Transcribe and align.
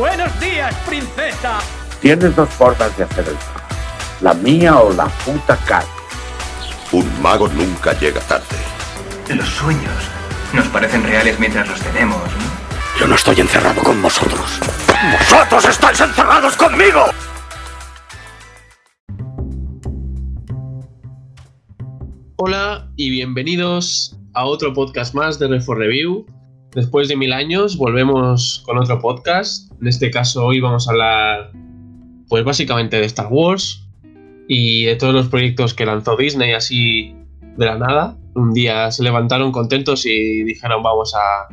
Buenos 0.00 0.40
días, 0.40 0.74
princesa. 0.88 1.58
Tienes 2.00 2.34
dos 2.34 2.48
formas 2.48 2.96
de 2.96 3.04
hacer 3.04 3.28
el. 3.28 3.36
La 4.22 4.32
mía 4.32 4.78
o 4.78 4.90
la 4.94 5.04
puta 5.04 5.58
cara. 5.58 5.84
Un 6.90 7.20
mago 7.20 7.48
nunca 7.48 7.92
llega 7.98 8.18
tarde. 8.22 8.46
Los 9.28 9.46
sueños 9.46 9.92
nos 10.54 10.66
parecen 10.68 11.02
reales 11.02 11.38
mientras 11.38 11.68
los 11.68 11.78
tenemos, 11.82 12.16
¿no? 12.16 12.98
Yo 12.98 13.06
no 13.08 13.14
estoy 13.14 13.40
encerrado 13.40 13.82
con 13.82 14.00
vosotros. 14.00 14.58
¡Vosotros 15.18 15.66
estáis 15.66 16.00
encerrados 16.00 16.56
conmigo! 16.56 17.04
Hola 22.36 22.90
y 22.96 23.10
bienvenidos 23.10 24.16
a 24.32 24.46
otro 24.46 24.72
podcast 24.72 25.14
más 25.14 25.38
de 25.38 25.48
Refor 25.48 25.76
Review. 25.76 26.24
Después 26.74 27.08
de 27.08 27.16
mil 27.16 27.32
años 27.32 27.76
volvemos 27.76 28.62
con 28.64 28.78
otro 28.78 29.00
podcast. 29.00 29.72
En 29.80 29.88
este 29.88 30.10
caso 30.10 30.46
hoy 30.46 30.60
vamos 30.60 30.86
a 30.86 30.92
hablar 30.92 31.52
pues 32.28 32.44
básicamente 32.44 33.00
de 33.00 33.06
Star 33.06 33.26
Wars 33.28 33.88
y 34.46 34.84
de 34.84 34.94
todos 34.94 35.12
los 35.12 35.28
proyectos 35.28 35.74
que 35.74 35.84
lanzó 35.84 36.16
Disney 36.16 36.52
así 36.52 37.14
de 37.56 37.66
la 37.66 37.76
nada. 37.76 38.16
Un 38.34 38.52
día 38.52 38.90
se 38.92 39.02
levantaron 39.02 39.50
contentos 39.50 40.06
y 40.06 40.44
dijeron 40.44 40.82
vamos 40.82 41.12
a 41.14 41.48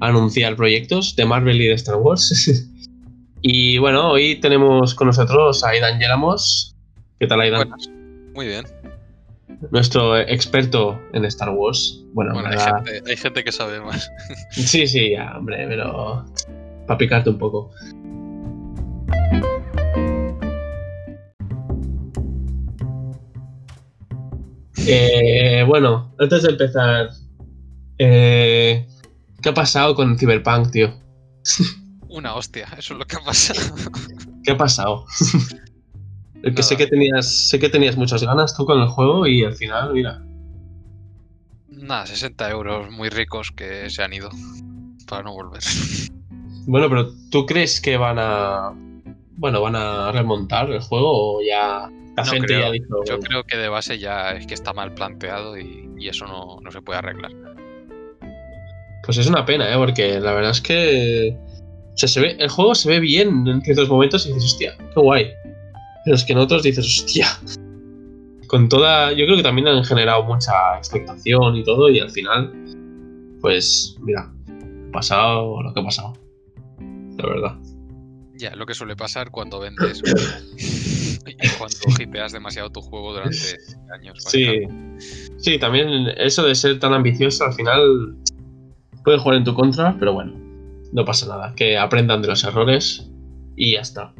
anunciar 0.00 0.56
proyectos 0.56 1.14
de 1.14 1.26
Marvel 1.26 1.60
y 1.60 1.66
de 1.66 1.74
Star 1.74 1.96
Wars. 1.96 2.70
y 3.42 3.76
bueno, 3.76 4.12
hoy 4.12 4.36
tenemos 4.36 4.94
con 4.94 5.08
nosotros 5.08 5.62
a 5.62 5.70
Aidan 5.70 6.00
Yeramos. 6.00 6.74
¿Qué 7.20 7.26
tal 7.26 7.42
Aidan? 7.42 7.68
Muy 8.34 8.46
bien. 8.46 8.64
Nuestro 9.70 10.18
experto 10.18 11.00
en 11.12 11.24
Star 11.26 11.50
Wars. 11.50 12.04
Bueno, 12.12 12.34
Bueno, 12.34 12.48
hay 12.48 12.58
gente, 12.58 13.10
hay 13.10 13.16
gente 13.16 13.44
que 13.44 13.52
sabe 13.52 13.80
más. 13.80 14.10
Sí, 14.50 14.86
sí, 14.86 15.10
ya, 15.12 15.36
hombre, 15.36 15.66
pero 15.68 16.24
para 16.86 16.98
picarte 16.98 17.30
un 17.30 17.38
poco. 17.38 17.70
Eh, 24.86 25.64
bueno, 25.66 26.14
antes 26.18 26.42
de 26.42 26.50
empezar, 26.50 27.10
eh, 27.98 28.86
¿qué 29.42 29.48
ha 29.48 29.54
pasado 29.54 29.94
con 29.94 30.18
Cyberpunk, 30.18 30.70
tío? 30.70 30.92
Una 32.08 32.34
hostia, 32.34 32.68
eso 32.78 32.94
es 32.94 32.98
lo 32.98 33.06
que 33.06 33.16
ha 33.16 33.20
pasado. 33.24 33.60
¿Qué 34.44 34.52
ha 34.52 34.56
pasado? 34.56 35.06
El 36.44 36.54
que 36.54 36.62
sé 36.62 36.76
que 36.76 36.86
tenías, 36.86 37.48
sé 37.48 37.58
que 37.58 37.68
tenías 37.68 37.96
muchas 37.96 38.22
ganas 38.22 38.54
tú 38.56 38.64
con 38.66 38.80
el 38.80 38.88
juego 38.88 39.26
y 39.26 39.44
al 39.44 39.54
final, 39.54 39.92
mira. 39.92 40.22
Nada, 41.68 42.06
60 42.06 42.50
euros 42.50 42.90
muy 42.90 43.08
ricos 43.08 43.50
que 43.50 43.88
se 43.90 44.02
han 44.02 44.12
ido 44.12 44.30
para 45.08 45.22
no 45.24 45.32
volver. 45.32 45.62
Bueno, 46.66 46.88
pero 46.88 47.10
¿tú 47.30 47.44
crees 47.44 47.78
que 47.78 47.98
van 47.98 48.16
a, 48.18 48.72
bueno, 49.36 49.60
van 49.60 49.76
a 49.76 50.10
remontar 50.12 50.70
el 50.70 50.80
juego 50.80 51.36
o 51.36 51.42
ya 51.42 51.90
la 52.16 52.24
No 52.24 52.24
gente 52.24 52.46
creo. 52.46 52.60
ya 52.60 52.70
dijo? 52.70 53.04
Yo 53.06 53.18
creo 53.20 53.44
que 53.44 53.58
de 53.58 53.68
base 53.68 53.98
ya 53.98 54.30
es 54.30 54.46
que 54.46 54.54
está 54.54 54.72
mal 54.72 54.94
planteado 54.94 55.58
y, 55.58 55.90
y 55.98 56.08
eso 56.08 56.26
no, 56.26 56.60
no 56.62 56.70
se 56.70 56.80
puede 56.80 57.00
arreglar. 57.00 57.32
Pues 59.04 59.18
es 59.18 59.26
una 59.26 59.44
pena, 59.44 59.70
¿eh? 59.70 59.76
Porque 59.76 60.18
la 60.20 60.32
verdad 60.32 60.52
es 60.52 60.62
que. 60.62 61.36
O 61.92 61.96
sea, 61.98 62.08
se 62.08 62.20
ve, 62.22 62.36
el 62.38 62.48
juego 62.48 62.74
se 62.74 62.88
ve 62.88 62.98
bien 62.98 63.46
en 63.46 63.60
ciertos 63.60 63.90
momentos 63.90 64.24
y 64.24 64.28
dices, 64.32 64.44
hostia, 64.52 64.74
qué 64.78 65.00
guay. 65.00 65.32
Pero 66.04 66.16
es 66.16 66.24
que 66.24 66.32
en 66.32 66.38
otros 66.38 66.62
dices, 66.62 66.84
hostia. 66.84 67.26
Con 68.46 68.68
toda. 68.68 69.12
Yo 69.12 69.24
creo 69.24 69.36
que 69.36 69.42
también 69.42 69.68
han 69.68 69.84
generado 69.84 70.24
mucha 70.24 70.76
expectación 70.76 71.56
y 71.56 71.64
todo, 71.64 71.90
y 71.90 71.98
al 72.00 72.10
final. 72.10 72.52
Pues, 73.40 73.96
mira, 74.00 74.32
ha 74.88 74.92
pasado 74.92 75.62
lo 75.62 75.72
que 75.72 75.80
ha 75.80 75.84
pasado. 75.84 76.12
La 77.18 77.26
verdad. 77.26 77.58
Ya, 78.36 78.54
lo 78.56 78.66
que 78.66 78.74
suele 78.74 78.96
pasar 78.96 79.30
cuando 79.30 79.60
vendes 79.60 80.02
y 81.26 81.48
cuando 81.58 81.76
hipeas 82.02 82.32
demasiado 82.32 82.70
tu 82.70 82.80
juego 82.80 83.12
durante 83.12 83.58
años. 83.94 84.18
Sí. 84.26 84.62
Sí, 85.38 85.58
también 85.58 86.08
eso 86.16 86.42
de 86.42 86.54
ser 86.54 86.78
tan 86.80 86.94
ambicioso 86.94 87.44
al 87.44 87.52
final 87.52 88.16
puede 89.04 89.18
jugar 89.18 89.36
en 89.36 89.44
tu 89.44 89.54
contra, 89.54 89.96
pero 89.98 90.14
bueno, 90.14 90.32
no 90.92 91.04
pasa 91.04 91.26
nada. 91.26 91.54
Que 91.54 91.78
aprendan 91.78 92.22
de 92.22 92.28
los 92.28 92.42
errores 92.44 93.10
y 93.56 93.72
ya 93.74 93.80
está. 93.80 94.12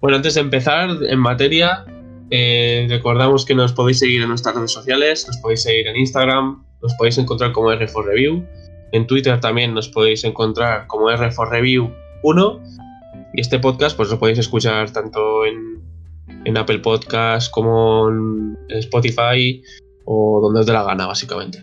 Bueno, 0.00 0.16
antes 0.16 0.34
de 0.34 0.40
empezar 0.40 0.90
en 1.08 1.18
materia, 1.18 1.84
eh, 2.30 2.86
recordamos 2.88 3.44
que 3.44 3.54
nos 3.54 3.72
podéis 3.72 3.98
seguir 3.98 4.22
en 4.22 4.28
nuestras 4.28 4.54
redes 4.54 4.72
sociales, 4.72 5.26
nos 5.26 5.36
podéis 5.38 5.62
seguir 5.62 5.86
en 5.88 5.96
Instagram, 5.96 6.64
nos 6.80 6.94
podéis 6.94 7.18
encontrar 7.18 7.52
como 7.52 7.70
R4Review, 7.70 8.46
en 8.92 9.06
Twitter 9.06 9.38
también 9.40 9.74
nos 9.74 9.88
podéis 9.88 10.24
encontrar 10.24 10.86
como 10.86 11.10
R4Review 11.10 11.92
1 12.22 12.62
y 13.34 13.40
este 13.40 13.58
podcast 13.58 13.96
pues 13.96 14.10
lo 14.10 14.18
podéis 14.18 14.38
escuchar 14.38 14.90
tanto 14.90 15.44
en, 15.44 15.82
en 16.44 16.56
Apple 16.56 16.80
Podcast 16.80 17.50
como 17.52 18.08
en 18.08 18.58
Spotify 18.68 19.62
o 20.04 20.40
donde 20.40 20.60
os 20.60 20.66
dé 20.66 20.72
la 20.72 20.82
gana, 20.82 21.06
básicamente. 21.06 21.62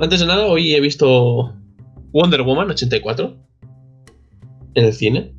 Antes 0.00 0.20
de 0.20 0.26
nada, 0.26 0.46
hoy 0.46 0.74
he 0.74 0.80
visto 0.80 1.54
Wonder 2.12 2.40
Woman 2.40 2.70
84 2.70 3.36
en 4.74 4.84
el 4.84 4.94
cine. 4.94 5.34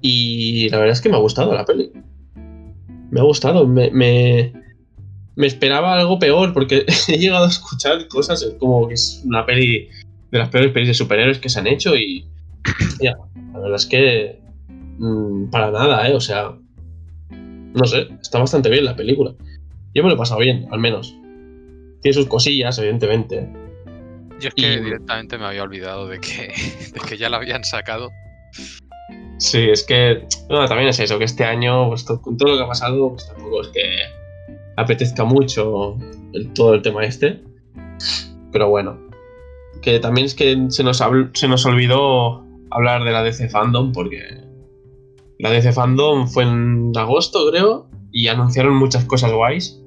Y 0.00 0.70
la 0.70 0.78
verdad 0.78 0.94
es 0.94 1.02
que 1.02 1.10
me 1.10 1.16
ha 1.16 1.20
gustado 1.20 1.52
la 1.52 1.66
peli. 1.66 1.92
Me 3.10 3.20
ha 3.20 3.24
gustado. 3.24 3.66
Me, 3.66 3.90
me, 3.90 4.54
esperaba 5.36 5.98
algo 5.98 6.18
peor 6.18 6.54
porque 6.54 6.86
he 7.08 7.18
llegado 7.18 7.44
a 7.44 7.48
escuchar 7.48 8.08
cosas 8.08 8.42
como 8.58 8.88
que 8.88 8.94
es 8.94 9.22
una 9.26 9.44
peli 9.44 9.88
de 10.30 10.38
las 10.38 10.48
peores 10.48 10.72
pelis 10.72 10.88
de 10.88 10.94
superhéroes 10.94 11.38
que 11.38 11.50
se 11.50 11.58
han 11.58 11.66
hecho 11.66 11.94
y 11.94 12.24
ya, 13.00 13.16
la 13.52 13.58
verdad 13.58 13.76
es 13.76 13.86
que 13.86 14.40
mm, 14.98 15.50
para 15.50 15.70
nada, 15.70 16.08
¿eh? 16.08 16.14
O 16.14 16.20
sea, 16.20 16.56
no 17.30 17.84
sé, 17.84 18.08
está 18.22 18.38
bastante 18.38 18.70
bien 18.70 18.86
la 18.86 18.96
película. 18.96 19.34
Yo 19.94 20.02
me 20.02 20.08
lo 20.08 20.14
he 20.14 20.18
pasado 20.18 20.40
bien, 20.40 20.68
al 20.70 20.80
menos. 20.80 21.14
Tiene 22.00 22.14
sus 22.14 22.26
cosillas, 22.28 22.78
evidentemente. 22.78 23.59
Yo 24.40 24.48
es 24.48 24.54
que 24.54 24.74
Y- 24.74 24.80
directamente 24.84 25.38
me 25.38 25.46
había 25.46 25.62
olvidado 25.62 26.06
de 26.08 26.18
que, 26.20 26.48
de 26.94 27.00
que 27.08 27.16
ya 27.16 27.28
la 27.28 27.36
habían 27.38 27.64
sacado. 27.64 28.10
Sí, 29.38 29.68
es 29.70 29.84
que 29.84 30.26
bueno, 30.48 30.66
también 30.68 30.88
es 30.88 30.98
eso, 31.00 31.18
que 31.18 31.24
este 31.24 31.44
año, 31.44 31.88
pues, 31.88 32.04
con 32.04 32.36
todo 32.36 32.50
lo 32.50 32.56
que 32.58 32.64
ha 32.64 32.68
pasado, 32.68 33.10
pues 33.10 33.26
tampoco 33.26 33.62
es 33.62 33.68
que 33.68 33.82
apetezca 34.76 35.24
mucho 35.24 35.96
el- 36.32 36.52
todo 36.52 36.74
el 36.74 36.82
tema 36.82 37.04
este. 37.04 37.40
Pero 38.52 38.68
bueno, 38.68 38.98
que 39.82 39.98
también 40.00 40.26
es 40.26 40.34
que 40.34 40.56
se 40.68 40.82
nos, 40.84 41.02
se 41.34 41.48
nos 41.48 41.64
olvidó 41.66 42.44
hablar 42.70 43.04
de 43.04 43.12
la 43.12 43.22
DC 43.22 43.48
Fandom, 43.48 43.92
porque 43.92 44.22
la 45.38 45.50
DC 45.50 45.72
Fandom 45.72 46.28
fue 46.28 46.42
en 46.44 46.92
agosto, 46.96 47.48
creo, 47.50 47.88
y 48.12 48.28
anunciaron 48.28 48.74
muchas 48.74 49.04
cosas 49.06 49.32
guays. 49.32 49.80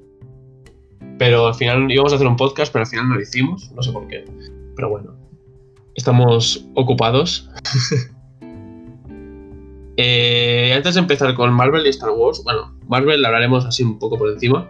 Pero 1.18 1.48
al 1.48 1.56
final 1.56 1.92
íbamos 1.92 2.12
a 2.12 2.16
hacer 2.16 2.28
un 2.28 2.36
podcast, 2.36 2.72
pero 2.72 2.84
al 2.84 2.90
final 2.90 3.10
no 3.10 3.16
lo 3.16 3.22
hicimos, 3.22 3.72
no 3.72 3.84
sé 3.84 3.92
por 3.92 4.08
qué. 4.08 4.26
Pero 4.76 4.90
bueno, 4.90 5.16
estamos 5.96 6.66
ocupados. 6.76 7.50
Eh, 9.96 10.74
antes 10.76 10.96
de 10.96 11.02
empezar 11.02 11.36
con 11.36 11.54
Marvel 11.54 11.86
y 11.86 11.90
Star 11.90 12.10
Wars, 12.10 12.42
bueno, 12.44 12.76
Marvel 12.88 13.24
hablaremos 13.24 13.64
así 13.64 13.84
un 13.84 14.00
poco 14.00 14.18
por 14.18 14.28
encima. 14.30 14.68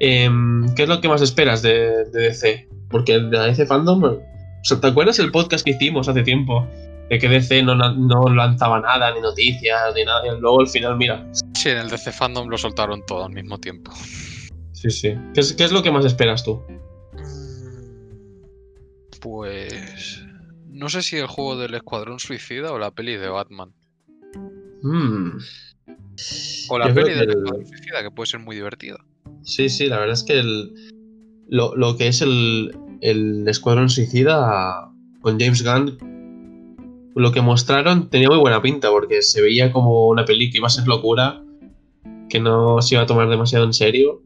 Em, 0.00 0.74
¿Qué 0.74 0.82
es 0.82 0.88
lo 0.88 1.00
que 1.00 1.08
más 1.08 1.22
esperas 1.22 1.62
de, 1.62 2.04
de 2.06 2.22
DC? 2.22 2.68
Porque 2.90 3.20
de 3.20 3.38
DC 3.38 3.66
Fandom, 3.66 4.02
o 4.02 4.64
sea, 4.64 4.80
¿te 4.80 4.88
acuerdas 4.88 5.18
el 5.18 5.30
podcast 5.30 5.64
que 5.64 5.70
hicimos 5.70 6.08
hace 6.08 6.22
tiempo? 6.22 6.66
De 7.08 7.18
que 7.18 7.28
DC 7.28 7.62
no, 7.62 7.74
no 7.74 8.34
lanzaba 8.34 8.80
nada, 8.80 9.14
ni 9.14 9.20
noticias, 9.20 9.94
ni 9.94 10.04
nada, 10.04 10.26
y 10.26 10.40
luego 10.40 10.60
al 10.60 10.68
final, 10.68 10.96
mira. 10.96 11.26
Sí, 11.54 11.70
en 11.70 11.78
el 11.78 11.88
DC 11.88 12.12
Fandom 12.12 12.48
lo 12.48 12.58
soltaron 12.58 13.04
todo 13.06 13.24
al 13.24 13.32
mismo 13.32 13.58
tiempo. 13.58 13.92
Sí, 14.80 14.90
sí. 14.90 15.14
¿Qué 15.34 15.40
es, 15.40 15.52
qué 15.54 15.64
es 15.64 15.72
lo 15.72 15.82
que 15.82 15.90
más 15.90 16.04
esperas 16.04 16.44
tú? 16.44 16.62
Pues. 19.20 20.22
No 20.68 20.88
sé 20.88 21.02
si 21.02 21.16
el 21.16 21.26
juego 21.26 21.56
del 21.56 21.74
Escuadrón 21.74 22.20
Suicida 22.20 22.72
o 22.72 22.78
la 22.78 22.92
peli 22.92 23.16
de 23.16 23.28
Batman. 23.28 23.72
Mm, 24.82 25.38
O 26.70 26.78
la 26.78 26.88
Yo 26.88 26.94
peli 26.94 27.14
del 27.14 27.30
Escuadrón 27.30 27.66
Suicida, 27.66 28.02
que 28.02 28.10
puede 28.12 28.28
ser 28.28 28.40
muy 28.40 28.54
divertida. 28.54 29.04
Sí, 29.42 29.68
sí, 29.68 29.86
la 29.86 29.98
verdad 29.98 30.14
es 30.14 30.22
que 30.22 30.38
el, 30.38 30.72
lo, 31.48 31.74
lo 31.74 31.96
que 31.96 32.06
es 32.06 32.22
el, 32.22 32.76
el 33.00 33.48
Escuadrón 33.48 33.88
Suicida 33.88 34.92
con 35.20 35.40
James 35.40 35.64
Gunn, 35.64 35.98
lo 37.16 37.32
que 37.32 37.40
mostraron 37.40 38.10
tenía 38.10 38.28
muy 38.28 38.38
buena 38.38 38.62
pinta 38.62 38.90
porque 38.90 39.22
se 39.22 39.42
veía 39.42 39.72
como 39.72 40.06
una 40.08 40.24
peli 40.24 40.50
que 40.50 40.58
iba 40.58 40.68
a 40.68 40.70
ser 40.70 40.86
locura, 40.86 41.42
que 42.28 42.38
no 42.38 42.80
se 42.80 42.94
iba 42.94 43.02
a 43.02 43.06
tomar 43.06 43.28
demasiado 43.28 43.64
en 43.64 43.72
serio. 43.72 44.22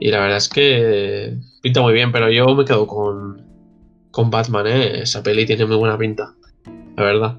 Y 0.00 0.10
la 0.10 0.20
verdad 0.20 0.36
es 0.36 0.48
que 0.48 1.36
pinta 1.62 1.80
muy 1.80 1.94
bien, 1.94 2.12
pero 2.12 2.30
yo 2.30 2.46
me 2.54 2.64
quedo 2.64 2.86
con, 2.86 3.42
con 4.10 4.30
Batman, 4.30 4.66
¿eh? 4.66 5.02
Esa 5.02 5.22
peli 5.22 5.46
tiene 5.46 5.66
muy 5.66 5.76
buena 5.76 5.96
pinta, 5.96 6.34
la 6.96 7.02
verdad. 7.02 7.38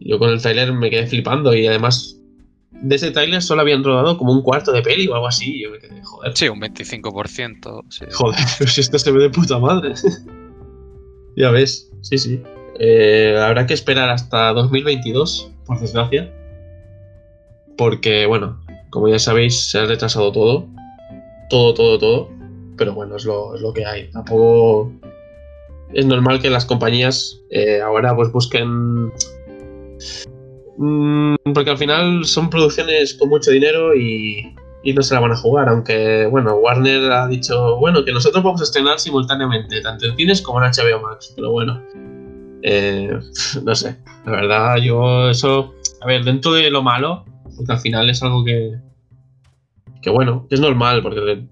Yo 0.00 0.18
con 0.18 0.30
el 0.30 0.42
tráiler 0.42 0.72
me 0.72 0.90
quedé 0.90 1.06
flipando 1.06 1.54
y 1.54 1.66
además 1.66 2.20
de 2.70 2.96
ese 2.96 3.10
tráiler 3.12 3.42
solo 3.42 3.62
habían 3.62 3.82
rodado 3.82 4.18
como 4.18 4.32
un 4.32 4.42
cuarto 4.42 4.72
de 4.72 4.82
peli 4.82 5.08
o 5.08 5.14
algo 5.14 5.26
así. 5.26 5.62
Yo 5.62 5.70
me 5.70 5.78
quedé, 5.78 6.02
joder. 6.02 6.36
Sí, 6.36 6.48
un 6.48 6.60
25%. 6.60 7.84
sí. 7.88 8.04
Joder, 8.12 8.40
pero 8.58 8.70
si 8.70 8.80
esto 8.80 8.98
se 8.98 9.10
ve 9.10 9.22
de 9.22 9.30
puta 9.30 9.58
madre. 9.58 9.94
ya 11.36 11.50
ves, 11.50 11.90
sí, 12.02 12.18
sí. 12.18 12.42
Eh, 12.78 13.38
habrá 13.40 13.66
que 13.66 13.74
esperar 13.74 14.10
hasta 14.10 14.52
2022, 14.52 15.50
por 15.64 15.80
desgracia. 15.80 16.32
Porque, 17.78 18.26
bueno, 18.26 18.60
como 18.90 19.08
ya 19.08 19.18
sabéis, 19.18 19.70
se 19.70 19.78
ha 19.78 19.86
retrasado 19.86 20.32
todo. 20.32 20.68
Todo, 21.50 21.74
todo, 21.74 21.98
todo. 21.98 22.28
Pero 22.76 22.92
bueno, 22.94 23.16
es 23.16 23.24
lo, 23.24 23.54
es 23.54 23.60
lo 23.60 23.72
que 23.72 23.84
hay. 23.84 24.10
Tampoco 24.10 24.90
es 25.92 26.06
normal 26.06 26.40
que 26.40 26.50
las 26.50 26.64
compañías 26.64 27.40
eh, 27.50 27.80
ahora 27.80 28.14
pues 28.14 28.32
busquen... 28.32 29.12
Mm, 30.76 31.36
porque 31.54 31.70
al 31.70 31.78
final 31.78 32.24
son 32.24 32.50
producciones 32.50 33.14
con 33.14 33.28
mucho 33.28 33.52
dinero 33.52 33.94
y, 33.94 34.54
y 34.82 34.92
no 34.92 35.02
se 35.02 35.14
la 35.14 35.20
van 35.20 35.32
a 35.32 35.36
jugar. 35.36 35.68
Aunque, 35.68 36.26
bueno, 36.26 36.56
Warner 36.56 37.12
ha 37.12 37.28
dicho, 37.28 37.76
bueno, 37.76 38.04
que 38.04 38.12
nosotros 38.12 38.42
vamos 38.42 38.60
a 38.60 38.64
estrenar 38.64 38.98
simultáneamente, 38.98 39.80
tanto 39.80 40.06
en 40.06 40.16
cines 40.16 40.42
como 40.42 40.62
en 40.62 40.70
HBO 40.70 41.00
Max. 41.00 41.32
Pero 41.36 41.52
bueno, 41.52 41.80
eh, 42.62 43.18
no 43.64 43.74
sé. 43.74 43.96
La 44.26 44.32
verdad, 44.32 44.76
yo 44.76 45.30
eso... 45.30 45.74
A 46.00 46.06
ver, 46.06 46.24
dentro 46.24 46.52
de 46.52 46.70
lo 46.70 46.82
malo, 46.82 47.24
porque 47.56 47.72
al 47.72 47.78
final 47.78 48.10
es 48.10 48.22
algo 48.22 48.44
que... 48.44 48.74
Que 50.04 50.10
bueno, 50.10 50.46
que 50.48 50.54
es 50.56 50.60
normal, 50.60 51.00
porque 51.02 51.46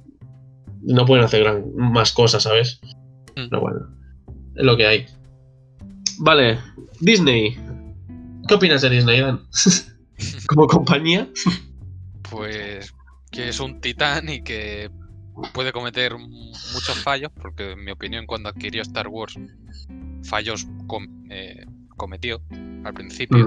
no 0.82 1.06
pueden 1.06 1.24
hacer 1.24 1.42
gran, 1.42 1.74
más 1.74 2.12
cosas, 2.12 2.42
¿sabes? 2.42 2.80
Mm. 3.34 3.48
Pero 3.48 3.60
bueno, 3.62 3.78
es 4.54 4.64
lo 4.64 4.76
que 4.76 4.86
hay. 4.86 5.06
Vale, 6.18 6.58
Disney. 7.00 7.56
¿Qué 8.46 8.54
opinas 8.54 8.82
de 8.82 8.90
Disney, 8.90 9.20
Dan? 9.20 9.40
Como 10.46 10.66
compañía. 10.66 11.26
Pues 12.30 12.92
que 13.30 13.48
es 13.48 13.60
un 13.60 13.80
titán 13.80 14.28
y 14.28 14.42
que 14.42 14.90
puede 15.54 15.72
cometer 15.72 16.18
muchos 16.18 16.98
fallos, 17.02 17.30
porque 17.40 17.72
en 17.72 17.82
mi 17.84 17.90
opinión 17.90 18.26
cuando 18.26 18.50
adquirió 18.50 18.82
Star 18.82 19.08
Wars, 19.08 19.38
fallos 20.24 20.66
com- 20.86 21.24
eh, 21.30 21.64
cometió 21.96 22.42
al 22.84 22.92
principio, 22.92 23.46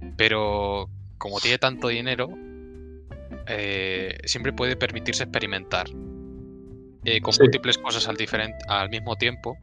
Mm, 0.00 0.14
pero 0.16 0.88
como 1.18 1.40
tiene 1.40 1.58
tanto 1.58 1.88
dinero, 1.88 2.28
eh, 3.48 4.18
siempre 4.24 4.52
puede 4.52 4.76
permitirse 4.76 5.24
experimentar 5.24 5.86
eh, 7.04 7.20
con 7.20 7.32
Sí. 7.32 7.40
múltiples 7.42 7.78
cosas 7.78 8.06
al, 8.08 8.16
diferen- 8.16 8.54
al 8.68 8.90
mismo 8.90 9.16
tiempo. 9.16 9.56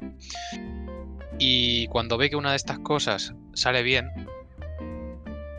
Y 1.37 1.87
cuando 1.87 2.17
ve 2.17 2.29
que 2.29 2.35
una 2.35 2.51
de 2.51 2.55
estas 2.55 2.79
cosas 2.79 3.33
sale 3.53 3.83
bien, 3.83 4.09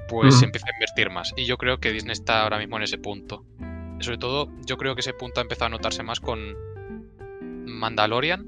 pues 0.09 0.43
empieza 0.43 0.67
a 0.69 0.75
invertir 0.75 1.11
más. 1.11 1.33
Y 1.37 1.45
yo 1.47 1.59
creo 1.59 1.79
que 1.79 1.93
Disney 1.93 2.13
está 2.13 2.43
ahora 2.43 2.59
mismo 2.59 2.77
en 2.77 2.85
ese 2.85 2.99
punto. 2.99 3.45
Sobre 4.01 4.19
todo, 4.19 4.51
yo 4.67 4.77
creo 4.77 4.95
que 4.95 5.01
ese 5.01 5.13
punto 5.13 5.41
ha 5.41 5.43
empezado 5.43 5.67
a 5.67 5.71
notarse 5.71 6.03
más 6.03 6.21
con 6.21 6.55
Mandalorian. 7.67 8.47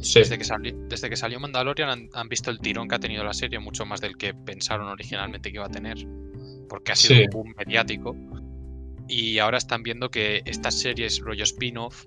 Sí, 0.00 0.20
Desde 0.20 0.38
que, 0.38 0.44
sali- 0.44 0.74
desde 0.88 1.10
que 1.10 1.16
salió 1.16 1.38
Mandalorian 1.40 1.90
han, 1.90 2.08
han 2.14 2.28
visto 2.28 2.50
el 2.50 2.58
tirón 2.60 2.88
que 2.88 2.94
ha 2.94 2.98
tenido 3.00 3.22
la 3.24 3.34
serie, 3.34 3.58
mucho 3.58 3.84
más 3.84 4.00
del 4.00 4.16
que 4.16 4.32
pensaron 4.32 4.88
originalmente 4.88 5.50
que 5.50 5.56
iba 5.56 5.66
a 5.66 5.70
tener. 5.70 5.98
Porque 6.68 6.92
ha 6.92 6.96
sido 6.96 7.16
Sí. 7.16 7.24
un 7.24 7.30
boom 7.30 7.54
mediático. 7.58 8.16
Y 9.10 9.40
ahora 9.40 9.58
están 9.58 9.82
viendo 9.82 10.10
que 10.10 10.40
estas 10.44 10.78
series 10.78 11.18
rollo 11.18 11.42
spin-off, 11.42 12.06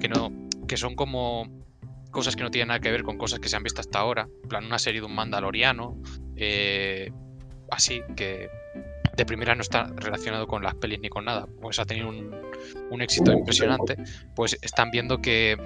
que 0.00 0.08
no. 0.08 0.32
que 0.66 0.76
son 0.76 0.96
como 0.96 1.46
cosas 2.10 2.34
que 2.34 2.42
no 2.42 2.50
tienen 2.50 2.68
nada 2.68 2.80
que 2.80 2.90
ver 2.90 3.04
con 3.04 3.16
cosas 3.18 3.38
que 3.38 3.48
se 3.48 3.54
han 3.54 3.62
visto 3.62 3.80
hasta 3.80 4.00
ahora. 4.00 4.28
En 4.42 4.48
plan, 4.48 4.64
una 4.66 4.80
serie 4.80 5.00
de 5.00 5.06
un 5.06 5.14
mandaloriano. 5.14 5.96
eh, 6.36 7.12
así, 7.70 8.02
que 8.16 8.48
de 9.16 9.26
primera 9.26 9.54
no 9.54 9.62
está 9.62 9.92
relacionado 9.96 10.46
con 10.48 10.62
las 10.62 10.74
pelis 10.74 10.98
ni 11.00 11.08
con 11.08 11.24
nada. 11.24 11.46
Pues 11.60 11.78
ha 11.78 11.84
tenido 11.84 12.08
un, 12.08 12.34
un 12.90 13.00
éxito 13.00 13.32
impresionante. 13.32 13.96
Pues 14.34 14.58
están 14.60 14.90
viendo 14.90 15.20
que 15.22 15.56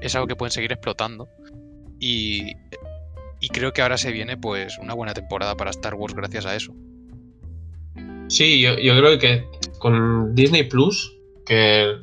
es 0.00 0.14
algo 0.16 0.26
que 0.26 0.34
pueden 0.34 0.50
seguir 0.50 0.72
explotando. 0.72 1.28
Y, 2.00 2.54
y 3.40 3.48
creo 3.50 3.72
que 3.72 3.82
ahora 3.82 3.98
se 3.98 4.10
viene 4.10 4.36
pues 4.36 4.78
una 4.78 4.94
buena 4.94 5.14
temporada 5.14 5.56
para 5.56 5.70
Star 5.70 5.94
Wars 5.94 6.14
gracias 6.14 6.44
a 6.46 6.56
eso. 6.56 6.74
sí 8.28 8.60
yo, 8.60 8.76
yo 8.78 8.96
creo 8.96 9.18
que 9.18 9.44
con 9.82 10.34
Disney 10.34 10.62
Plus, 10.64 11.12
que 11.44 11.96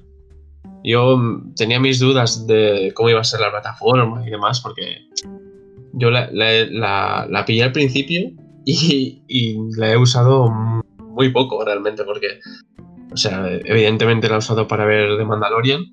yo 0.84 1.18
tenía 1.56 1.80
mis 1.80 2.00
dudas 2.00 2.46
de 2.46 2.92
cómo 2.96 3.10
iba 3.10 3.22
a 3.22 3.24
ser 3.24 3.40
la 3.40 3.50
plataforma 3.52 4.26
y 4.28 4.30
demás, 4.30 4.60
porque 4.62 5.08
yo 5.94 6.12
la, 6.12 6.30
la- 6.31 6.66
la- 6.66 7.28
la 7.30 7.46
pillé 7.46 7.64
al 7.64 7.72
principio 7.72 8.31
y, 8.66 9.24
y 9.28 9.58
la 9.78 9.94
he 9.94 9.98
usado 9.98 10.50
muy 11.00 11.30
poco 11.30 11.64
realmente, 11.66 12.04
porque, 12.04 12.40
o 13.12 13.18
sea, 13.18 13.48
evidentemente 13.50 14.28
la 14.30 14.36
he 14.36 14.40
usado 14.40 14.68
para 14.68 14.86
ver 14.86 15.18
The 15.18 15.26
Mandalorian 15.26 15.84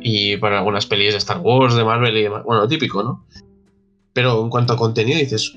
y 0.00 0.36
para 0.36 0.58
algunas 0.58 0.86
pelis 0.86 1.12
de 1.12 1.18
Star 1.18 1.38
Wars, 1.38 1.74
de 1.76 1.84
Marvel 1.84 2.16
y 2.16 2.22
demás. 2.22 2.42
Bueno, 2.44 2.66
típico, 2.68 3.02
¿no? 3.02 3.24
Pero 4.12 4.42
en 4.42 4.50
cuanto 4.50 4.72
a 4.74 4.76
contenido 4.76 5.18
dices, 5.18 5.56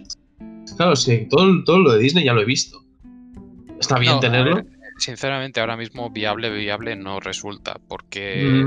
claro, 0.77 0.95
sí, 0.95 1.27
todo, 1.29 1.47
todo 1.65 1.79
lo 1.79 1.91
de 1.91 1.99
Disney 1.99 2.23
ya 2.25 2.33
lo 2.33 2.41
he 2.41 2.45
visto. 2.45 2.79
Está 3.79 3.99
bien 3.99 4.13
No, 4.13 4.19
tenerlo. 4.21 4.55
ver, 4.55 4.65
sinceramente, 4.97 5.59
ahora 5.59 5.77
mismo 5.77 6.09
viable, 6.09 6.49
viable 6.49 6.95
no 6.95 7.19
resulta. 7.19 7.79
Porque 7.87 8.65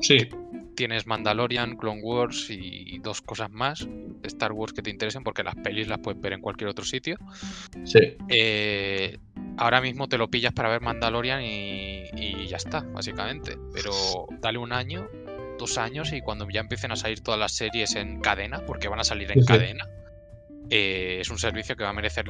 Sí, 0.00 0.28
tienes 0.74 1.06
Mandalorian, 1.06 1.76
Clone 1.76 2.02
Wars 2.02 2.46
y 2.50 2.98
dos 3.00 3.20
cosas 3.22 3.50
más 3.50 3.86
Star 4.22 4.52
Wars 4.52 4.72
que 4.72 4.82
te 4.82 4.90
interesen, 4.90 5.22
porque 5.22 5.42
las 5.42 5.54
pelis 5.56 5.88
las 5.88 5.98
puedes 5.98 6.20
ver 6.20 6.32
en 6.32 6.40
cualquier 6.40 6.70
otro 6.70 6.84
sitio. 6.84 7.16
sí. 7.84 8.16
Eh, 8.28 9.18
ahora 9.56 9.80
mismo 9.80 10.08
te 10.08 10.18
lo 10.18 10.28
pillas 10.28 10.52
para 10.52 10.68
ver 10.68 10.80
Mandalorian 10.80 11.42
y, 11.42 12.04
y 12.16 12.46
ya 12.46 12.56
está, 12.56 12.80
básicamente. 12.80 13.56
Pero 13.72 13.92
dale 14.40 14.58
un 14.58 14.72
año, 14.72 15.08
dos 15.58 15.78
años 15.78 16.12
y 16.12 16.20
cuando 16.20 16.48
ya 16.48 16.60
empiecen 16.60 16.92
a 16.92 16.96
salir 16.96 17.20
todas 17.20 17.40
las 17.40 17.56
series 17.56 17.94
en 17.96 18.20
cadena, 18.20 18.64
porque 18.66 18.88
van 18.88 19.00
a 19.00 19.04
salir 19.04 19.30
en 19.32 19.40
sí. 19.42 19.46
cadena, 19.46 19.86
eh, 20.70 21.18
es 21.20 21.30
un 21.30 21.38
servicio 21.38 21.76
que 21.76 21.84
va 21.84 21.90
a 21.90 21.94
merecer 21.94 22.26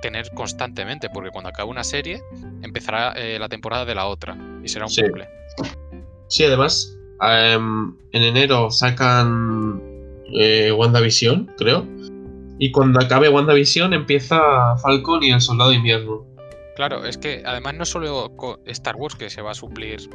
tener 0.00 0.30
constantemente, 0.34 1.08
porque 1.10 1.30
cuando 1.30 1.50
acabe 1.50 1.70
una 1.70 1.84
serie 1.84 2.22
empezará 2.62 3.12
eh, 3.16 3.38
la 3.38 3.48
temporada 3.48 3.84
de 3.84 3.94
la 3.94 4.06
otra 4.06 4.36
y 4.62 4.68
será 4.68 4.86
un 4.86 4.90
Sí. 4.90 5.02
bucle. 5.02 5.28
Sí, 6.28 6.44
además, 6.44 6.96
em, 7.22 7.96
en 8.12 8.22
enero 8.22 8.70
sacan 8.70 9.82
eh, 10.38 10.70
WandaVision, 10.72 11.46
creo. 11.56 11.86
Y 12.58 12.70
cuando 12.70 13.00
acabe 13.00 13.28
WandaVision 13.30 13.94
empieza 13.94 14.76
Falcon 14.82 15.22
y 15.22 15.30
el 15.30 15.40
Soldado 15.40 15.70
de 15.70 15.76
Invierno. 15.76 16.26
Claro, 16.76 17.04
es 17.06 17.16
que 17.18 17.42
además 17.46 17.74
no 17.74 17.84
solo 17.84 18.30
Star 18.66 18.94
Wars 18.96 19.14
que 19.16 19.30
se 19.30 19.42
va 19.42 19.50
a 19.52 19.54
suplir 19.54 20.08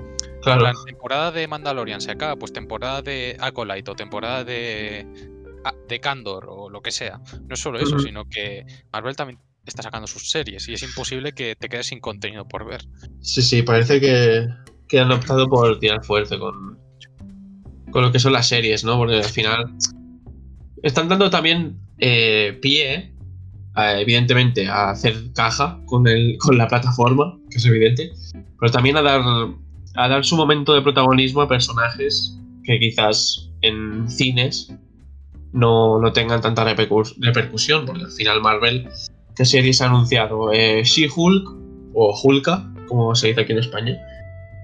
Claro, 0.44 0.62
La 0.64 0.74
temporada 0.86 1.32
de 1.32 1.48
Mandalorian 1.48 2.00
se 2.02 2.12
acaba, 2.12 2.36
pues 2.36 2.52
temporada 2.54 3.02
de 3.02 3.38
Acolyte 3.40 3.92
o 3.92 3.96
temporada 3.96 4.44
de, 4.44 5.08
ah, 5.64 5.74
de 5.88 6.00
Candor 6.00 6.48
o 6.50 6.70
lo 6.70 6.82
que 6.82 6.92
sea. 6.92 7.22
No 7.48 7.54
es 7.54 7.60
solo 7.60 7.80
eso, 7.80 7.98
sino 8.00 8.26
que 8.26 8.66
Marvel 8.92 9.16
también 9.16 9.40
está 9.66 9.82
sacando 9.84 10.08
sus 10.08 10.30
series 10.30 10.68
y 10.68 10.74
es 10.74 10.84
imposible 10.84 11.32
que 11.34 11.56
te 11.56 11.70
quedes 11.70 11.88
sin 11.88 12.00
contenido 12.00 12.48
por 12.48 12.66
ver. 12.66 12.82
sí, 13.22 13.42
sí, 13.42 13.62
parece 13.64 14.00
que, 14.00 14.48
que 14.88 15.00
han 15.00 15.12
optado 15.12 15.48
por 15.48 15.80
tirar 15.80 16.04
fuerte 16.04 16.38
con, 16.38 16.80
con 17.92 18.04
lo 18.04 18.12
que 18.12 18.20
son 18.20 18.34
las 18.34 18.48
series, 18.48 18.84
¿no? 18.84 18.98
Porque 18.98 19.18
al 19.18 19.24
final 19.24 19.74
están 20.82 21.08
dando 21.08 21.30
también 21.30 21.80
eh, 22.00 22.58
pie, 22.62 23.14
a, 23.76 24.00
evidentemente, 24.00 24.68
a 24.68 24.90
hacer 24.92 25.32
caja 25.34 25.80
con, 25.86 26.08
el, 26.08 26.38
con 26.38 26.58
la 26.58 26.68
plataforma, 26.68 27.38
que 27.50 27.58
es 27.58 27.66
evidente, 27.66 28.12
pero 28.60 28.72
también 28.72 28.98
a 28.98 29.02
dar, 29.02 29.22
a 29.96 30.08
dar 30.10 30.26
su 30.26 30.36
momento 30.36 30.74
de 30.74 30.82
protagonismo 30.82 31.42
a 31.42 31.48
personajes 31.48 32.38
que 32.64 32.80
quizás 32.80 33.50
en 33.62 34.10
cines 34.10 34.74
no, 35.54 36.00
no 36.00 36.12
tengan 36.12 36.42
tanta 36.42 36.66
repercus- 36.66 37.16
repercusión, 37.20 37.86
porque 37.86 38.04
al 38.04 38.12
final 38.12 38.42
Marvel, 38.42 38.90
¿qué 39.36 39.46
series 39.46 39.82
ha 39.82 39.88
anunciado? 39.88 40.52
Eh, 40.52 40.84
She-Hulk 40.84 41.50
o 41.94 42.20
Hulka, 42.24 42.72
como 42.88 43.14
se 43.16 43.28
dice 43.28 43.42
aquí 43.42 43.52
en 43.54 43.60
España. 43.60 43.98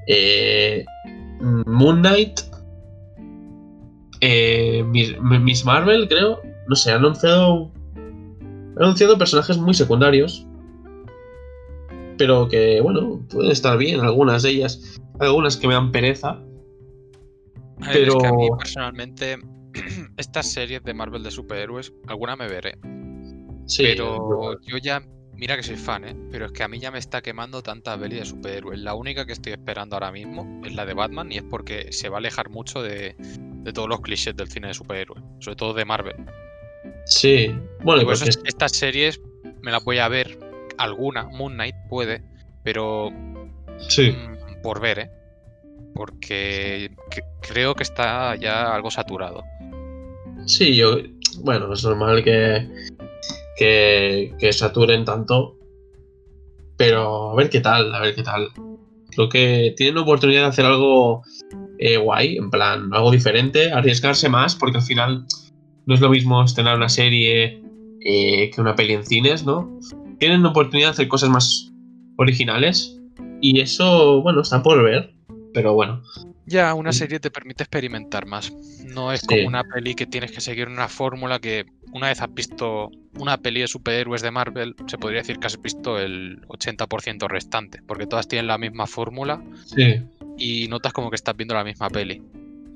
Eh, 0.07 0.85
Moon 1.65 1.99
Knight. 2.01 2.39
eh, 4.21 4.83
Miss 4.83 5.65
Marvel, 5.65 6.07
creo. 6.07 6.41
No 6.67 6.75
sé, 6.75 6.91
han 6.91 6.97
anunciado. 6.99 7.71
Han 7.95 8.83
anunciado 8.83 9.17
personajes 9.17 9.57
muy 9.57 9.73
secundarios. 9.73 10.45
Pero 12.17 12.47
que, 12.49 12.81
bueno, 12.81 13.21
pueden 13.29 13.51
estar 13.51 13.77
bien, 13.77 14.01
algunas 14.01 14.43
de 14.43 14.49
ellas. 14.49 14.99
Algunas 15.19 15.55
que 15.57 15.67
me 15.67 15.73
dan 15.73 15.91
pereza. 15.91 16.41
Ver, 17.77 18.09
es 18.09 18.15
que 18.15 18.27
a 18.27 18.31
mí 18.33 18.45
Pero- 18.47 18.57
personalmente 18.57 19.37
estas 20.17 20.51
series 20.51 20.83
de 20.83 20.93
Marvel 20.93 21.23
de 21.23 21.31
superhéroes, 21.31 21.93
alguna 22.07 22.35
me 22.35 22.47
veré. 22.49 22.77
Sí, 23.69 23.83
pero 23.83 24.59
yo 24.61 24.77
ya, 24.77 25.01
mira 25.35 25.55
que 25.55 25.63
soy 25.63 25.75
fan, 25.75 26.03
¿eh? 26.03 26.15
Pero 26.31 26.47
es 26.47 26.51
que 26.51 26.63
a 26.63 26.67
mí 26.67 26.79
ya 26.79 26.89
me 26.91 26.97
está 26.99 27.21
quemando 27.21 27.61
tanta 27.61 27.97
peli 27.97 28.15
de 28.17 28.25
superhéroes. 28.25 28.79
La 28.79 28.95
única 28.95 29.25
que 29.25 29.33
estoy 29.33 29.53
esperando 29.53 29.95
ahora 29.95 30.11
mismo 30.11 30.61
es 30.65 30.73
la 30.73 30.85
de 30.85 30.93
Batman 30.95 31.31
y 31.31 31.37
es 31.37 31.43
porque 31.43 31.91
se 31.91 32.09
va 32.09 32.17
a 32.17 32.19
alejar 32.19 32.49
mucho 32.49 32.81
de, 32.81 33.15
de 33.19 33.71
todos 33.73 33.87
los 33.87 34.01
clichés 34.01 34.35
del 34.35 34.49
cine 34.49 34.69
de 34.69 34.73
superhéroes, 34.73 35.23
sobre 35.39 35.55
todo 35.55 35.73
de 35.75 35.85
Marvel. 35.85 36.15
Sí, 37.05 37.55
bueno, 37.83 38.01
eso 38.01 38.25
porque 38.25 38.29
es- 38.29 38.41
estas 38.43 38.71
series 38.71 39.21
me 39.61 39.71
las 39.71 39.83
voy 39.83 39.99
a 39.99 40.07
ver, 40.07 40.37
alguna, 40.77 41.25
Moon 41.25 41.53
Knight, 41.53 41.75
puede, 41.89 42.23
pero 42.63 43.09
Sí. 43.87 44.11
mm, 44.11 44.61
por 44.63 44.81
ver, 44.81 44.99
¿eh? 44.99 45.11
Porque 45.93 46.91
que- 47.11 47.21
creo 47.41 47.75
que 47.75 47.83
está 47.83 48.35
ya 48.35 48.73
algo 48.73 48.89
saturado. 48.89 49.43
Sí, 50.45 50.75
yo. 50.75 50.97
Bueno, 51.43 51.71
es 51.73 51.83
normal 51.83 52.23
que. 52.23 52.67
Que, 53.59 54.33
que 54.39 54.53
saturen 54.53 55.03
tanto. 55.03 55.57
Pero 56.77 57.31
a 57.31 57.35
ver 57.35 57.49
qué 57.49 57.59
tal, 57.59 57.93
a 57.93 57.99
ver 57.99 58.15
qué 58.15 58.23
tal. 58.23 58.47
Creo 59.09 59.27
que 59.27 59.73
tienen 59.75 59.97
oportunidad 59.97 60.43
de 60.43 60.47
hacer 60.47 60.65
algo 60.65 61.23
eh, 61.77 61.97
guay, 61.97 62.37
en 62.37 62.49
plan, 62.49 62.89
algo 62.93 63.11
diferente, 63.11 63.71
arriesgarse 63.71 64.29
más, 64.29 64.55
porque 64.55 64.77
al 64.77 64.83
final 64.83 65.25
no 65.85 65.93
es 65.93 65.99
lo 65.99 66.09
mismo 66.09 66.41
estrenar 66.41 66.77
una 66.77 66.87
serie 66.87 67.61
eh, 68.05 68.49
que 68.49 68.61
una 68.61 68.75
peli 68.75 68.93
en 68.93 69.05
cines, 69.05 69.45
¿no? 69.45 69.77
Tienen 70.19 70.45
oportunidad 70.45 70.89
de 70.89 70.93
hacer 70.93 71.07
cosas 71.09 71.29
más 71.29 71.71
originales. 72.17 72.97
Y 73.41 73.59
eso, 73.59 74.21
bueno, 74.21 74.41
está 74.41 74.63
por 74.63 74.81
ver. 74.83 75.13
Pero 75.53 75.73
bueno, 75.73 76.01
Ya, 76.49 76.73
una 76.73 76.91
serie 76.91 77.19
te 77.19 77.29
permite 77.29 77.63
experimentar 77.63 78.25
más. 78.25 78.51
No 78.85 79.11
es 79.13 79.21
Sí. 79.21 79.27
como 79.27 79.47
una 79.47 79.63
peli 79.63 79.93
que 79.93 80.05
tienes 80.07 80.31
que 80.31 80.41
seguir 80.41 80.67
una 80.67 80.87
fórmula 80.87 81.39
que 81.39 81.65
una 81.93 82.07
vez 82.07 82.21
has 82.21 82.33
visto 82.33 82.89
una 83.19 83.37
peli 83.37 83.61
de 83.61 83.67
superhéroes 83.67 84.21
de 84.21 84.31
Marvel, 84.31 84.75
se 84.87 84.97
podría 84.97 85.19
decir 85.19 85.37
que 85.39 85.47
has 85.47 85.61
visto 85.61 85.99
el 85.99 86.41
80% 86.47 87.27
restante, 87.27 87.81
porque 87.87 88.07
todas 88.07 88.27
tienen 88.27 88.47
la 88.47 88.57
misma 88.57 88.87
fórmula 88.87 89.41
sí. 89.65 90.01
y 90.37 90.67
notas 90.69 90.93
como 90.93 91.09
que 91.09 91.15
estás 91.17 91.35
viendo 91.37 91.53
la 91.53 91.63
misma 91.63 91.89
peli. 91.89 92.21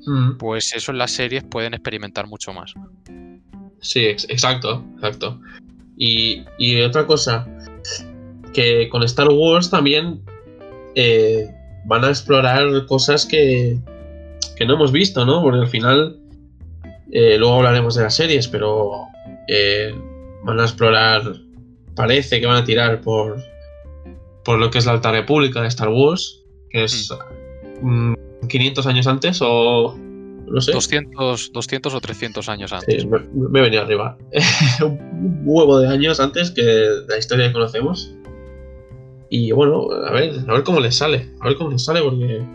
Mm. 0.05 0.37
Pues 0.37 0.73
eso 0.75 0.91
en 0.91 0.97
las 0.99 1.11
series 1.11 1.43
pueden 1.43 1.73
experimentar 1.73 2.27
mucho 2.27 2.53
más. 2.53 2.73
Sí, 3.79 4.05
ex- 4.05 4.27
exacto, 4.29 4.85
exacto. 4.95 5.39
Y, 5.97 6.43
y 6.57 6.81
otra 6.81 7.05
cosa, 7.07 7.47
que 8.53 8.87
con 8.89 9.03
Star 9.03 9.29
Wars 9.29 9.69
también 9.69 10.21
eh, 10.95 11.47
van 11.85 12.03
a 12.03 12.09
explorar 12.09 12.85
cosas 12.85 13.25
que, 13.25 13.77
que 14.55 14.65
no 14.65 14.75
hemos 14.75 14.91
visto, 14.91 15.25
¿no? 15.25 15.41
Porque 15.41 15.59
al 15.59 15.67
final, 15.67 16.17
eh, 17.11 17.37
luego 17.37 17.55
hablaremos 17.55 17.95
de 17.95 18.03
las 18.03 18.15
series, 18.15 18.47
pero 18.47 19.07
eh, 19.47 19.93
van 20.43 20.59
a 20.59 20.63
explorar, 20.63 21.35
parece 21.95 22.39
que 22.39 22.47
van 22.47 22.57
a 22.57 22.65
tirar 22.65 23.01
por, 23.01 23.41
por 24.43 24.59
lo 24.59 24.69
que 24.69 24.77
es 24.77 24.85
la 24.85 24.93
Alta 24.93 25.11
República 25.11 25.61
de 25.61 25.67
Star 25.67 25.89
Wars, 25.89 26.41
que 26.69 26.85
es 26.85 27.09
mm, 27.81 28.13
500 28.47 28.87
años 28.87 29.07
antes 29.07 29.39
o... 29.41 29.97
No 30.45 30.61
sé. 30.61 30.73
200, 30.73 31.51
200 31.53 31.93
o 31.93 32.01
300 32.01 32.49
años 32.49 32.73
antes. 32.73 33.01
Sí, 33.01 33.07
me, 33.07 33.19
me 33.33 33.61
venido 33.61 33.81
arriba. 33.81 34.17
un 34.81 35.41
huevo 35.45 35.79
de 35.79 35.87
años 35.87 36.19
antes 36.19 36.51
que 36.51 36.61
la 37.07 37.17
historia 37.17 37.47
que 37.47 37.53
conocemos. 37.53 38.13
Y 39.35 39.51
bueno, 39.51 39.89
a 39.89 40.11
ver, 40.11 40.45
a 40.47 40.53
ver 40.53 40.63
cómo 40.63 40.79
les 40.79 40.95
sale. 40.95 41.27
A 41.41 41.47
ver 41.47 41.57
cómo 41.57 41.71
les 41.71 41.83
sale, 41.83 42.03
porque. 42.03 42.45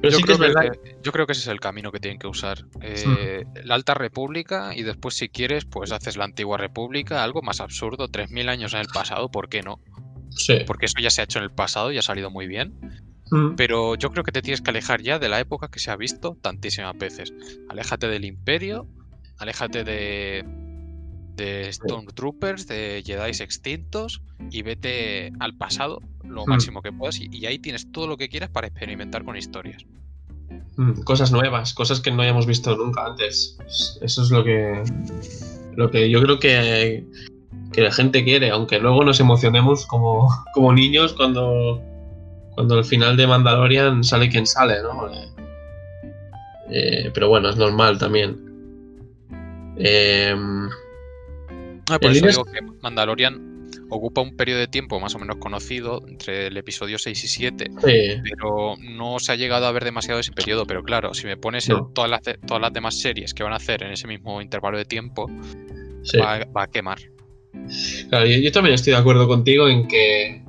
Pero 0.00 0.12
yo, 0.12 0.16
sí 0.16 0.22
que 0.22 0.32
creo 0.32 0.34
es 0.36 0.54
verdad. 0.54 0.72
que, 0.72 0.96
yo 1.02 1.12
creo 1.12 1.26
que 1.26 1.32
ese 1.32 1.42
es 1.42 1.48
el 1.48 1.60
camino 1.60 1.92
que 1.92 2.00
tienen 2.00 2.18
que 2.18 2.26
usar. 2.26 2.64
Eh, 2.80 3.44
La 3.64 3.74
Alta 3.74 3.92
República 3.92 4.74
y 4.74 4.82
después, 4.82 5.14
si 5.14 5.28
quieres, 5.28 5.66
pues 5.66 5.92
haces 5.92 6.16
la 6.16 6.24
Antigua 6.24 6.56
República, 6.56 7.22
algo 7.22 7.42
más 7.42 7.60
absurdo, 7.60 8.08
3.000 8.08 8.48
años 8.48 8.72
en 8.72 8.80
el 8.80 8.86
pasado, 8.86 9.30
¿por 9.30 9.50
qué 9.50 9.60
no? 9.60 9.78
Sí. 10.30 10.60
Porque 10.66 10.86
eso 10.86 10.94
ya 11.02 11.10
se 11.10 11.20
ha 11.20 11.24
hecho 11.24 11.38
en 11.38 11.44
el 11.44 11.50
pasado 11.50 11.92
y 11.92 11.98
ha 11.98 12.02
salido 12.02 12.30
muy 12.30 12.46
bien. 12.46 12.72
Mm, 13.30 13.56
Pero 13.56 13.94
yo 13.96 14.10
creo 14.10 14.24
que 14.24 14.32
te 14.32 14.40
tienes 14.40 14.62
que 14.62 14.70
alejar 14.70 15.02
ya 15.02 15.18
de 15.18 15.28
la 15.28 15.38
época 15.38 15.68
que 15.68 15.80
se 15.80 15.90
ha 15.90 15.96
visto 15.96 16.34
tantísimas 16.40 16.96
veces. 16.96 17.34
Aléjate 17.68 18.08
del 18.08 18.24
Imperio, 18.24 18.86
aléjate 19.38 19.84
de, 19.84 20.46
de 21.40 21.72
Stormtroopers, 21.72 22.66
de 22.68 23.02
Jedi 23.04 23.30
extintos 23.30 24.20
y 24.50 24.62
vete 24.62 25.32
al 25.40 25.56
pasado 25.56 26.00
lo 26.22 26.44
Hmm. 26.44 26.50
máximo 26.50 26.82
que 26.82 26.92
puedas 26.92 27.18
y, 27.20 27.28
y 27.32 27.46
ahí 27.46 27.58
tienes 27.58 27.90
todo 27.90 28.06
lo 28.06 28.16
que 28.16 28.28
quieras 28.28 28.50
para 28.50 28.66
experimentar 28.68 29.24
con 29.24 29.36
historias. 29.36 29.84
mm, 30.76 31.02
Cosas 31.02 31.32
nuevas, 31.32 31.74
cosas 31.74 32.00
que 32.00 32.10
no 32.10 32.22
hayamos 32.22 32.46
visto 32.46 32.76
nunca 32.76 33.06
antes. 33.06 33.56
Eso 34.00 34.22
es 34.22 34.30
lo 34.30 34.44
que. 34.44 34.82
Lo 35.76 35.90
que 35.90 36.08
yo 36.10 36.22
creo 36.22 36.38
que. 36.38 37.04
Que 37.72 37.80
la 37.82 37.92
gente 37.92 38.22
quiere, 38.24 38.50
aunque 38.50 38.78
luego 38.80 39.04
nos 39.04 39.18
emocionemos 39.20 39.86
como, 39.86 40.28
como 40.54 40.72
niños 40.72 41.12
cuando. 41.14 41.80
Cuando 42.54 42.74
al 42.76 42.84
final 42.84 43.16
de 43.16 43.26
Mandalorian 43.26 44.04
sale 44.04 44.28
quien 44.28 44.46
sale, 44.46 44.82
¿no? 44.82 45.08
Eh, 45.08 45.28
eh, 46.72 47.10
pero 47.14 47.28
bueno, 47.28 47.48
es 47.48 47.56
normal 47.56 47.96
también. 47.98 48.36
Em, 49.78 50.68
Ah, 51.90 51.98
por 51.98 52.10
eso 52.12 52.26
digo 52.26 52.44
que 52.44 52.60
Mandalorian 52.82 53.68
ocupa 53.88 54.20
un 54.20 54.36
periodo 54.36 54.60
de 54.60 54.68
tiempo 54.68 55.00
más 55.00 55.14
o 55.14 55.18
menos 55.18 55.36
conocido 55.36 56.02
entre 56.06 56.46
el 56.46 56.56
episodio 56.56 56.98
6 56.98 57.24
y 57.24 57.28
7, 57.28 57.70
sí, 57.84 58.20
pero 58.22 58.74
no 58.80 59.18
se 59.18 59.32
ha 59.32 59.36
llegado 59.36 59.66
a 59.66 59.72
ver 59.72 59.84
demasiado 59.84 60.20
ese 60.20 60.32
periodo. 60.32 60.66
Pero 60.66 60.82
claro, 60.84 61.12
si 61.14 61.26
me 61.26 61.36
pones 61.36 61.68
el- 61.68 61.76
No. 61.76 61.90
todas, 61.92 62.10
las, 62.10 62.22
de- 62.22 62.34
todas 62.46 62.60
las 62.60 62.72
demás 62.72 63.00
series 63.00 63.34
que 63.34 63.42
van 63.42 63.52
a 63.52 63.56
hacer 63.56 63.82
en 63.82 63.92
ese 63.92 64.06
mismo 64.06 64.40
intervalo 64.40 64.78
de 64.78 64.84
tiempo, 64.84 65.28
sí. 66.04 66.18
va, 66.18 66.44
va 66.56 66.64
a 66.64 66.66
quemar. 66.68 66.98
Claro, 68.08 68.26
yo, 68.26 68.36
yo 68.38 68.52
también 68.52 68.74
estoy 68.74 68.92
de 68.92 68.98
acuerdo 69.00 69.26
contigo 69.26 69.68
en 69.68 69.88
que 69.88 70.42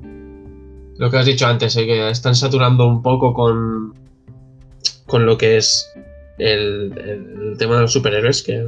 lo 0.98 1.10
que 1.10 1.16
has 1.16 1.26
dicho 1.26 1.46
antes, 1.46 1.74
eh, 1.76 1.84
que 1.86 2.10
están 2.10 2.36
saturando 2.36 2.86
un 2.86 3.02
poco 3.02 3.34
con, 3.34 3.92
con 5.06 5.26
lo 5.26 5.36
que 5.36 5.56
es 5.56 5.90
el, 6.38 6.92
el 6.96 7.58
tema 7.58 7.74
de 7.76 7.82
los 7.82 7.92
superhéroes, 7.92 8.42
que 8.44 8.64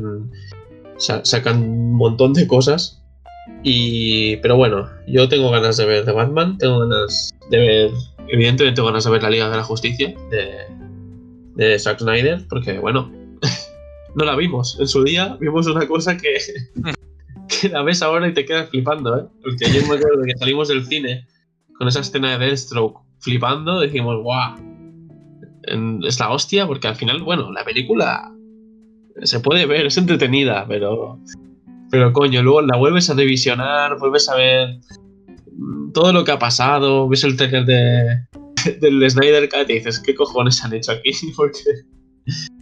sa- 1.07 1.25
sacan 1.25 1.63
un 1.63 1.93
montón 1.95 2.33
de 2.33 2.47
cosas. 2.47 3.01
Y, 3.63 4.37
pero 4.39 4.57
bueno, 4.57 4.89
yo 5.07 5.29
tengo 5.29 5.51
ganas 5.51 5.77
de 5.77 5.85
ver 5.87 6.05
The 6.05 6.13
Batman, 6.13 6.57
tengo 6.59 6.81
ganas 6.81 7.31
de 7.51 7.59
ver, 7.59 7.91
evidentemente 8.29 8.77
tengo 8.77 8.89
ganas 8.89 9.05
de 9.05 9.11
ver 9.11 9.23
la 9.23 9.31
Liga 9.31 9.51
de 9.51 9.57
la 9.57 9.65
Justicia 9.65 10.15
de, 10.31 10.51
de 11.55 11.79
Zack 11.79 11.99
Snyder, 12.01 12.47
porque 12.49 12.79
bueno, 12.79 13.11
no 14.15 14.25
la 14.25 14.37
vimos. 14.37 14.79
En 14.81 14.87
su 14.89 15.03
día 15.05 15.37
vimos 15.41 15.67
una 15.67 15.87
cosa 15.87 16.17
que, 16.17 16.37
que 17.61 17.69
la 17.69 17.83
ves 17.83 18.03
ahora 18.03 18.29
y 18.29 18.35
te 18.35 18.45
quedas 18.45 18.69
flipando, 18.71 19.19
¿eh? 19.19 19.25
Porque 19.43 19.67
yo 19.67 19.81
me 19.89 19.97
acuerdo 19.97 20.23
que 20.27 20.37
salimos 20.39 20.69
del 20.69 20.85
cine 20.87 21.27
con 21.79 21.89
esa 21.89 22.01
escena 22.01 22.37
de 22.39 22.47
Deathstroke 22.47 23.01
flipando, 23.19 23.81
dijimos, 23.81 24.23
guau, 24.23 24.57
es 26.07 26.21
la 26.21 26.31
hostia, 26.31 26.67
porque 26.67 26.89
al 26.89 26.97
final, 26.97 27.23
bueno, 27.23 27.51
la 27.53 27.65
película 27.65 28.31
se 29.23 29.41
puede 29.41 29.67
ver, 29.67 29.87
es 29.87 29.97
entretenida, 29.97 30.67
pero, 30.69 31.21
pero 31.91 32.13
coño, 32.13 32.43
luego 32.43 32.63
la 32.63 32.77
vuelves 32.77 33.09
a 33.11 33.15
revisionar, 33.15 33.99
vuelves 33.99 34.29
a 34.29 34.37
ver 34.37 34.81
mm, 35.53 35.93
todo 35.93 36.13
lo 36.13 36.25
que 36.25 36.33
ha 36.33 36.39
pasado, 36.39 37.09
ves 37.09 37.25
el 37.25 37.37
trailer 37.37 37.65
de, 37.65 38.27
del 38.81 39.11
Snyder 39.11 39.49
Cut 39.49 39.71
y 39.71 39.75
dices, 39.75 40.01
¿qué 40.01 40.15
cojones 40.15 40.63
han 40.65 40.75
hecho 40.75 40.93
aquí? 40.93 41.13
Porque... 41.37 41.61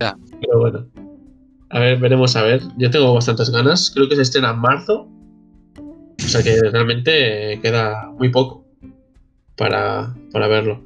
Ya. 0.00 0.16
Pero 0.40 0.60
bueno. 0.60 0.88
A 1.70 1.78
ver, 1.78 1.98
veremos 1.98 2.36
a 2.36 2.42
ver. 2.42 2.60
Yo 2.76 2.90
tengo 2.90 3.14
bastantes 3.14 3.48
ganas. 3.50 3.90
Creo 3.94 4.08
que 4.08 4.16
se 4.16 4.22
estrena 4.22 4.50
en 4.50 4.58
marzo. 4.58 5.08
O 5.78 6.28
sea 6.28 6.42
que 6.42 6.60
realmente 6.70 7.58
queda 7.62 8.10
muy 8.18 8.28
poco 8.28 8.66
para, 9.56 10.14
para 10.32 10.48
verlo. 10.48 10.84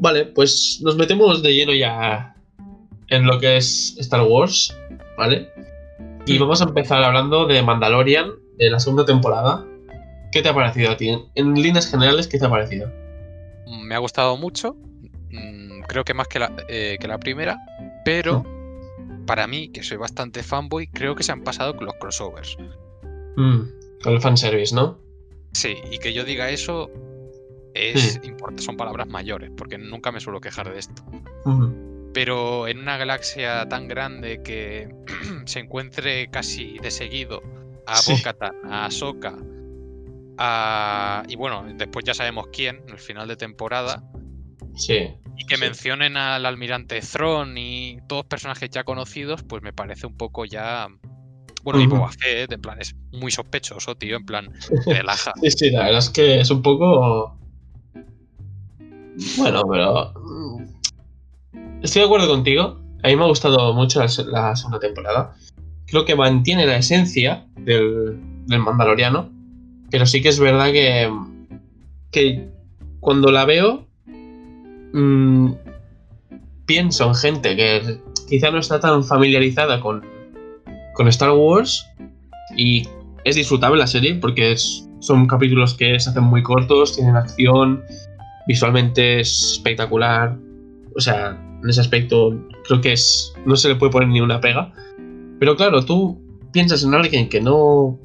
Vale, 0.00 0.26
pues 0.26 0.80
nos 0.82 0.96
metemos 0.96 1.42
de 1.42 1.52
lleno 1.52 1.74
ya 1.74 2.37
en 3.08 3.26
lo 3.26 3.38
que 3.38 3.56
es 3.56 3.96
Star 3.98 4.22
Wars, 4.22 4.76
¿vale? 5.16 5.50
Y 6.26 6.32
Sí. 6.32 6.38
vamos 6.38 6.60
a 6.60 6.64
empezar 6.64 7.02
hablando 7.02 7.46
de 7.46 7.62
Mandalorian, 7.62 8.30
de 8.56 8.70
la 8.70 8.78
segunda 8.80 9.04
temporada. 9.04 9.64
¿Qué 10.32 10.42
te 10.42 10.48
ha 10.50 10.54
parecido 10.54 10.90
a 10.90 10.96
ti? 10.96 11.16
En, 11.34 11.54
líneas 11.54 11.90
generales, 11.90 12.28
¿qué 12.28 12.38
te 12.38 12.44
ha 12.46 12.50
parecido? 12.50 12.90
Me 13.82 13.94
ha 13.94 13.98
gustado 13.98 14.36
mucho, 14.36 14.74
mm, 15.30 15.80
creo 15.88 16.04
que 16.04 16.12
más 16.14 16.28
que 16.28 16.38
la, 16.38 16.52
eh, 16.68 16.98
que 17.00 17.08
la 17.08 17.18
primera, 17.18 17.58
pero 18.04 18.44
para 19.26 19.46
mí, 19.46 19.68
que 19.70 19.82
soy 19.82 19.96
bastante 19.96 20.42
fanboy, 20.42 20.86
creo 20.88 21.14
que 21.14 21.22
se 21.22 21.32
han 21.32 21.42
pasado 21.42 21.74
con 21.76 21.86
los 21.86 21.94
crossovers. 21.94 22.56
Mm, 23.36 23.60
con 24.02 24.12
el 24.12 24.20
fanservice, 24.20 24.74
¿no? 24.74 24.98
Sí, 25.52 25.76
y 25.90 25.98
que 25.98 26.12
yo 26.12 26.24
diga 26.24 26.50
eso 26.50 26.90
es 27.74 28.20
import- 28.22 28.58
son 28.58 28.76
palabras 28.76 29.06
mayores, 29.08 29.50
porque 29.56 29.78
nunca 29.78 30.12
me 30.12 30.20
suelo 30.20 30.40
quejar 30.40 30.70
de 30.72 30.78
esto. 30.78 31.02
Mm, 31.44 31.87
Pero 32.14 32.66
en 32.68 32.78
una 32.78 32.96
galaxia 32.96 33.68
tan 33.68 33.86
grande 33.88 34.42
que 34.42 34.88
se 35.46 35.60
encuentre 35.60 36.28
casi 36.30 36.78
de 36.78 36.90
seguido 36.90 37.42
a 37.86 37.96
Sí. 37.96 38.12
Bo-Katan, 38.12 38.52
a 38.64 38.86
Ahsoka, 38.86 39.34
a... 40.38 41.22
y 41.28 41.36
bueno, 41.36 41.64
después 41.76 42.04
ya 42.04 42.14
sabemos 42.14 42.46
quién, 42.52 42.82
en 42.86 42.90
el 42.90 42.98
final 42.98 43.28
de 43.28 43.36
temporada, 43.36 44.02
sí. 44.74 45.08
y 45.36 45.46
que 45.46 45.56
Sí. 45.56 45.60
mencionen 45.60 46.16
al 46.16 46.44
almirante 46.46 47.00
Thrawn 47.00 47.56
y 47.58 47.98
todos 48.08 48.24
personajes 48.26 48.70
ya 48.70 48.84
conocidos, 48.84 49.42
pues 49.42 49.62
me 49.62 49.72
parece 49.72 50.06
un 50.06 50.16
poco 50.16 50.44
ya... 50.44 50.88
Bueno, 51.64 51.80
y. 51.80 51.86
Boba 51.86 52.10
Fett, 52.12 52.52
en 52.52 52.60
plan, 52.60 52.80
es 52.80 52.94
muy 53.12 53.30
sospechoso, 53.30 53.96
tío, 53.96 54.16
en 54.16 54.24
plan, 54.24 54.48
relaja. 54.86 55.32
Sí, 55.42 55.50
sí, 55.50 55.70
la 55.70 55.84
verdad 55.84 55.98
es 55.98 56.10
que 56.10 56.40
es 56.40 56.50
un 56.50 56.62
poco. 56.62 57.36
Bueno, 59.36 59.62
pero. 59.68 60.12
Estoy 61.82 62.00
de 62.02 62.06
acuerdo 62.06 62.28
contigo. 62.28 62.78
A 63.02 63.08
mí 63.08 63.16
me 63.16 63.24
ha 63.24 63.28
gustado 63.28 63.72
mucho 63.74 64.00
la, 64.00 64.08
se- 64.08 64.24
la 64.24 64.54
segunda 64.56 64.80
temporada. 64.80 65.34
Creo 65.86 66.04
que 66.04 66.14
mantiene 66.16 66.66
la 66.66 66.76
esencia 66.76 67.46
del, 67.56 68.18
del 68.46 68.58
Mandaloriano. 68.58 69.30
Pero 69.90 70.04
sí 70.06 70.20
que 70.20 70.28
es 70.28 70.38
verdad 70.38 70.66
que. 70.72 71.10
que 72.10 72.48
cuando 73.00 73.30
la 73.30 73.44
veo 73.44 73.86
mm, 74.92 75.52
pienso 76.66 77.06
en 77.06 77.14
gente 77.14 77.56
que 77.56 78.00
quizá 78.28 78.50
no 78.50 78.58
está 78.58 78.80
tan 78.80 79.04
familiarizada 79.04 79.80
con, 79.80 80.04
con 80.94 81.06
Star 81.08 81.30
Wars 81.30 81.86
y 82.56 82.82
es 83.24 83.36
disfrutable 83.36 83.78
la 83.78 83.86
serie 83.86 84.16
porque 84.16 84.56
son 85.00 85.26
capítulos 85.28 85.74
que 85.74 85.98
se 86.00 86.10
hacen 86.10 86.24
muy 86.24 86.42
cortos, 86.42 86.96
tienen 86.96 87.14
acción, 87.16 87.82
visualmente 88.48 89.20
es 89.20 89.52
espectacular. 89.52 90.36
O 90.96 91.00
sea, 91.00 91.38
en 91.62 91.68
ese 91.70 91.80
aspecto 91.80 92.30
creo 92.66 92.80
que 92.80 92.92
es 92.92 93.32
no 93.46 93.56
se 93.56 93.68
le 93.68 93.76
puede 93.76 93.92
poner 93.92 94.08
ni 94.08 94.20
una 94.20 94.40
pega. 94.40 94.72
Pero 95.38 95.56
claro, 95.56 95.84
tú 95.84 96.20
piensas 96.52 96.82
en 96.84 96.94
alguien 96.94 97.28
que 97.28 97.40
no 97.40 97.98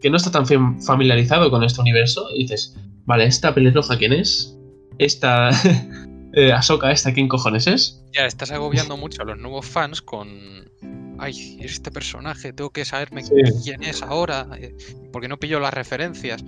que 0.00 0.08
no 0.10 0.16
está 0.16 0.30
tan 0.30 0.46
fam- 0.46 0.82
familiarizado 0.84 1.50
con 1.50 1.62
este 1.62 1.80
universo 1.82 2.28
y 2.34 2.42
dices, 2.44 2.74
vale, 3.04 3.24
esta 3.26 3.54
pelirroja 3.54 3.98
quién 3.98 4.12
es? 4.14 4.56
Esta 4.98 5.50
eh, 6.32 6.52
Ahsoka 6.52 6.90
esta 6.90 7.12
quién 7.12 7.28
cojones 7.28 7.66
es? 7.66 8.02
Ya 8.12 8.24
estás 8.26 8.50
agobiando 8.50 8.96
mucho 8.96 9.22
a 9.22 9.24
los 9.26 9.38
nuevos 9.38 9.66
fans 9.66 10.00
con. 10.02 10.28
Ay, 11.18 11.58
este 11.60 11.90
personaje, 11.90 12.54
tengo 12.54 12.70
que 12.70 12.86
saberme 12.86 13.22
Sí. 13.22 13.32
quién 13.62 13.82
es 13.82 14.02
ahora, 14.02 14.46
eh, 14.58 14.74
porque 15.12 15.28
no 15.28 15.36
pillo 15.38 15.60
las 15.60 15.74
referencias. 15.74 16.42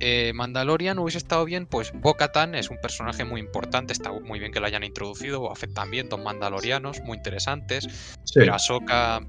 Eh, 0.00 0.32
Mandalorian 0.34 0.98
hubiese 0.98 1.18
estado 1.18 1.44
bien, 1.44 1.66
pues 1.66 1.90
Bo-Katan 1.92 2.54
es 2.54 2.70
un 2.70 2.80
personaje 2.80 3.24
muy 3.24 3.40
importante, 3.40 3.92
está 3.92 4.12
muy 4.12 4.38
bien 4.38 4.52
que 4.52 4.60
lo 4.60 4.66
hayan 4.66 4.84
introducido, 4.84 5.40
Boba 5.40 5.56
Fett 5.56 5.74
también, 5.74 6.08
dos 6.08 6.20
mandalorianos 6.22 7.00
muy 7.00 7.16
interesantes, 7.16 7.84
Sí. 8.24 8.34
pero 8.34 8.54
Ahsoka 8.54 9.20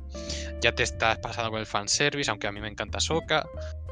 ya 0.62 0.74
te 0.76 0.84
estás 0.84 1.18
pasando 1.20 1.50
con 1.52 1.60
el 1.60 1.66
fanservice, 1.66 2.30
aunque 2.30 2.46
a 2.48 2.52
mí 2.52 2.62
me 2.62 2.68
encanta 2.68 3.00
Ahsoka. 3.00 3.48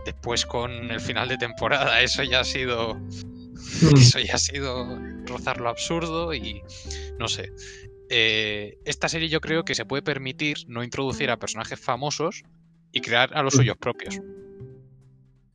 Después 0.06 0.46
con 0.46 0.92
el 0.92 1.00
final 1.02 1.28
de 1.30 1.38
temporada, 1.38 2.00
eso 2.02 2.24
ya 2.24 2.42
ha 2.42 2.44
sido 2.46 2.96
Mm. 2.96 3.98
eso 3.98 4.20
ya 4.20 4.36
ha 4.36 4.38
sido 4.38 4.98
rozar 5.26 5.60
lo 5.60 5.70
absurdo 5.70 6.32
y 6.34 6.62
no 7.18 7.28
sé. 7.28 7.52
Eh, 8.10 8.78
esta 8.86 9.10
serie 9.10 9.28
yo 9.30 9.42
creo 9.42 9.66
que 9.66 9.74
se 9.76 9.84
puede 9.84 10.04
permitir 10.04 10.60
no 10.68 10.84
introducir 10.84 11.32
a 11.32 11.38
personajes 11.38 11.80
famosos 11.80 12.44
y 12.94 13.02
crear 13.02 13.36
a 13.36 13.42
los 13.42 13.56
Mm. 13.56 13.58
suyos 13.58 13.78
propios. 13.78 14.22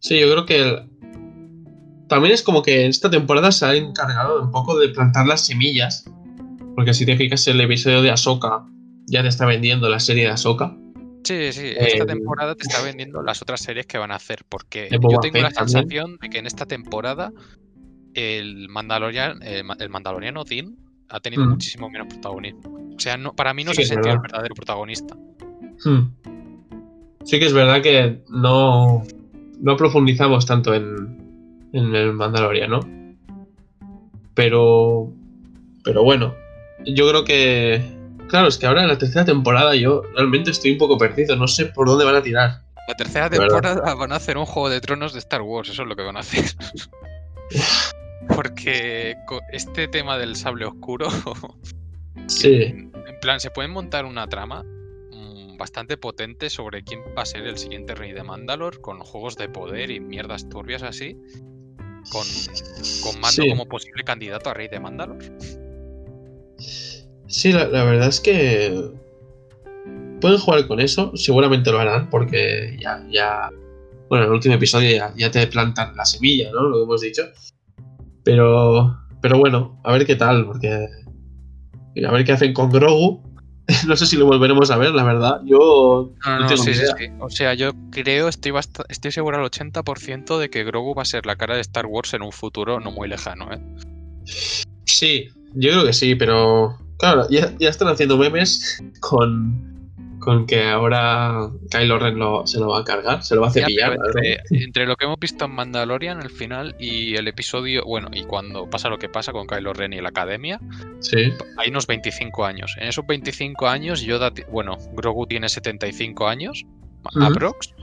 Sí, 0.01 0.19
yo 0.21 0.31
creo 0.33 0.45
que 0.47 0.57
el- 0.61 0.91
también 2.13 2.35
es 2.35 2.43
como 2.43 2.63
que 2.63 2.87
esta 2.87 3.11
temporada 3.11 3.51
se 3.53 3.65
ha 3.67 3.75
encargado 3.75 4.43
un 4.43 4.51
poco 4.51 4.79
de 4.79 4.89
plantar 4.91 5.27
las 5.27 5.47
semillas. 5.47 6.05
Porque 6.75 6.95
si 6.95 7.05
te 7.07 7.17
fijas 7.17 7.47
el 7.49 7.61
episodio 7.61 8.03
de 8.03 8.11
Ahsoka, 8.11 8.65
ya 9.07 9.23
te 9.23 9.29
está 9.29 9.47
vendiendo 9.47 9.89
la 9.89 9.99
serie 10.01 10.25
de 10.25 10.31
Ahsoka. 10.31 10.77
Sí, 11.25 11.53
sí, 11.53 11.67
esta 11.77 12.03
Eh, 12.05 12.07
temporada 12.07 12.55
te 12.55 12.63
está 12.67 12.83
vendiendo 12.83 13.23
las 13.23 13.41
otras 13.43 13.61
series 13.61 13.87
que 13.87 13.97
van 13.99 14.11
a 14.11 14.17
hacer, 14.17 14.45
porque 14.49 14.89
yo 14.91 15.19
tengo 15.21 15.39
la 15.39 15.51
también. 15.51 15.69
sensación 15.69 16.19
de 16.21 16.29
que 16.31 16.39
en 16.39 16.47
esta 16.47 16.67
temporada 16.67 17.31
el 18.15 18.69
Mandalorian, 18.69 19.43
el, 19.43 19.65
ma- 19.65 19.77
el 19.79 19.89
Mandaloriano 19.89 20.45
Din 20.45 20.77
ha 21.09 21.21
tenido 21.21 21.45
Mm. 21.45 21.51
muchísimo 21.51 21.89
menos 21.91 22.09
protagonismo. 22.09 22.63
O 22.97 23.01
sea, 23.01 23.17
no, 23.17 23.35
para 23.35 23.55
mí 23.55 23.65
no 23.65 23.71
Sí 23.71 23.77
se 23.77 23.83
es 23.83 23.89
sentido 23.89 24.15
el 24.15 24.19
verdad. 24.19 24.33
verdadero 24.33 24.55
protagonista. 24.55 25.17
Hmm. 25.85 26.11
Sí 27.25 27.39
que 27.39 27.47
es 27.47 27.53
verdad 27.53 27.83
que 27.83 28.23
no, 28.29 29.03
no 29.61 29.77
profundizamos 29.77 30.45
tanto 30.47 30.75
en, 30.75 31.22
en 31.73 31.95
el 31.95 32.13
Mandaloriano. 32.13 32.81
Pero. 34.35 35.13
Pero 35.85 36.03
bueno. 36.05 36.35
Yo 36.85 37.09
creo 37.09 37.25
que. 37.25 37.83
Claro, 38.29 38.49
es 38.49 38.57
que 38.57 38.67
ahora 38.67 38.83
en 38.83 38.89
la 38.89 38.99
tercera 38.99 39.25
temporada 39.25 39.75
yo 39.75 40.03
realmente 40.15 40.51
estoy 40.51 40.73
un 40.73 40.79
poco 40.79 40.97
perdido. 40.99 41.37
No 41.37 41.47
sé 41.47 41.67
por 41.67 41.87
dónde 41.87 42.05
van 42.05 42.17
a 42.17 42.23
tirar. 42.23 42.63
La 42.89 42.95
tercera 42.95 43.29
verdad. 43.29 43.47
temporada 43.47 43.95
van 43.95 44.13
a 44.13 44.17
hacer 44.17 44.37
un 44.39 44.47
juego 44.47 44.69
de 44.69 44.81
tronos 44.81 45.13
de 45.13 45.21
Star 45.21 45.43
Wars, 45.43 45.69
eso 45.69 45.83
es 45.83 45.89
lo 45.89 45.95
que 45.97 46.03
van 46.03 46.17
a 46.17 46.21
hacer. 46.21 46.45
Porque 48.35 49.17
este 49.53 49.89
tema 49.89 50.19
del 50.19 50.37
sable 50.37 50.65
oscuro, 50.65 51.09
Sí. 52.27 52.55
en 52.55 52.93
plan, 53.21 53.41
se 53.41 53.51
pueden 53.51 53.71
montar 53.71 54.05
una 54.05 54.27
trama 54.29 54.65
mm, 54.65 55.57
bastante 55.59 55.97
potente 55.97 56.51
sobre 56.51 56.83
quién 56.83 57.01
va 57.17 57.23
a 57.23 57.27
ser 57.27 57.47
el 57.47 57.59
siguiente 57.59 57.95
rey 57.95 58.13
de 58.13 58.23
Mandalor, 58.23 58.81
con 58.81 59.01
juegos 59.01 59.37
de 59.37 59.49
poder 59.49 59.91
y 59.91 60.01
mierdas 60.01 60.49
turbias 60.49 60.83
así, 60.83 61.17
con, 62.11 62.23
con 63.03 63.21
Mando 63.21 63.43
Sí. 63.43 63.49
como 63.49 63.67
posible 63.67 64.05
candidato 64.05 64.51
a 64.51 64.55
rey 64.55 64.69
de 64.69 64.81
Mandalor. 64.81 65.19
Sí, 67.27 67.53
la, 67.53 67.67
la 67.69 67.85
verdad 67.85 68.09
es 68.09 68.21
que. 68.21 68.91
Pueden 70.21 70.39
jugar 70.39 70.69
con 70.69 70.79
eso, 70.81 71.13
seguramente 71.17 71.73
lo 71.73 71.81
harán, 71.81 72.09
porque 72.11 72.77
ya. 72.81 73.05
ya 73.11 73.51
bueno, 74.09 74.25
en 74.25 74.31
el 74.31 74.35
último 74.37 74.55
episodio 74.55 74.91
ya, 74.95 75.13
ya 75.17 75.31
te 75.31 75.47
plantan 75.47 75.97
la 75.97 76.05
semilla, 76.05 76.51
¿no? 76.53 76.63
Lo 76.63 76.77
que 76.77 76.83
hemos 76.83 77.01
dicho. 77.01 77.23
Pero. 78.23 78.99
Pero 79.21 79.39
bueno, 79.39 79.81
a 79.85 79.93
ver 79.93 80.05
qué 80.07 80.17
tal, 80.17 80.47
porque. 80.47 80.89
A 82.07 82.13
ver 82.13 82.25
qué 82.25 82.33
hacen 82.33 82.53
con 82.53 82.71
Grogu. 82.71 83.23
No 83.87 83.97
sé 83.97 84.07
si 84.07 84.17
lo 84.17 84.27
volveremos 84.27 84.71
a 84.71 84.77
ver, 84.77 84.91
la 84.93 85.05
verdad. 85.05 85.41
Yo. 85.45 86.13
No, 86.27 86.39
No 86.41 86.49
no, 86.49 86.57
sí, 86.57 86.71
idea. 86.71 86.95
sí. 86.99 87.07
O 87.21 87.31
sea, 87.31 87.55
yo 87.55 87.71
creo, 87.91 88.29
estoy, 88.29 88.53
estoy 88.89 89.13
seguro 89.13 89.39
al 89.39 89.45
80% 89.51 90.39
de 90.39 90.51
que 90.51 90.65
Grogu 90.65 90.95
va 90.95 91.03
a 91.03 91.07
ser 91.07 91.27
la 91.27 91.37
cara 91.37 91.55
de 91.55 91.61
Star 91.61 91.87
Wars 91.87 92.13
en 92.15 92.23
un 92.23 92.33
futuro 92.33 92.81
no 92.81 92.91
muy 92.91 93.09
lejano, 93.09 93.53
¿eh? 93.53 93.61
Sí, 94.85 95.29
yo 95.55 95.71
creo 95.71 95.85
que 95.87 95.93
sí, 95.93 96.15
pero. 96.15 96.77
Claro, 96.99 97.27
ya, 97.31 97.53
ya 97.59 97.69
están 97.69 97.89
haciendo 97.89 98.17
memes 98.17 98.83
con. 99.01 99.72
Con 100.23 100.47
que 100.47 100.69
ahora 100.69 101.51
Kylo 101.71 101.99
Ren 101.99 102.17
lo- 102.19 102.47
se 102.47 102.61
lo 102.61 102.69
va 102.69 102.79
a 102.81 102.85
cargar, 102.85 103.25
se 103.25 103.35
lo 103.35 103.41
va 103.43 103.49
a 103.49 103.51
cepillar. 103.51 103.95
entre, 104.07 104.39
entre 104.51 104.87
lo 104.87 104.95
que 104.97 105.05
hemos 105.07 105.19
visto 105.19 105.47
en 105.47 105.51
Mandalorian, 105.51 106.21
el 106.23 106.31
final, 106.31 106.77
y 106.79 107.17
el 107.17 107.27
episodio, 107.27 107.83
bueno, 107.85 108.09
y 108.13 108.23
cuando 108.25 108.71
pasa 108.71 108.89
lo 108.89 108.99
que 108.99 109.09
pasa 109.09 109.33
con 109.33 109.47
Kylo 109.49 109.73
Ren 109.73 109.93
y 109.93 110.01
la 110.01 110.11
academia, 110.11 110.61
Sí. 111.01 111.33
hay 111.59 111.71
unos 111.71 111.87
25 111.89 112.45
años. 112.45 112.77
En 112.79 112.87
esos 112.89 113.05
25 113.07 113.67
años, 113.69 114.03
Yoda, 114.03 114.33
bueno, 114.51 114.79
Grogu 114.93 115.27
tiene 115.27 115.49
75 115.49 116.29
años, 116.29 116.65
Ujú. 117.17 117.25
aprox, 117.25 117.75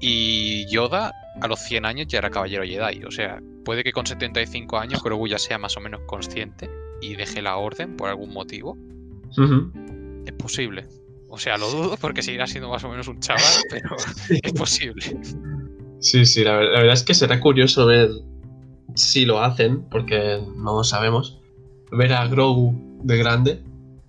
y 0.00 0.66
Yoda 0.66 1.12
a 1.40 1.48
los 1.48 1.58
100 1.60 1.84
años 1.84 2.06
ya 2.08 2.18
era 2.18 2.30
caballero 2.30 2.62
Jedi. 2.64 3.04
O 3.04 3.10
sea, 3.10 3.40
puede 3.64 3.82
que 3.82 3.92
con 3.92 4.06
75 4.06 4.78
años 4.78 5.02
Grogu 5.02 5.26
ya 5.28 5.38
sea 5.38 5.58
más 5.58 5.76
o 5.76 5.80
menos 5.80 6.00
consciente 6.06 6.70
y 7.00 7.14
deje 7.16 7.42
la 7.42 7.56
orden 7.56 7.96
por 7.96 8.08
algún 8.08 8.32
motivo. 8.32 8.76
Es 10.26 10.32
posible. 10.34 10.86
O 11.34 11.38
sea, 11.38 11.56
lo 11.56 11.70
dudo 11.70 11.96
porque 11.98 12.22
seguirá 12.22 12.46
siendo 12.46 12.68
más 12.68 12.84
o 12.84 12.90
menos 12.90 13.08
un 13.08 13.18
chaval, 13.20 13.42
pero 13.70 13.96
es 14.28 14.52
posible. 14.52 15.02
Sí, 15.98 16.26
sí, 16.26 16.44
la, 16.44 16.60
la 16.60 16.78
verdad 16.80 16.92
es 16.92 17.02
que 17.04 17.14
será 17.14 17.40
curioso 17.40 17.86
ver 17.86 18.10
si 18.94 19.24
lo 19.24 19.40
hacen, 19.42 19.82
porque 19.88 20.42
no 20.56 20.76
lo 20.76 20.84
sabemos. 20.84 21.40
Ver 21.90 22.12
a 22.12 22.26
Grogu 22.26 22.74
de 23.02 23.16
grande. 23.16 23.62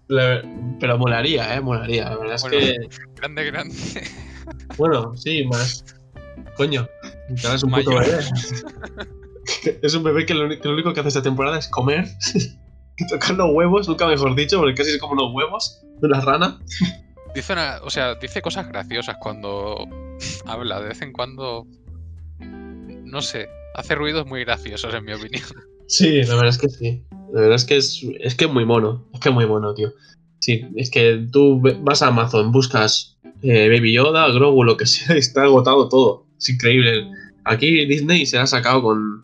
La- 0.09 0.41
pero 0.81 0.97
molaría, 0.97 1.55
¿eh? 1.55 1.61
Molaría. 1.61 2.09
La 2.09 2.17
verdad 2.17 2.35
es 2.35 2.41
Bueno. 2.41 2.57
que. 2.59 2.89
Grande, 3.15 3.43
grande. 3.45 3.75
Bueno, 4.77 5.15
sí, 5.15 5.45
más. 5.45 5.85
Coño, 6.57 6.85
ahora 7.43 7.55
es 7.55 7.63
un 7.63 7.71
puto 7.71 7.91
bebé. 7.91 8.19
es 9.81 9.93
un 9.95 10.03
bebé 10.03 10.25
que 10.25 10.33
lo, 10.33 10.45
uni- 10.45 10.59
que 10.59 10.67
lo 10.67 10.73
único 10.73 10.93
que 10.93 10.99
hace 10.99 11.09
esta 11.09 11.21
temporada 11.23 11.57
es 11.57 11.67
comer 11.69 12.05
y 12.97 13.07
tocar 13.07 13.35
los 13.35 13.49
huevos, 13.53 13.87
nunca 13.87 14.07
mejor 14.07 14.35
dicho, 14.35 14.57
porque 14.59 14.75
casi 14.75 14.91
es 14.91 14.97
como 14.99 15.13
unos 15.13 15.33
huevos 15.33 15.81
de 16.01 16.07
una 16.07 16.19
rana. 16.21 16.59
Dice 17.35 17.53
una- 17.53 17.79
o 17.83 17.89
sea, 17.89 18.15
dice 18.15 18.41
cosas 18.41 18.67
graciosas 18.67 19.17
cuando 19.19 19.87
habla. 20.45 20.79
De 20.81 20.89
vez 20.89 21.01
en 21.01 21.13
cuando. 21.13 21.65
No 22.39 23.21
sé. 23.21 23.47
Hace 23.75 23.95
ruidos 23.95 24.25
muy 24.27 24.43
graciosos, 24.43 24.93
en 24.93 25.05
mi 25.05 25.13
opinión. 25.13 25.43
Sí, 25.85 26.23
la 26.23 26.35
verdad 26.35 26.47
es 26.49 26.57
que 26.57 26.69
sí. 26.69 27.03
La 27.33 27.41
verdad 27.41 27.55
es 27.55 27.65
que 27.65 27.75
es, 27.75 28.01
es 28.21 28.35
que 28.35 28.45
es 28.45 28.51
muy 28.51 28.65
mono. 28.65 29.05
Es 29.13 29.19
que 29.19 29.29
es 29.29 29.35
muy 29.35 29.45
mono, 29.45 29.73
tío. 29.73 29.91
Sí, 30.39 30.65
es 30.77 30.89
que 30.89 31.27
tú 31.31 31.61
vas 31.81 32.01
a 32.01 32.07
Amazon, 32.07 32.53
buscas 32.53 33.19
eh, 33.41 33.67
Baby 33.67 33.93
Yoda, 33.93 34.29
Grogu, 34.31 34.63
lo 34.63 34.77
que 34.77 34.85
sea, 34.87 35.13
y 35.15 35.19
está 35.19 35.43
agotado 35.43 35.89
todo. 35.89 36.25
Es 36.39 36.47
increíble. 36.49 37.05
Aquí 37.43 37.85
Disney 37.85 38.25
se 38.25 38.37
ha 38.39 38.47
sacado 38.47 38.81
con, 38.81 39.23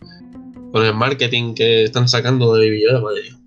con 0.74 0.86
el 0.86 0.94
marketing 0.94 1.54
que 1.56 1.86
están 1.86 2.10
sacando 2.10 2.54
de 2.54 2.68
Baby 2.68 2.84
Yoda, 2.84 3.02
madre 3.02 3.22
mía. 3.24 3.40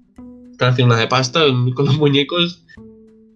Están 0.51 0.71
haciendo 0.73 0.95
una 0.95 1.03
de 1.03 1.09
pasta 1.09 1.43
con 1.77 1.85
los 1.85 1.99
muñecos 1.99 2.65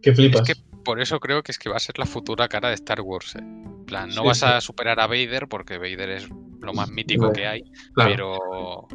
que 0.01 0.15
flipas. 0.15 0.49
Es 0.49 0.55
que 0.57 0.63
por 0.87 1.01
eso 1.01 1.21
creo 1.21 1.43
que 1.43 1.53
es 1.53 1.59
que 1.59 1.69
va 1.69 1.77
a 1.77 1.81
ser 1.81 1.99
la 1.99 2.07
futura 2.07 2.49
cara 2.49 2.69
de 2.69 2.75
Star 2.77 3.03
Wars. 3.03 3.35
eh. 3.37 3.41
En 3.41 3.85
plan, 3.85 4.09
no 4.09 4.23
Sí, 4.23 4.27
vas 4.29 4.43
a 4.43 4.61
superar 4.63 4.99
a 5.01 5.07
Vader 5.07 5.49
porque 5.49 5.77
Vader 5.79 6.11
es 6.11 6.29
lo 6.61 6.73
más 6.73 6.89
mítico 6.89 7.31
que 7.33 7.47
hay. 7.47 7.63
Claro. 7.95 8.11
Pero 8.11 8.89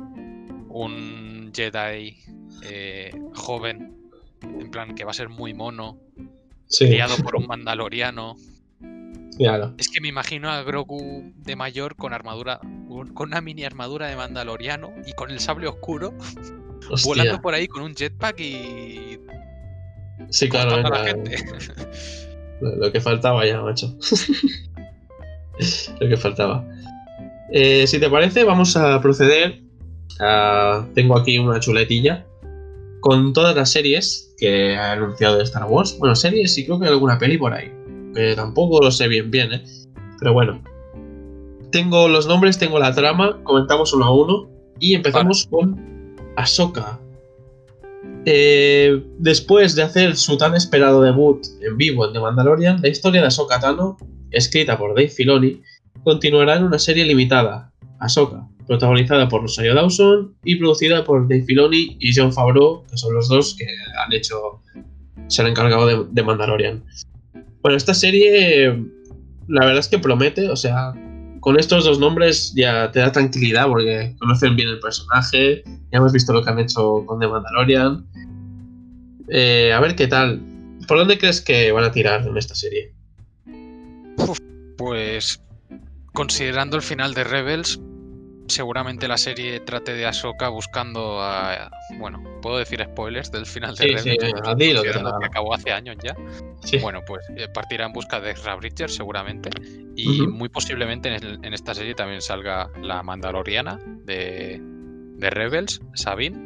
un 0.69 1.51
Jedi 1.55 2.17
eh, 2.63 3.11
joven, 3.35 4.09
en 4.41 4.71
plan 4.71 4.95
que 4.95 5.03
va 5.03 5.11
a 5.11 5.13
ser 5.13 5.29
muy 5.29 5.53
mono, 5.53 5.99
sí, 6.67 6.87
criado 6.87 7.15
por 7.17 7.35
un 7.35 7.45
mandaloriano. 7.47 8.35
claro. 9.37 9.73
Es 9.77 9.89
que 9.89 10.01
me 10.01 10.07
imagino 10.07 10.49
a 10.49 10.63
Grogu 10.63 11.31
de 11.35 11.55
mayor 11.55 11.95
con 11.95 12.13
armadura, 12.13 12.59
con 13.13 13.27
una 13.29 13.41
mini 13.41 13.63
armadura 13.63 14.07
de 14.07 14.15
mandaloriano 14.15 14.93
y 15.05 15.13
con 15.13 15.29
el 15.31 15.39
sable 15.39 15.67
oscuro, 15.67 16.13
Hostia. 16.89 17.09
volando 17.09 17.41
por 17.41 17.53
ahí 17.53 17.67
con 17.67 17.83
un 17.83 17.93
jetpack 17.95 18.39
y 18.39 19.19
Sí, 20.29 20.49
claro. 20.49 20.81
la 20.81 21.05
gente. 21.05 21.37
Lo, 22.61 22.75
lo 22.77 22.91
que 22.91 23.01
faltaba 23.01 23.45
ya, 23.45 23.61
macho. 23.61 23.87
lo 25.99 26.09
que 26.09 26.17
faltaba. 26.17 26.65
Eh, 27.51 27.85
si 27.87 27.99
te 27.99 28.09
parece, 28.09 28.43
vamos 28.43 28.77
a 28.77 29.01
proceder 29.01 29.61
tengo 30.93 31.17
aquí 31.17 31.39
una 31.39 31.59
chuletilla 31.59 32.25
con 32.99 33.33
todas 33.33 33.55
las 33.55 33.71
series 33.71 34.33
que 34.37 34.75
ha 34.75 34.91
anunciado 34.91 35.37
de 35.37 35.43
Star 35.43 35.65
Wars. 35.65 35.97
Bueno, 35.97 36.15
series 36.15 36.57
y 36.57 36.65
creo 36.65 36.79
que 36.79 36.85
hay 36.85 36.91
alguna 36.91 37.17
peli 37.17 37.37
por 37.37 37.53
ahí. 37.53 37.71
Que 38.13 38.35
tampoco 38.35 38.81
lo 38.81 38.91
sé 38.91 39.07
bien 39.07 39.31
bien, 39.31 39.53
¿eh? 39.53 39.63
Pero 40.19 40.33
bueno. 40.33 40.61
Tengo 41.71 42.07
los 42.07 42.27
nombres, 42.27 42.59
tengo 42.59 42.77
la 42.77 42.93
trama, 42.93 43.39
comentamos 43.43 43.93
uno 43.93 44.05
a 44.05 44.13
uno. 44.13 44.49
Y 44.79 44.93
empezamos 44.93 45.47
con 45.49 46.15
Ahsoka. 46.35 46.99
Eh, 48.25 49.03
después 49.17 49.75
de 49.75 49.81
hacer 49.81 50.15
su 50.15 50.37
tan 50.37 50.55
esperado 50.55 51.01
debut 51.01 51.43
en 51.61 51.75
vivo 51.77 52.05
en 52.05 52.13
The 52.13 52.19
Mandalorian, 52.19 52.81
la 52.81 52.89
historia 52.89 53.21
de 53.21 53.27
Ahsoka 53.27 53.59
Tano, 53.59 53.97
escrita 54.29 54.77
por 54.77 54.93
Dave 54.95 55.09
Filoni, 55.09 55.61
continuará 56.03 56.57
en 56.57 56.63
una 56.63 56.77
serie 56.77 57.05
limitada, 57.05 57.71
Ahsoka, 57.99 58.47
protagonizada 58.67 59.27
por 59.27 59.41
Rosario 59.41 59.73
Dawson 59.73 60.35
y 60.43 60.55
producida 60.57 61.03
por 61.03 61.27
Dave 61.27 61.43
Filoni 61.43 61.97
y 61.99 62.11
John 62.15 62.31
Favreau, 62.31 62.85
que 62.85 62.97
son 62.97 63.13
los 63.15 63.27
dos 63.27 63.55
que 63.57 63.65
han 63.65 64.13
hecho, 64.13 64.61
se 65.27 65.41
han 65.41 65.47
encargado 65.47 65.87
de, 65.87 66.05
de 66.11 66.23
Mandalorian. 66.23 66.83
Bueno, 67.61 67.77
esta 67.77 67.93
serie, 67.93 68.67
la 69.47 69.65
verdad 69.65 69.79
es 69.79 69.87
que 69.87 69.99
promete, 69.99 70.49
o 70.49 70.55
sea, 70.55 70.93
con 71.41 71.59
estos 71.59 71.83
dos 71.83 71.99
nombres 71.99 72.53
ya 72.55 72.91
te 72.91 72.99
da 72.99 73.11
tranquilidad 73.11 73.67
porque 73.67 74.15
conocen 74.19 74.55
bien 74.55 74.69
el 74.69 74.79
personaje, 74.79 75.63
ya 75.65 75.97
hemos 75.97 76.13
visto 76.13 76.31
lo 76.31 76.43
que 76.43 76.51
han 76.51 76.59
hecho 76.59 77.03
con 77.05 77.19
The 77.19 77.27
Mandalorian. 77.27 78.05
Eh, 79.27 79.73
a 79.73 79.79
ver 79.79 79.95
qué 79.95 80.07
tal. 80.07 80.39
¿Por 80.87 80.99
dónde 80.99 81.17
crees 81.17 81.41
que 81.41 81.71
van 81.71 81.83
a 81.83 81.91
tirar 81.91 82.25
en 82.25 82.37
esta 82.37 82.53
serie? 82.53 82.93
Pues 84.77 85.41
considerando 86.13 86.77
el 86.77 86.83
final 86.83 87.13
de 87.13 87.23
Rebels, 87.23 87.79
seguramente 88.47 89.07
la 89.07 89.17
serie 89.17 89.59
trate 89.61 89.93
de 89.93 90.05
Ahsoka 90.05 90.49
buscando 90.49 91.21
a... 91.21 91.71
Bueno, 91.97 92.23
puedo 92.41 92.57
decir 92.57 92.83
spoilers 92.83 93.31
del 93.31 93.45
final 93.45 93.75
de 93.75 93.83
Sí, 93.83 93.95
Rebels, 93.95 94.81
sí, 94.81 94.87
que 95.19 95.25
acabó 95.25 95.53
hace 95.53 95.71
años 95.71 95.97
ya. 96.03 96.15
Sí. 96.63 96.77
Bueno, 96.77 97.01
pues 97.05 97.25
eh, 97.37 97.47
partirá 97.53 97.85
en 97.85 97.93
busca 97.93 98.19
de 98.19 98.31
Ezra 98.31 98.55
Bridger 98.55 98.89
seguramente. 98.89 99.49
Y 99.95 100.25
muy 100.27 100.49
posiblemente 100.49 101.15
en 101.15 101.53
esta 101.53 101.73
serie 101.73 101.93
también 101.95 102.21
salga 102.21 102.69
la 102.81 103.03
Mandaloriana 103.03 103.79
de, 104.05 104.59
de 104.61 105.29
Rebels, 105.29 105.81
Sabine. 105.93 106.41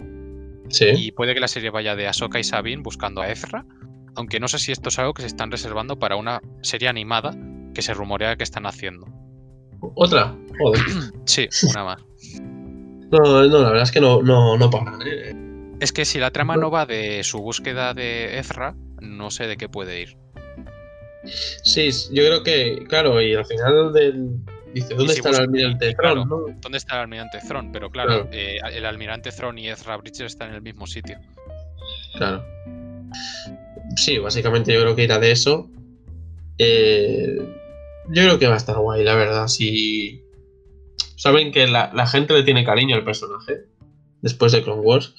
Sí. 0.69 0.85
Y 0.95 1.11
puede 1.11 1.33
que 1.33 1.39
la 1.39 1.47
serie 1.47 1.69
vaya 1.69 1.95
de 1.95 2.07
Ahsoka 2.07 2.39
y 2.39 2.43
Sabine 2.43 2.81
buscando 2.81 3.21
a 3.21 3.29
Ezra. 3.29 3.65
Aunque 4.15 4.39
no 4.39 4.47
sé 4.47 4.59
si 4.59 4.71
esto 4.71 4.89
es 4.89 4.97
algo 4.99 5.13
que 5.13 5.21
se 5.21 5.27
están 5.27 5.51
reservando 5.51 5.99
para 5.99 6.15
una 6.15 6.41
serie 6.61 6.87
animada 6.87 7.35
que 7.73 7.81
se 7.81 7.93
rumorea 7.93 8.35
que 8.37 8.43
están 8.43 8.65
haciendo. 8.65 9.07
¿Otra? 9.95 10.35
Joder. 10.59 10.81
Sí, 11.25 11.47
una 11.71 11.83
más. 11.83 12.01
No, 13.11 13.19
no, 13.19 13.43
la 13.43 13.67
verdad 13.69 13.83
es 13.83 13.91
que 13.91 14.01
no, 14.01 14.21
no, 14.21 14.57
no 14.57 14.69
paran, 14.69 14.99
¿eh? 15.05 15.35
Es 15.79 15.91
que 15.91 16.05
si 16.05 16.19
la 16.19 16.31
trama 16.31 16.55
no 16.55 16.71
va 16.71 16.85
de 16.85 17.23
su 17.23 17.39
búsqueda 17.39 17.93
de 17.93 18.39
Ezra, 18.39 18.75
no 19.01 19.29
sé 19.31 19.47
de 19.47 19.57
qué 19.57 19.67
puede 19.69 20.01
ir. 20.01 20.17
Sí, 21.63 21.89
yo 22.11 22.23
creo 22.25 22.43
que, 22.43 22.85
claro, 22.87 23.21
y 23.21 23.33
al 23.33 23.45
final 23.45 23.91
del. 23.93 24.29
Dice, 24.73 24.93
¿dónde 24.93 25.13
si 25.13 25.19
está 25.19 25.29
el 25.29 25.35
almirante 25.37 25.87
y- 25.87 25.91
y 25.91 25.95
claro, 25.95 26.25
no? 26.25 26.45
¿Dónde 26.61 26.77
está 26.77 26.95
el 26.95 27.01
almirante 27.01 27.39
Thrawn? 27.47 27.71
Pero 27.71 27.89
claro, 27.89 28.23
Claro. 28.23 28.29
eh, 28.31 28.59
el 28.73 28.85
almirante 28.85 29.31
Thrawn 29.31 29.57
y 29.57 29.69
Ezra 29.69 29.95
Bridger 29.97 30.25
están 30.25 30.49
en 30.49 30.55
el 30.55 30.61
mismo 30.61 30.85
sitio. 30.85 31.17
Claro. 32.17 32.43
Sí, 33.95 34.17
básicamente 34.17 34.73
yo 34.73 34.81
creo 34.81 34.95
que 34.95 35.03
irá 35.03 35.17
de 35.19 35.31
eso. 35.31 35.69
Eh, 36.57 37.37
yo 38.09 38.21
creo 38.23 38.37
que 38.39 38.47
va 38.47 38.55
a 38.55 38.57
estar 38.57 38.77
guay, 38.77 39.03
la 39.03 39.15
verdad. 39.15 39.47
Si 39.47 40.24
saben 41.15 41.51
que 41.51 41.67
la, 41.67 41.91
la 41.93 42.07
gente 42.07 42.33
le 42.33 42.43
tiene 42.43 42.63
cariño 42.63 42.95
al 42.95 43.03
personaje 43.03 43.65
después 44.21 44.51
de 44.51 44.63
Clone 44.63 44.81
Wars, 44.81 45.13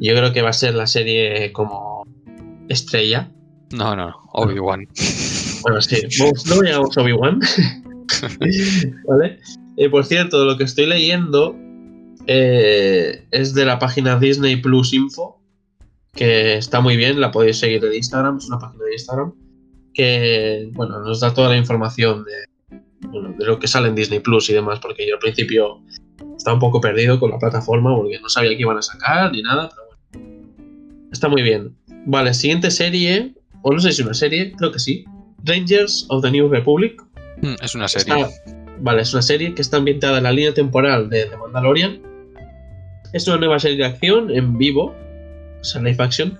yo 0.00 0.14
creo 0.14 0.32
que 0.32 0.42
va 0.42 0.50
a 0.50 0.52
ser 0.52 0.74
la 0.74 0.88
serie 0.88 1.52
como 1.52 2.04
estrella. 2.68 3.30
No, 3.72 3.94
no, 3.94 4.12
Obi-Wan. 4.32 4.88
Bueno, 5.62 5.80
sí, 5.80 5.96
no 6.48 6.60
llegamos 6.60 6.98
a 6.98 7.02
Obi-Wan. 7.02 7.38
¿Vale? 9.08 9.38
Eh, 9.76 9.88
por 9.88 10.04
cierto, 10.04 10.44
lo 10.44 10.56
que 10.58 10.64
estoy 10.64 10.86
leyendo 10.86 11.56
eh, 12.26 13.26
es 13.30 13.54
de 13.54 13.64
la 13.64 13.78
página 13.78 14.18
Disney 14.18 14.56
Plus 14.56 14.92
Info, 14.92 15.40
que 16.12 16.56
está 16.56 16.80
muy 16.80 16.96
bien, 16.96 17.20
la 17.20 17.30
podéis 17.30 17.58
seguir 17.58 17.84
en 17.84 17.94
Instagram, 17.94 18.38
es 18.38 18.48
una 18.48 18.58
página 18.58 18.84
de 18.84 18.92
Instagram, 18.92 19.32
que 19.94 20.68
bueno, 20.72 20.98
nos 21.00 21.20
da 21.20 21.32
toda 21.32 21.50
la 21.50 21.56
información 21.56 22.24
de, 22.24 22.32
bueno, 23.10 23.34
de 23.38 23.44
lo 23.44 23.58
que 23.58 23.66
sale 23.68 23.88
en 23.88 23.94
Disney 23.94 24.20
Plus 24.20 24.48
y 24.50 24.54
demás, 24.54 24.78
porque 24.80 25.06
yo 25.06 25.14
al 25.14 25.20
principio 25.20 25.80
estaba 26.36 26.54
un 26.54 26.60
poco 26.60 26.80
perdido 26.80 27.18
con 27.20 27.30
la 27.30 27.38
plataforma 27.38 27.94
porque 27.94 28.18
no 28.20 28.28
sabía 28.28 28.50
qué 28.50 28.60
iban 28.62 28.78
a 28.78 28.82
sacar 28.82 29.32
ni 29.32 29.42
nada, 29.42 29.68
pero 29.70 29.82
bueno. 29.86 31.08
Está 31.12 31.28
muy 31.28 31.42
bien. 31.42 31.74
Vale, 32.06 32.32
siguiente 32.34 32.70
serie, 32.70 33.34
o 33.62 33.72
no 33.72 33.78
sé 33.80 33.92
si 33.92 34.00
es 34.00 34.06
una 34.06 34.14
serie, 34.14 34.52
creo 34.56 34.72
que 34.72 34.78
sí. 34.78 35.04
Rangers 35.44 36.06
of 36.08 36.22
the 36.22 36.30
New 36.30 36.48
Republic. 36.48 37.02
Mm, 37.42 37.54
Es 37.62 37.74
una 37.74 37.88
serie. 37.88 38.14
Está- 38.22 38.30
vale, 38.80 39.02
es 39.02 39.12
una 39.12 39.22
serie 39.22 39.54
que 39.54 39.62
está 39.62 39.76
ambientada 39.78 40.18
en 40.18 40.24
la 40.24 40.32
línea 40.32 40.54
temporal 40.54 41.08
de 41.10 41.26
The 41.26 41.36
Mandalorian. 41.36 42.00
Es 43.12 43.26
una 43.26 43.38
nueva 43.38 43.58
serie 43.58 43.76
de 43.78 43.84
acción 43.84 44.30
en 44.30 44.56
vivo, 44.56 44.94
o 45.60 45.64
sea, 45.64 45.82
live 45.82 45.96
action, 46.02 46.38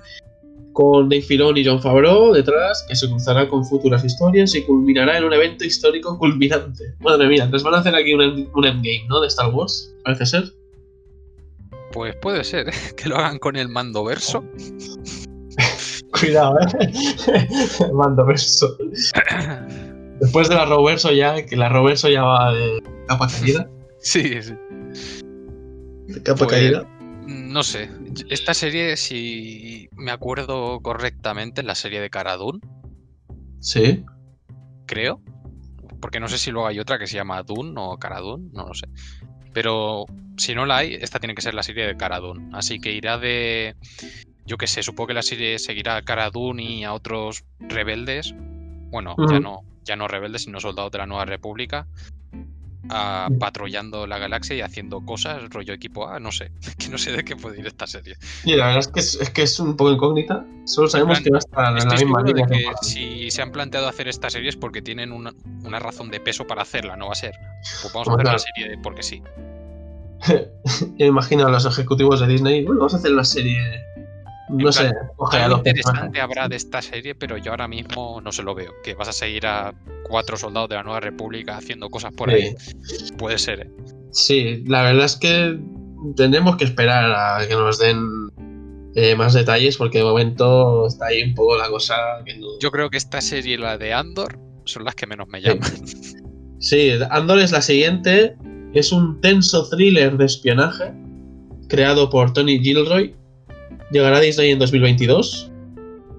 con 0.73 1.09
Dave 1.09 1.23
Filoni 1.23 1.61
y 1.61 1.65
John 1.67 1.81
Favreau 1.83 2.33
detrás, 2.33 2.85
que 2.89 2.95
se 2.95 3.09
cruzará 3.09 3.49
con 3.49 3.65
futuras 3.65 4.05
historias 4.05 4.55
y 4.55 4.63
culminará 4.63 5.19
en 5.19 5.25
un 5.25 5.33
evento 5.33 5.65
histórico 5.65 6.17
culminante. 6.19 6.95
Madre 7.01 7.29
mía, 7.29 7.49
les 7.53 7.63
van 7.63 7.75
a 7.75 7.79
hacer 7.79 7.95
aquí 7.95 8.15
un, 8.15 8.23
un 8.55 8.65
endgame, 8.65 9.07
¿no? 9.09 9.21
De 9.21 9.27
Star 9.29 9.53
Wars, 9.53 9.95
parece 10.05 10.27
ser. 10.27 10.45
Pues 11.93 12.15
puede 12.17 12.45
ser 12.45 12.69
¿eh? 12.69 12.73
que 12.97 13.09
lo 13.09 13.17
hagan 13.17 13.39
con 13.39 13.57
el 13.57 13.69
mando 13.69 14.05
verso. 14.05 14.45
Cuidado, 16.19 16.57
eh. 16.61 17.49
Mando 17.93 18.25
verso. 18.27 18.77
Después 20.21 20.49
de 20.49 20.55
la 20.55 20.67
Roverso 20.67 21.13
ya, 21.13 21.45
que 21.47 21.57
la 21.57 21.69
Roverso 21.69 22.09
ya 22.09 22.23
va 22.23 22.53
de 22.53 22.83
capa 23.07 23.29
caída. 23.29 23.69
sí, 24.01 24.43
sí. 24.43 24.55
De 26.09 26.23
capa 26.23 26.47
Pues, 26.47 26.51
caída. 26.51 26.87
No 27.27 27.63
sé. 27.63 27.89
Esta 28.29 28.55
serie, 28.55 28.97
si 28.97 29.89
me 29.97 30.11
acuerdo 30.11 30.81
correctamente, 30.81 31.61
es 31.61 31.67
la 31.67 31.75
serie 31.75 32.01
de 32.01 32.11
Cara 32.11 32.37
Dune, 32.37 32.61
Sí. 33.61 34.05
creo. 34.87 35.21
Porque 36.01 36.19
no 36.19 36.29
sé 36.29 36.39
si 36.39 36.51
luego 36.51 36.67
hay 36.67 36.79
otra 36.79 36.99
que 36.99 37.07
se 37.07 37.17
llama 37.17 37.43
Dune 37.43 37.75
o 37.77 37.99
Cara 37.99 38.21
Dune, 38.21 38.49
no 38.53 38.67
lo 38.69 38.75
sé. 38.75 38.87
Pero 39.53 40.07
si 40.37 40.55
no 40.55 40.65
la 40.65 40.79
hay, 40.79 40.95
esta 40.95 41.19
tiene 41.19 41.35
que 41.35 41.43
ser 41.43 41.55
la 41.55 41.63
serie 41.63 41.87
de 41.87 41.97
Cara 41.97 42.21
Dune. 42.21 42.49
Así 42.53 42.81
que 42.81 42.93
irá 42.93 43.19
de. 43.19 43.77
Yo 44.47 44.57
qué 44.57 44.67
sé, 44.67 44.83
supongo 44.83 45.09
que 45.09 45.15
la 45.15 45.23
serie 45.23 45.59
seguirá 45.59 45.97
a 45.97 46.03
Cara 46.03 46.31
Dune 46.31 46.63
y 46.63 46.85
a 46.85 46.95
otros 46.95 47.45
rebeldes. 47.61 48.35
Bueno, 48.91 49.15
ya 49.31 49.39
no, 49.39 49.61
ya 49.85 49.97
no 49.97 50.09
rebeldes, 50.09 50.43
sino 50.43 50.59
soldados 50.59 50.91
de 50.91 50.99
la 50.99 51.07
Nueva 51.07 51.25
República. 51.27 51.87
Ah, 52.91 53.29
Mm. 53.31 53.39
patrullando 53.39 54.07
la 54.07 54.19
galaxia 54.19 54.57
y 54.57 54.61
haciendo 54.61 55.01
cosas, 55.05 55.49
rollo 55.51 55.73
equipo 55.73 56.09
A, 56.09 56.21
no 56.21 56.33
sé. 56.33 56.51
Que 56.79 56.89
no 56.89 56.99
sé 56.99 57.13
de 57.13 57.25
qué 57.25 57.37
puede 57.37 57.61
ir 57.61 57.67
esta 57.67 57.87
serie. 57.87 58.17
Sí, 58.45 58.53
la 58.57 58.67
verdad 58.67 58.81
es 58.81 58.89
que 58.89 59.01
es, 59.01 59.15
es 59.21 59.31
que 59.31 59.43
es 59.43 59.59
un 59.61 59.77
poco 59.77 59.93
incógnita. 59.93 60.45
Solo 60.65 60.89
sabemos 60.89 61.21
plan, 61.21 61.25
que 61.25 61.31
va 61.31 61.37
a 61.37 61.41
estar 61.41 61.79
en 61.79 61.89
la 61.89 61.95
misma 61.95 62.23
línea. 62.23 62.47
que 62.47 62.65
si 62.83 63.31
se 63.31 63.43
han 63.43 63.53
planteado 63.53 63.89
hacer 63.89 64.09
esta 64.09 64.31
serie 64.31 64.49
es 64.49 64.57
porque 64.57 64.83
tienen 64.83 65.13
una, 65.13 65.33
una 65.65 65.79
razón 65.79 66.11
de 66.11 66.21
peso 66.21 66.47
para 66.47 66.63
hacerla, 66.63 66.97
no 66.97 67.07
va 67.07 67.13
a 67.13 67.17
ser. 67.17 67.33
Pues 67.83 67.93
vamos 67.93 68.09
a 68.09 68.13
hacer 68.13 68.25
la 68.25 68.31
claro. 68.33 68.39
serie 68.39 68.71
de 68.71 68.79
porque 68.83 69.03
sí. 69.03 69.23
Yo 70.99 71.07
imagino 71.07 71.47
a 71.47 71.51
los 71.51 71.65
ejecutivos 71.67 72.21
de 72.21 72.27
Disney. 72.27 72.65
Bueno, 72.65 72.81
vamos 72.81 72.95
a 72.95 72.99
hacer 72.99 73.13
una 73.13 73.25
serie. 73.25 73.59
No 74.53 74.73
sé, 74.73 74.87
a 75.33 75.45
Algo 75.45 75.59
interesante 75.59 76.21
habrá 76.21 76.49
de 76.49 76.57
esta 76.57 76.83
serie, 76.83 77.15
pero 77.15 77.37
yo 77.39 77.51
ahora 77.53 77.69
mismo 77.69 78.21
no 78.21 78.33
se 78.33 78.43
lo 78.43 78.55
veo. 78.55 78.73
Que 78.83 78.95
vas 78.95 79.09
a 79.09 79.13
seguir 79.13 79.47
a 79.47 79.75
cuatro 80.09 80.37
soldados 80.37 80.69
de 80.69 80.77
la 80.77 80.83
Nueva 80.83 81.01
República 81.01 81.57
haciendo 81.57 81.89
cosas 81.89 82.13
por 82.13 82.31
ahí. 82.31 82.55
Puede 83.17 83.39
ser, 83.39 83.61
¿eh? 83.61 83.71
Sí, 84.11 84.65
la 84.67 84.83
verdad 84.83 85.05
es 85.05 85.17
que 85.17 85.59
tendremos 86.17 86.57
que 86.57 86.65
esperar 86.65 87.13
a 87.13 87.47
que 87.47 87.55
nos 87.55 87.79
den 87.79 88.01
eh, 88.97 89.15
más 89.15 89.35
detalles 89.35 89.77
porque 89.77 89.99
de 89.99 90.05
momento 90.05 90.87
está 90.87 91.07
ahí 91.07 91.23
un 91.23 91.35
poco 91.35 91.57
la 91.57 91.69
cosa 91.69 91.95
que 92.25 92.37
no... 92.39 92.47
Yo 92.61 92.71
creo 92.73 92.91
que 92.91 92.97
esta 92.97 93.21
serie 93.21 93.55
y 93.55 93.57
la 93.57 93.79
de 93.79 93.93
Andor 93.93 94.39
son 94.65 94.85
las 94.85 94.95
que 94.97 95.07
menos 95.07 95.29
me 95.29 95.41
Sí. 95.41 95.47
llaman. 95.49 95.71
Sí, 96.59 96.93
Andor 97.11 97.39
es 97.39 97.53
la 97.53 97.63
siguiente. 97.63 98.37
Es 98.75 98.93
un 98.93 99.21
tenso 99.21 99.69
thriller 99.69 100.17
de 100.17 100.27
espionaje 100.27 100.93
creado 101.69 102.11
por 102.11 102.33
Tony 102.33 102.59
Gilroy. 102.59 103.15
Llegará 103.91 104.19
a 104.19 104.21
Disney 104.21 104.51
en 104.51 104.59
2022. 104.59 105.51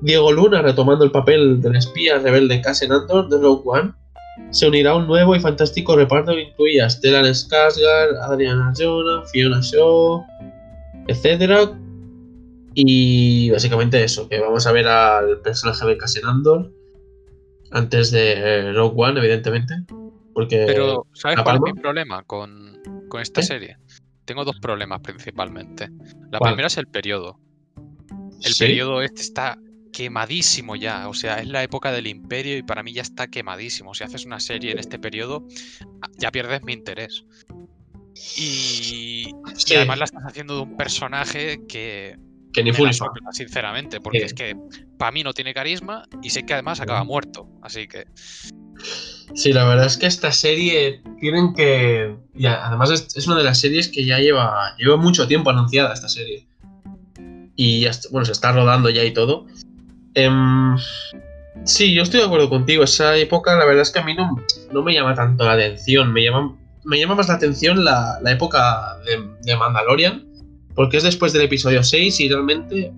Diego 0.01 0.31
Luna, 0.31 0.61
retomando 0.61 1.05
el 1.05 1.11
papel 1.11 1.61
del 1.61 1.75
espía 1.75 2.17
rebelde 2.19 2.61
Cassian 2.61 2.91
Andor 2.91 3.29
de 3.29 3.37
Rogue 3.37 3.61
One, 3.65 3.93
se 4.49 4.67
unirá 4.67 4.91
a 4.91 4.95
un 4.95 5.07
nuevo 5.07 5.35
y 5.35 5.39
fantástico 5.39 5.95
reparto 5.95 6.33
que 6.33 6.41
incluye 6.41 6.81
a 6.81 6.89
Stellan 6.89 7.25
Skarsgård, 7.25 8.17
Adriana 8.23 8.69
Arjona, 8.69 9.23
Fiona 9.31 9.59
Shaw, 9.61 10.25
etc. 11.07 11.69
Y 12.73 13.51
básicamente 13.51 14.03
eso, 14.03 14.27
que 14.27 14.39
vamos 14.39 14.65
a 14.65 14.71
ver 14.71 14.87
al 14.87 15.39
personaje 15.41 15.85
de 15.85 15.97
Cassian 15.97 16.25
Andor 16.25 16.71
antes 17.71 18.11
de 18.11 18.33
eh, 18.33 18.73
Rogue 18.73 18.95
One, 18.97 19.19
evidentemente. 19.19 19.75
Porque 20.33 20.63
Pero, 20.65 21.05
¿sabes 21.13 21.37
¿La 21.37 21.43
cuál 21.43 21.57
es 21.57 21.61
mi 21.61 21.73
problema 21.73 22.23
con, 22.23 22.79
con 23.09 23.21
esta 23.21 23.41
¿Qué? 23.41 23.47
serie? 23.47 23.77
tengo 24.25 24.45
dos 24.45 24.59
problemas 24.61 25.01
principalmente. 25.01 25.89
La 26.31 26.39
¿Cuál? 26.39 26.51
primera 26.51 26.67
es 26.67 26.77
el 26.77 26.87
periodo. 26.87 27.37
El 28.43 28.53
Sí. 28.53 28.65
periodo 28.65 29.01
este 29.01 29.21
está 29.21 29.57
quemadísimo 29.93 30.75
ya. 30.75 31.07
O 31.09 31.13
sea, 31.13 31.39
es 31.39 31.47
la 31.47 31.63
época 31.63 31.91
del 31.91 32.07
imperio 32.07 32.57
y 32.57 32.63
para 32.63 32.83
mí 32.83 32.93
ya 32.93 33.01
está 33.01 33.27
quemadísimo. 33.27 33.93
Si 33.93 34.03
haces 34.03 34.25
una 34.25 34.39
serie 34.39 34.71
en 34.71 34.79
este 34.79 34.99
periodo, 34.99 35.47
ah, 36.01 36.07
ya 36.17 36.31
pierdes 36.31 36.63
mi 36.63 36.73
interés. 36.73 37.25
Y, 38.37 39.31
además 39.75 39.99
la 39.99 40.05
estás 40.05 40.23
haciendo 40.25 40.55
de 40.55 40.61
un 40.61 40.77
personaje 40.77 41.61
que 41.67 42.17
que 42.53 42.63
ni 42.63 42.73
sopla, 42.73 43.31
sinceramente, 43.31 44.01
porque 44.01 44.19
Sí. 44.19 44.25
es 44.25 44.33
que 44.33 44.57
para 44.97 45.11
mí 45.11 45.23
no 45.23 45.31
tiene 45.33 45.53
carisma 45.53 46.03
y 46.21 46.31
sé 46.31 46.45
que 46.45 46.53
además 46.53 46.81
acaba 46.81 47.03
muerto. 47.05 47.47
Así 47.63 47.87
que 47.87 48.05
Sí, 49.35 49.53
la 49.53 49.63
verdad 49.65 49.85
es 49.85 49.95
que 49.97 50.07
esta 50.07 50.31
serie 50.31 51.01
tienen 51.19 51.53
que. 51.53 52.15
Y 52.35 52.45
además 52.47 52.89
es, 52.91 53.15
es 53.15 53.27
una 53.27 53.37
de 53.37 53.43
las 53.43 53.59
series 53.59 53.87
que 53.87 54.05
ya 54.05 54.19
lleva, 54.19 54.75
lleva 54.77 54.97
mucho 54.97 55.27
tiempo 55.27 55.49
anunciada 55.49 55.93
esta 55.93 56.09
serie. 56.09 56.47
Y 57.55 57.81
ya 57.81 57.91
bueno, 58.11 58.25
se 58.25 58.31
está 58.31 58.51
rodando 58.51 58.89
ya 58.89 59.03
y 59.03 59.11
todo. 59.13 59.45
Em, 60.13 60.75
sí, 61.65 61.93
yo 61.93 62.03
estoy 62.03 62.19
de 62.21 62.25
acuerdo 62.25 62.49
contigo. 62.49 62.83
Esa 62.83 63.15
época, 63.17 63.55
la 63.55 63.65
verdad 63.65 63.81
es 63.83 63.91
que 63.91 63.99
a 63.99 64.03
mí 64.03 64.13
no, 64.15 64.35
no 64.71 64.83
me 64.83 64.93
llama 64.93 65.13
tanto 65.15 65.43
la 65.45 65.53
atención. 65.53 66.11
Me 66.13 66.23
llama, 66.23 66.55
me 66.83 66.99
llama 66.99 67.15
más 67.15 67.27
la 67.27 67.35
atención 67.35 67.83
la, 67.85 68.19
la 68.21 68.31
época 68.31 68.97
de, 69.05 69.27
de 69.43 69.55
Mandalorian. 69.57 70.27
Porque 70.75 70.97
es 70.97 71.03
después 71.03 71.33
del 71.33 71.43
episodio 71.43 71.83
6 71.83 72.19
y 72.21 72.29
realmente. 72.29 72.91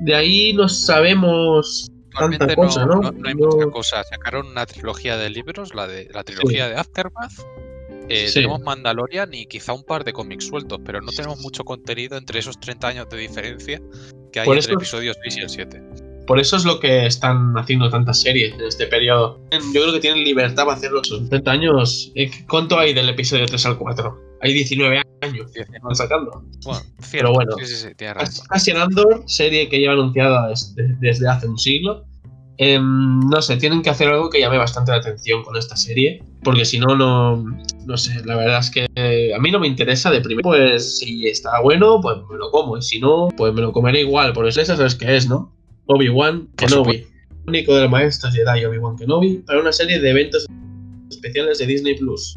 De 0.00 0.14
ahí 0.14 0.52
no 0.54 0.68
sabemos 0.68 1.90
realmente 2.10 2.46
tanta 2.46 2.54
cosa, 2.54 2.86
no, 2.86 2.94
¿no? 2.96 3.02
no- 3.02 3.12
no 3.12 3.28
hay 3.28 3.34
mucha 3.34 3.66
cosa. 3.70 4.02
Sacaron 4.04 4.46
una 4.46 4.64
trilogía 4.64 5.16
de 5.16 5.28
libros, 5.28 5.74
la 5.74 5.86
de 5.86 6.08
la 6.14 6.24
trilogía 6.24 6.68
de 6.68 6.76
Aftermath. 6.76 7.32
Eh, 8.08 8.28
Sí. 8.28 8.34
Tenemos 8.34 8.60
Mandalorian 8.60 9.32
y 9.34 9.46
quizá 9.46 9.72
un 9.72 9.84
par 9.84 10.04
de 10.04 10.12
cómics 10.12 10.46
sueltos, 10.46 10.80
pero 10.84 11.00
no 11.00 11.12
tenemos 11.12 11.40
mucho 11.40 11.64
contenido 11.64 12.16
entre 12.16 12.38
esos 12.40 12.58
30 12.58 12.88
años 12.88 13.08
de 13.10 13.16
diferencia 13.18 13.80
que 14.32 14.40
hay 14.40 14.46
Por 14.46 14.56
entre 14.56 14.70
eso- 14.72 14.78
episodios 14.78 15.16
6 15.24 15.36
y 15.36 15.40
el 15.40 15.48
7. 15.50 15.82
Por 16.26 16.38
eso 16.38 16.56
es 16.56 16.66
lo 16.66 16.78
que 16.78 17.06
están 17.06 17.56
haciendo 17.56 17.88
tantas 17.88 18.20
series 18.20 18.52
en 18.54 18.60
este 18.62 18.86
periodo. 18.86 19.40
Yo 19.50 19.80
creo 19.80 19.92
que 19.94 20.00
tienen 20.00 20.24
libertad 20.24 20.64
para 20.66 20.76
hacerlo. 20.76 21.02
Son 21.02 21.26
30 21.28 21.50
años. 21.52 22.12
eh, 22.16 22.30
¿Cuánto 22.46 22.78
hay 22.78 22.92
del 22.92 23.08
episodio 23.08 23.46
3 23.46 23.64
al 23.64 23.78
4? 23.78 24.18
Hay 24.42 24.52
19 24.52 24.98
años. 25.22 25.50
que 25.52 25.62
Están 25.62 25.94
sacando. 25.94 26.44
Bueno, 26.64 26.80
cierto. 27.00 27.32
bueno. 27.32 27.52
Sí, 27.64 27.74
sí, 28.60 28.70
Andor, 28.72 29.24
serie 29.26 29.68
que 29.70 29.78
lleva 29.78 29.94
anunciada 29.94 30.48
desde, 30.48 30.94
desde 31.00 31.28
hace 31.28 31.48
un 31.48 31.58
siglo. 31.58 32.04
Em, 32.60 33.20
no 33.20 33.40
sé, 33.40 33.56
tienen 33.56 33.82
que 33.82 33.90
hacer 33.90 34.08
algo 34.08 34.28
que 34.30 34.40
llame 34.40 34.58
bastante 34.58 34.90
la 34.90 34.98
atención 34.98 35.44
con 35.44 35.56
esta 35.56 35.76
serie. 35.76 36.22
Porque 36.42 36.64
si 36.64 36.80
no, 36.80 36.96
no. 36.96 37.44
No 37.86 37.96
sé, 37.96 38.24
la 38.24 38.36
verdad 38.36 38.58
es 38.58 38.70
que 38.70 39.32
a 39.32 39.38
mí 39.38 39.50
no 39.50 39.60
me 39.60 39.68
interesa 39.68 40.10
de 40.10 40.20
primero. 40.20 40.42
Pues 40.42 40.98
si 40.98 41.28
está 41.28 41.60
bueno, 41.60 42.00
pues 42.00 42.18
me 42.28 42.36
lo 42.36 42.50
como. 42.50 42.76
Y 42.76 42.82
si 42.82 42.98
no, 42.98 43.28
pues 43.36 43.54
me 43.54 43.60
lo 43.60 43.72
comeré 43.72 44.00
igual. 44.00 44.32
Porque 44.32 44.50
eso 44.50 44.64
sabes 44.64 44.96
qué 44.96 45.16
es, 45.16 45.28
¿no? 45.28 45.54
Obi-Wan 45.86 46.48
Kenobi. 46.56 47.06
Único 47.46 47.74
de 47.76 47.82
los 47.82 47.90
maestros 47.90 48.34
Jedi 48.34 48.64
Obi-Wan 48.64 48.96
Kenobi 48.96 49.38
para 49.38 49.60
una 49.60 49.72
serie 49.72 50.00
de 50.00 50.10
eventos 50.10 50.46
especiales 51.08 51.58
de 51.58 51.66
Disney 51.66 51.94
Plus. 51.96 52.36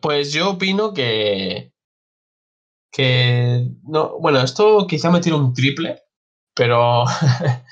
Pues 0.00 0.32
yo 0.32 0.50
opino 0.50 0.94
que. 0.94 1.72
Que. 2.92 3.68
No, 3.82 4.20
bueno, 4.20 4.40
esto 4.40 4.86
quizá 4.86 5.10
me 5.10 5.20
tire 5.20 5.34
un 5.34 5.52
triple, 5.52 5.98
pero. 6.56 7.04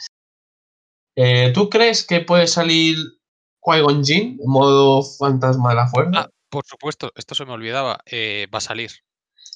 eh, 1.17 1.53
¿Tú 1.53 1.69
crees 1.69 2.07
que 2.07 2.21
puede 2.21 2.47
salir 2.47 2.97
Qui-Gon 3.61 4.05
Jinn 4.05 4.39
en 4.41 4.49
modo 4.49 5.03
fantasma 5.03 5.71
de 5.71 5.77
la 5.77 5.89
fuerza? 5.89 6.21
Ah, 6.21 6.31
por 6.51 6.65
supuesto, 6.67 7.11
esto 7.17 7.35
se 7.35 7.47
me 7.47 7.53
olvidaba. 7.53 7.99
eh, 8.07 8.47
va 8.55 8.59
a 8.59 8.61
salir. 8.61 8.93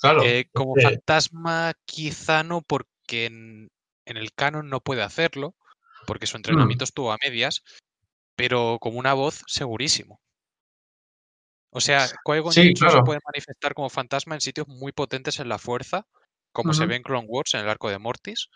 claro. 0.00 0.22
Eh, 0.24 0.48
como 0.52 0.74
fantasma, 0.82 1.74
quizá 1.84 2.42
no, 2.42 2.62
porque 2.62 3.26
en, 3.26 3.68
en 4.06 4.16
el 4.16 4.32
canon 4.32 4.68
no 4.68 4.80
puede 4.80 5.02
hacerlo, 5.02 5.54
porque 6.06 6.26
su 6.26 6.36
entrenamiento 6.36 6.84
estuvo 6.84 7.12
a 7.12 7.18
medias, 7.22 7.62
pero 8.34 8.78
como 8.80 8.98
una 8.98 9.14
voz, 9.14 9.42
segurísimo. 9.46 10.20
O 11.70 11.80
sea, 11.80 12.06
Qui-Gon 12.24 12.52
Sí, 12.52 12.72
se 12.74 13.02
puede 13.02 13.20
manifestar 13.24 13.74
como 13.74 13.90
fantasma 13.90 14.34
en 14.34 14.40
sitios 14.40 14.66
muy 14.68 14.92
potentes 14.92 15.38
en 15.38 15.48
la 15.48 15.58
fuerza, 15.58 16.06
como 16.52 16.72
se 16.72 16.86
ve 16.86 16.96
en 16.96 17.02
Clone 17.02 17.26
Wars, 17.28 17.54
en 17.54 17.60
el 17.60 17.68
arco 17.68 17.90
de 17.90 17.98
Mortis. 17.98 18.48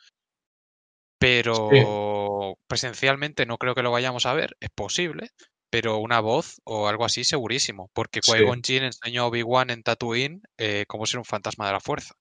Pero 1.23 2.57
presencialmente 2.67 3.47
no 3.47 3.57
creo 3.57 3.77
que 3.77 3.83
lo 3.83 3.93
vayamos 3.93 4.27
a 4.27 4.35
ver, 4.35 4.57
es 4.59 4.71
posible, 4.71 5.31
pero 5.71 5.99
una 5.99 6.19
voz 6.19 6.61
o 6.65 6.89
algo 6.89 7.05
así 7.05 7.23
segurísimo, 7.23 7.91
porque 7.95 8.21
Sí. 8.23 8.33
Qui-Gon 8.33 8.63
Jinn 8.63 8.83
enseñó 8.83 9.23
a 9.23 9.27
Obi-Wan 9.27 9.71
en 9.71 9.85
Tatooine 9.85 10.43
eh, 10.59 10.85
cómo 10.89 11.07
ser 11.07 11.19
un 11.19 11.25
fantasma 11.25 11.67
de 11.67 11.73
la 11.75 11.81
fuerza. 11.81 12.15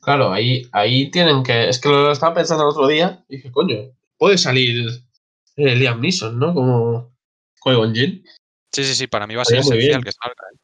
Claro, 0.00 0.32
ahí, 0.32 0.62
ahí 0.72 1.10
tienen 1.10 1.44
que. 1.44 1.68
Es 1.68 1.78
que 1.78 1.88
lo 1.88 2.10
estaba 2.10 2.34
pensando 2.34 2.64
el 2.64 2.70
otro 2.70 2.88
día 2.88 3.24
y 3.28 3.36
dije, 3.36 3.52
coño, 3.52 3.76
puede 4.18 4.38
salir 4.38 4.88
eh, 5.56 5.76
Liam 5.76 6.00
Neeson, 6.00 6.36
¿no? 6.36 6.52
Como 6.52 7.14
Qui-Gon 7.64 7.94
Jinn. 7.94 8.24
Sí, 8.72 8.82
sí, 8.84 8.94
sí, 8.94 9.06
para 9.06 9.26
mí 9.28 9.36
va 9.36 9.42
a 9.42 9.44
ser 9.44 9.58
esencial 9.58 10.02
que 10.02 10.12
salga. 10.12 10.34
¿eh? 10.52 10.58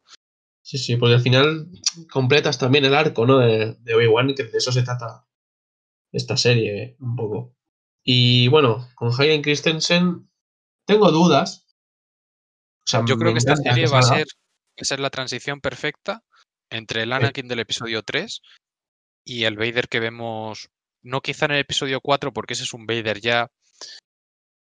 Sí, 0.62 0.78
sí, 0.78 0.96
porque 0.96 1.14
al 1.14 1.20
final 1.20 1.68
completas 2.10 2.58
también 2.58 2.84
el 2.84 2.94
arco, 2.94 3.24
¿no? 3.24 3.38
De, 3.38 3.76
de 3.78 3.94
Obi-Wan, 3.94 4.34
que 4.34 4.44
de 4.44 4.58
eso 4.58 4.72
se 4.72 4.82
trata 4.82 5.25
esta 6.12 6.36
serie, 6.36 6.96
un 7.00 7.16
poco. 7.16 7.54
Y 8.02 8.48
bueno, 8.48 8.88
con 8.94 9.10
Hayden 9.18 9.42
Christensen 9.42 10.30
tengo 10.86 11.10
dudas. 11.10 11.66
O 12.84 12.88
sea, 12.88 13.04
Yo 13.04 13.16
creo 13.18 13.32
que 13.32 13.38
esta 13.38 13.56
serie 13.56 13.86
va 13.88 13.98
a 13.98 14.02
salga. 14.02 14.18
ser, 14.18 14.26
va 14.26 14.80
a 14.80 14.84
ser 14.84 15.00
la 15.00 15.10
transición 15.10 15.60
perfecta 15.60 16.22
entre 16.70 17.02
el. 17.02 17.12
Anakin 17.12 17.48
del 17.48 17.58
episodio 17.60 18.02
3 18.02 18.42
y 19.24 19.44
el 19.44 19.56
Vader 19.56 19.88
que 19.88 19.98
vemos, 20.00 20.68
no 21.02 21.20
quizá 21.20 21.46
en 21.46 21.52
el 21.52 21.60
episodio 21.60 22.00
4, 22.00 22.32
porque 22.32 22.54
ese 22.54 22.62
es 22.62 22.72
un 22.74 22.86
Vader 22.86 23.20
ya 23.20 23.50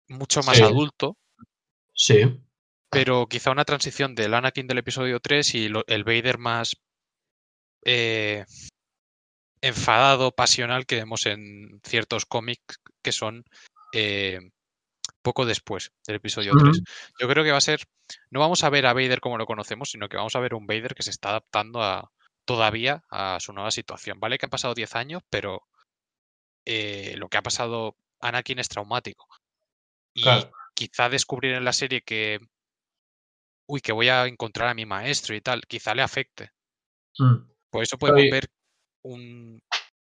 mucho 0.09 0.41
más 0.43 0.57
Sí. 0.57 0.63
adulto, 0.63 1.17
Sí, 1.93 2.41
pero 2.91 3.27
quizá 3.27 3.51
una 3.51 3.65
transición 3.65 4.15
del 4.15 4.35
Anakin 4.35 4.67
del 4.67 4.79
episodio 4.79 5.19
3 5.21 5.55
y 5.55 5.69
lo- 5.69 5.85
el 5.87 6.05
Vader 6.05 6.39
más 6.39 6.77
eh, 7.85 8.45
enfadado, 9.61 10.33
pasional 10.33 10.87
que 10.87 10.97
vemos 10.97 11.27
en 11.27 11.81
ciertos 11.85 12.27
cómics 12.27 12.81
que 13.03 13.13
son 13.13 13.45
eh, 13.93 14.41
poco 15.23 15.47
después 15.47 15.93
del 16.07 16.17
episodio 16.17 16.53
Ujú. 16.53 16.65
3. 16.65 16.83
Yo 17.19 17.29
creo 17.29 17.45
que 17.45 17.51
va 17.53 17.59
a 17.59 17.63
ser, 17.63 17.81
no 18.31 18.41
vamos 18.41 18.65
a 18.65 18.71
ver 18.71 18.87
a 18.87 18.93
Vader 18.93 19.21
como 19.21 19.39
lo 19.39 19.47
conocemos, 19.47 19.91
sino 19.91 20.09
que 20.09 20.17
vamos 20.17 20.37
a 20.37 20.41
ver 20.41 20.55
un 20.55 20.67
Vader 20.67 20.95
que 20.95 21.03
se 21.03 21.11
está 21.11 21.31
adaptando 21.31 21.83
a 21.83 22.11
todavía 22.45 23.03
a 23.11 23.39
su 23.41 23.53
nueva 23.53 23.71
situación. 23.71 24.21
Vale 24.21 24.39
que 24.39 24.47
han 24.47 24.51
pasado 24.51 24.75
10 24.75 24.95
años, 24.95 25.23
pero 25.31 25.63
eh, 26.65 27.15
lo 27.17 27.29
que 27.29 27.39
ha 27.39 27.43
pasado 27.43 27.97
Anakin 28.21 28.59
es 28.59 28.69
traumático. 28.69 29.27
Y 30.15 30.23
Claro. 30.23 30.53
quizá 30.75 31.09
descubrir 31.09 31.55
en 31.55 31.65
la 31.65 31.73
serie 31.73 32.03
que, 32.03 32.39
uy, 33.69 33.81
que 33.81 33.93
voy 33.93 34.09
a 34.09 34.27
encontrar 34.27 34.69
a 34.69 34.75
mi 34.75 34.87
maestro 34.87 35.35
y 35.35 35.41
tal, 35.41 35.63
quizá 35.67 35.95
le 35.95 36.03
afecte. 36.03 36.51
Mm. 37.19 37.51
Por 37.71 37.83
eso 37.83 37.99
podemos 37.99 38.23
Oye. 38.23 38.31
ver 38.31 38.49
un 39.07 39.61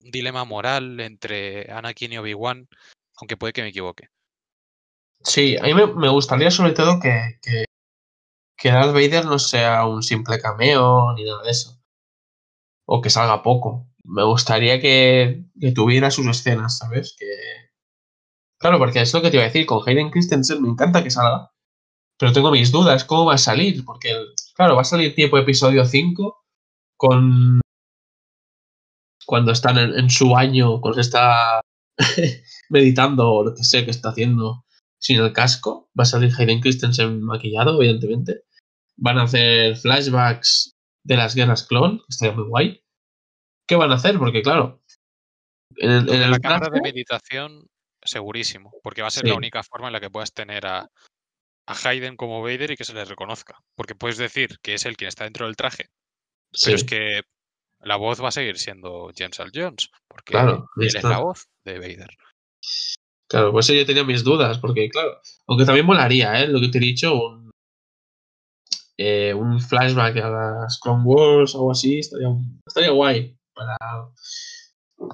dilema 0.00 0.44
moral 0.44 1.00
entre 1.00 1.70
Anakin 1.70 2.12
y 2.12 2.18
Obi-Wan, 2.18 2.68
aunque 3.16 3.36
puede 3.36 3.52
que 3.52 3.62
me 3.62 3.68
equivoque. 3.68 4.08
Sí, 5.22 5.56
a 5.56 5.62
mí 5.62 5.74
me, 5.74 6.08
gustaría 6.08 6.50
sobre 6.50 6.72
todo 6.72 7.00
que, 7.00 7.38
que, 7.42 7.64
que 8.56 8.70
Darth 8.70 8.92
Vader 8.92 9.24
no 9.24 9.38
sea 9.38 9.86
un 9.86 10.02
simple 10.02 10.38
cameo 10.38 11.12
ni 11.14 11.24
nada 11.24 11.42
de 11.42 11.50
eso. 11.50 11.80
O 12.86 13.00
que 13.00 13.10
salga 13.10 13.42
poco. 13.42 13.88
Me 14.04 14.22
gustaría 14.22 14.80
que, 14.80 15.44
que 15.60 15.72
tuviera 15.72 16.10
sus 16.10 16.26
escenas, 16.26 16.78
¿sabes? 16.78 17.16
Que... 17.18 17.26
Claro, 18.58 18.78
porque 18.78 19.00
es 19.00 19.12
lo 19.12 19.20
que 19.22 19.30
te 19.30 19.36
iba 19.36 19.44
a 19.44 19.48
decir. 19.48 19.66
Con 19.66 19.82
Hayden 19.86 20.10
Christensen 20.10 20.62
me 20.62 20.68
encanta 20.68 21.02
que 21.02 21.10
salga. 21.10 21.50
Pero 22.18 22.32
tengo 22.32 22.52
mis 22.52 22.70
dudas. 22.70 23.04
¿Cómo 23.04 23.26
va 23.26 23.34
a 23.34 23.38
salir? 23.38 23.84
Porque, 23.84 24.14
claro, 24.54 24.76
va 24.76 24.82
a 24.82 24.84
salir 24.84 25.14
tipo 25.14 25.36
episodio 25.38 25.84
5 25.84 26.44
con... 26.96 27.60
Cuando 29.26 29.52
están 29.52 29.76
en, 29.78 29.98
en 29.98 30.08
su 30.08 30.30
baño, 30.30 30.80
cuando 30.80 30.94
se 30.94 31.08
está 31.08 31.60
meditando 32.70 33.28
o 33.30 33.44
lo 33.44 33.54
que 33.54 33.64
sea 33.64 33.84
que 33.84 33.90
está 33.90 34.10
haciendo 34.10 34.64
sin 34.98 35.20
el 35.20 35.32
casco. 35.32 35.90
Va 35.98 36.02
a 36.02 36.06
salir 36.06 36.32
Hayden 36.36 36.60
Christensen 36.60 37.22
maquillado, 37.22 37.80
evidentemente. 37.80 38.42
Van 38.96 39.18
a 39.18 39.24
hacer 39.24 39.76
flashbacks 39.76 40.74
de 41.04 41.16
las 41.16 41.34
guerras 41.34 41.66
clon, 41.66 41.98
que 41.98 42.04
estaría 42.08 42.34
muy 42.34 42.48
guay. 42.48 42.82
¿Qué 43.68 43.76
van 43.76 43.92
a 43.92 43.96
hacer? 43.96 44.18
Porque, 44.18 44.42
claro, 44.42 44.82
en 45.76 45.90
el, 45.90 46.08
en 46.08 46.22
el 46.22 46.30
la 46.30 46.38
cámara 46.38 46.70
de 46.70 46.80
meditación, 46.80 47.66
segurísimo, 48.02 48.72
porque 48.82 49.02
va 49.02 49.08
a 49.08 49.10
ser 49.10 49.24
Sí. 49.24 49.30
la 49.30 49.36
única 49.36 49.62
forma 49.62 49.88
en 49.88 49.92
la 49.92 50.00
que 50.00 50.10
puedas 50.10 50.32
tener 50.32 50.66
a, 50.66 50.88
a 51.66 51.88
Hayden 51.88 52.16
como 52.16 52.42
Vader 52.42 52.70
y 52.70 52.76
que 52.76 52.84
se 52.84 52.94
le 52.94 53.04
reconozca. 53.04 53.58
Porque 53.74 53.94
puedes 53.94 54.16
decir 54.16 54.58
que 54.62 54.74
es 54.74 54.86
él 54.86 54.96
quien 54.96 55.08
está 55.08 55.24
dentro 55.24 55.46
del 55.46 55.56
traje, 55.56 55.88
pero 56.64 56.76
es 56.76 56.84
que 56.84 57.22
la 57.86 57.96
voz 57.96 58.22
va 58.22 58.28
a 58.28 58.32
seguir 58.32 58.58
siendo 58.58 59.10
James 59.16 59.38
Earl 59.38 59.52
Jones, 59.54 59.90
porque 60.08 60.32
Claro, 60.32 60.68
él 60.76 60.86
es 60.86 61.02
la 61.02 61.18
voz 61.18 61.46
de 61.64 61.78
Vader. 61.78 62.10
Claro, 63.28 63.52
pues 63.52 63.66
yo 63.68 63.86
tenía 63.86 64.04
mis 64.04 64.22
dudas, 64.22 64.58
porque, 64.58 64.88
claro, 64.88 65.20
aunque 65.46 65.64
también 65.64 65.86
molaría, 65.86 66.40
¿eh? 66.42 66.48
Lo 66.48 66.60
que 66.60 66.68
te 66.68 66.78
he 66.78 66.80
dicho, 66.80 67.14
un, 67.14 67.50
eh, 68.98 69.34
un 69.34 69.60
flashback 69.60 70.16
a 70.18 70.30
las 70.30 70.78
Clone 70.80 71.02
Wars 71.04 71.54
o 71.54 71.58
algo 71.58 71.72
así, 71.72 71.98
estaría, 71.98 72.28
estaría 72.66 72.90
guay. 72.90 73.36
Para. 73.52 73.76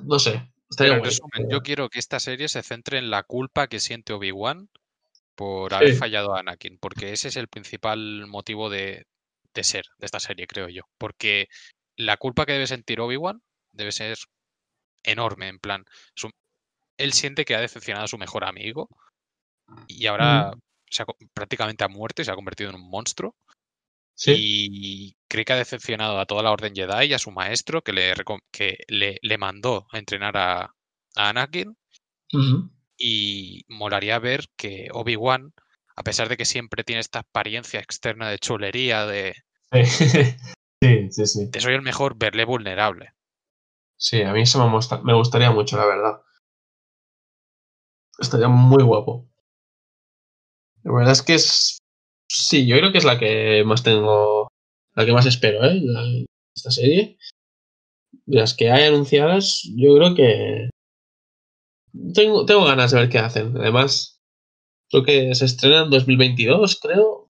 No 0.05 0.19
sé. 0.19 0.31
Estaría 0.71 0.93
Pero 0.93 0.95
en 0.95 0.99
guay. 1.01 1.11
resumen, 1.11 1.51
yo 1.51 1.63
quiero 1.63 1.89
que 1.89 1.99
esta 1.99 2.21
serie 2.21 2.49
se 2.49 2.63
centre 2.63 2.99
en 2.99 3.11
la 3.11 3.23
culpa 3.23 3.67
que 3.67 3.81
siente 3.81 4.13
Obi-Wan 4.13 4.69
por 5.35 5.75
haber 5.75 5.93
Sí. 5.93 5.99
fallado 5.99 6.35
a 6.35 6.41
Anakin, 6.41 6.79
porque 6.79 7.13
ese 7.13 7.29
es 7.29 7.37
el 7.37 7.49
principal 7.49 8.27
motivo 8.27 8.69
de, 8.71 9.07
de 9.55 9.65
ser 9.65 9.85
de 9.99 10.07
esta 10.07 10.21
serie, 10.21 10.47
creo 10.47 10.69
yo. 10.69 10.83
Porque 10.99 11.49
la 11.97 12.17
culpa 12.17 12.47
que 12.47 12.53
debe 12.53 12.67
sentir 12.67 13.01
Obi-Wan 13.01 13.43
debe 13.73 13.93
ser 13.93 14.17
enorme, 15.05 15.49
en 15.49 15.59
plan, 15.59 15.85
su- 16.15 16.31
él 16.97 17.13
siente 17.13 17.45
que 17.45 17.55
ha 17.55 17.61
decepcionado 17.61 18.05
a 18.05 18.09
su 18.09 18.19
mejor 18.19 18.45
amigo 18.45 18.89
y 19.89 20.07
ahora 20.07 20.53
se 20.91 21.03
ha 21.03 21.07
prácticamente 21.33 21.85
ha 21.85 21.89
muerto 21.89 22.23
y 22.23 22.25
se 22.25 22.31
ha 22.31 22.35
convertido 22.37 22.71
en 22.71 22.77
un 22.77 22.89
monstruo 22.91 23.35
Sí. 24.15 24.35
y 24.37 25.17
cree 25.27 25.45
que 25.45 25.55
ha 25.55 25.57
decepcionado 25.57 26.21
a 26.21 26.27
toda 26.27 26.43
la 26.43 26.53
Orden 26.53 26.75
Jedi 26.75 27.07
y 27.07 27.15
a 27.15 27.19
su 27.19 27.31
maestro 27.31 27.83
que 27.83 27.93
le, 27.93 28.13
que 28.53 28.77
le, 28.89 29.19
le 29.23 29.39
mandó 29.39 29.87
a 29.91 29.99
entrenar 29.99 30.37
a, 30.37 30.63
a 31.17 31.29
Anakin 31.31 31.75
y 32.99 33.65
molaría 33.69 34.19
ver 34.19 34.45
que 34.57 34.89
Obi-Wan, 34.93 35.53
a 35.97 36.03
pesar 36.03 36.29
de 36.29 36.37
que 36.37 36.45
siempre 36.45 36.85
tiene 36.85 37.01
esta 37.01 37.21
apariencia 37.21 37.81
externa 37.81 38.29
de 38.29 38.39
chulería, 38.39 39.07
de, 39.07 39.35
Sí. 39.73 39.79
sí, 40.83 41.11
sí, 41.13 41.27
sí. 41.27 41.51
de 41.51 41.61
soy 41.61 41.75
el 41.75 41.83
mejor, 41.83 42.17
verle 42.19 42.45
vulnerable. 42.45 43.15
Sí, 43.97 44.23
a 44.23 44.33
mí 44.33 44.43
eso 44.43 44.65
me, 44.65 44.73
gusta- 44.73 45.03
me 45.03 45.15
gustaría 45.15 45.51
mucho, 45.51 45.77
la 45.77 45.87
verdad. 45.87 46.23
Estaría 48.19 48.49
muy 48.49 48.83
guapo. 48.83 49.29
La 50.85 50.93
verdad 50.93 51.13
es 51.13 51.23
que 51.23 51.35
es. 51.35 51.79
Sí, 52.29 52.67
yo 52.67 52.77
creo 52.79 52.93
que 52.93 52.99
es 52.99 53.05
la 53.05 53.19
que 53.19 53.63
más 53.67 53.83
tengo. 53.83 54.49
La 54.95 55.05
que 55.07 55.13
más 55.13 55.27
espero, 55.27 55.65
¿eh? 55.65 55.81
La- 55.83 56.25
esta 56.55 56.71
serie. 56.71 57.19
De 58.27 58.39
las 58.41 58.55
que 58.55 58.69
hay 58.73 58.83
anunciadas, 58.89 59.63
yo 59.77 59.95
creo 59.97 60.15
que. 60.17 60.71
Tengo, 62.15 62.45
tengo 62.47 62.65
ganas 62.65 62.91
de 62.91 63.01
ver 63.01 63.09
qué 63.09 63.19
hacen. 63.19 63.57
Además, 63.57 64.21
creo 64.91 65.05
que 65.05 65.35
se 65.35 65.47
estrena 65.47 65.85
en 65.85 65.91
2022, 65.91 66.81
creo. 66.81 67.09
O 67.13 67.31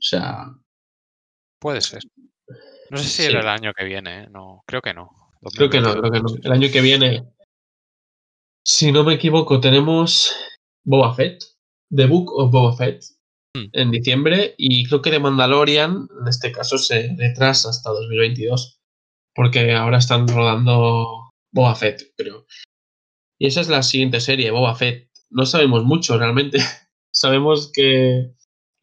sea, 0.00 0.46
Puede 1.58 1.80
ser. 1.80 2.02
No 2.90 2.98
sé 2.98 3.04
si 3.04 3.22
Sí. 3.22 3.28
era 3.28 3.40
el 3.40 3.48
año 3.48 3.72
que 3.76 3.84
viene, 3.84 4.22
¿eh? 4.24 4.26
no, 4.30 4.62
creo 4.66 4.80
que 4.82 4.94
no. 4.94 5.10
Creo 5.54 5.70
que 5.70 5.80
no, 5.80 5.94
2022 5.94 6.00
creo 6.00 6.12
que 6.12 6.20
no. 6.20 6.54
El 6.54 6.62
año 6.62 6.72
que 6.72 6.80
viene, 6.80 7.24
si 8.64 8.92
no 8.92 9.04
me 9.04 9.14
equivoco, 9.14 9.60
tenemos 9.60 10.32
Boba 10.84 11.14
Fett, 11.14 11.42
The 11.94 12.06
Book 12.06 12.32
of 12.32 12.50
Boba 12.50 12.76
Fett, 12.76 13.02
Hmm. 13.56 13.70
en 13.72 13.90
diciembre, 13.90 14.54
y 14.58 14.86
creo 14.86 15.00
que 15.00 15.10
de 15.10 15.18
Mandalorian, 15.18 16.08
en 16.20 16.28
este 16.28 16.52
caso, 16.52 16.76
se 16.78 17.14
retrasa 17.16 17.70
hasta 17.70 17.90
2022, 17.90 18.80
porque 19.34 19.72
ahora 19.74 19.98
están 19.98 20.28
rodando 20.28 21.32
Boba 21.52 21.74
Fett, 21.74 22.12
creo. 22.16 22.46
Y 23.38 23.46
esa 23.46 23.60
es 23.62 23.68
la 23.68 23.82
siguiente 23.82 24.20
serie, 24.20 24.50
Boba 24.50 24.74
Fett. 24.74 25.10
No 25.30 25.46
sabemos 25.46 25.84
mucho 25.84 26.18
realmente. 26.18 26.58
sabemos 27.12 27.70
que 27.72 28.32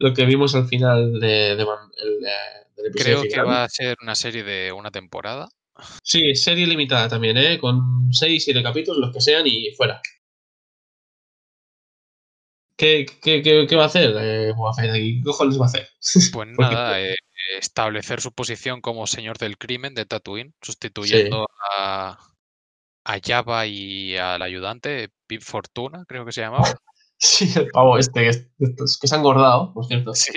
lo 0.00 0.12
que 0.12 0.24
vimos 0.26 0.54
al 0.56 0.66
final 0.66 1.20
de, 1.20 1.54
de 1.56 1.64
Man- 1.64 1.90
Creo 2.92 3.22
que 3.22 3.42
va 3.42 3.64
a 3.64 3.68
ser 3.68 3.96
una 4.02 4.14
serie 4.14 4.42
de 4.42 4.72
una 4.72 4.90
temporada. 4.90 5.48
Sí, 6.02 6.34
serie 6.34 6.66
limitada 6.66 7.08
también, 7.08 7.36
¿eh? 7.36 7.58
Con 7.58 8.12
6, 8.12 8.44
7 8.44 8.62
capítulos, 8.62 9.00
los 9.00 9.12
que 9.12 9.20
sean, 9.20 9.46
y 9.46 9.72
fuera. 9.76 10.00
¿Qué, 12.76 13.06
qué, 13.22 13.40
qué, 13.42 13.66
qué 13.68 13.76
va 13.76 13.84
a 13.84 13.86
hacer 13.86 14.14
eh, 14.20 14.52
aquí? 14.90 15.18
¿Qué 15.18 15.24
cojones 15.24 15.58
va 15.60 15.64
a 15.64 15.68
hacer? 15.68 15.88
Pues 16.32 16.48
nada, 16.58 17.00
eh, 17.00 17.14
establecer 17.58 18.20
su 18.20 18.32
posición 18.32 18.80
como 18.80 19.06
señor 19.06 19.38
del 19.38 19.58
crimen 19.58 19.94
de 19.94 20.06
Tatooine, 20.06 20.54
sustituyendo 20.60 21.46
a, 21.76 22.18
a 23.04 23.18
Jabba 23.22 23.66
y 23.66 24.16
al 24.16 24.42
ayudante, 24.42 25.10
Pip 25.26 25.42
Fortuna, 25.42 26.04
creo 26.08 26.24
que 26.24 26.32
se 26.32 26.40
llamaba. 26.42 26.64
Sí, 27.16 27.48
el 27.56 27.68
pavo 27.68 27.96
este, 27.96 28.20
que, 28.22 28.28
es- 28.28 28.48
estos 28.58 28.98
que 28.98 29.06
se 29.06 29.14
han 29.14 29.20
engordado, 29.20 29.72
por 29.72 29.86
cierto. 29.86 30.12
Sí. 30.14 30.32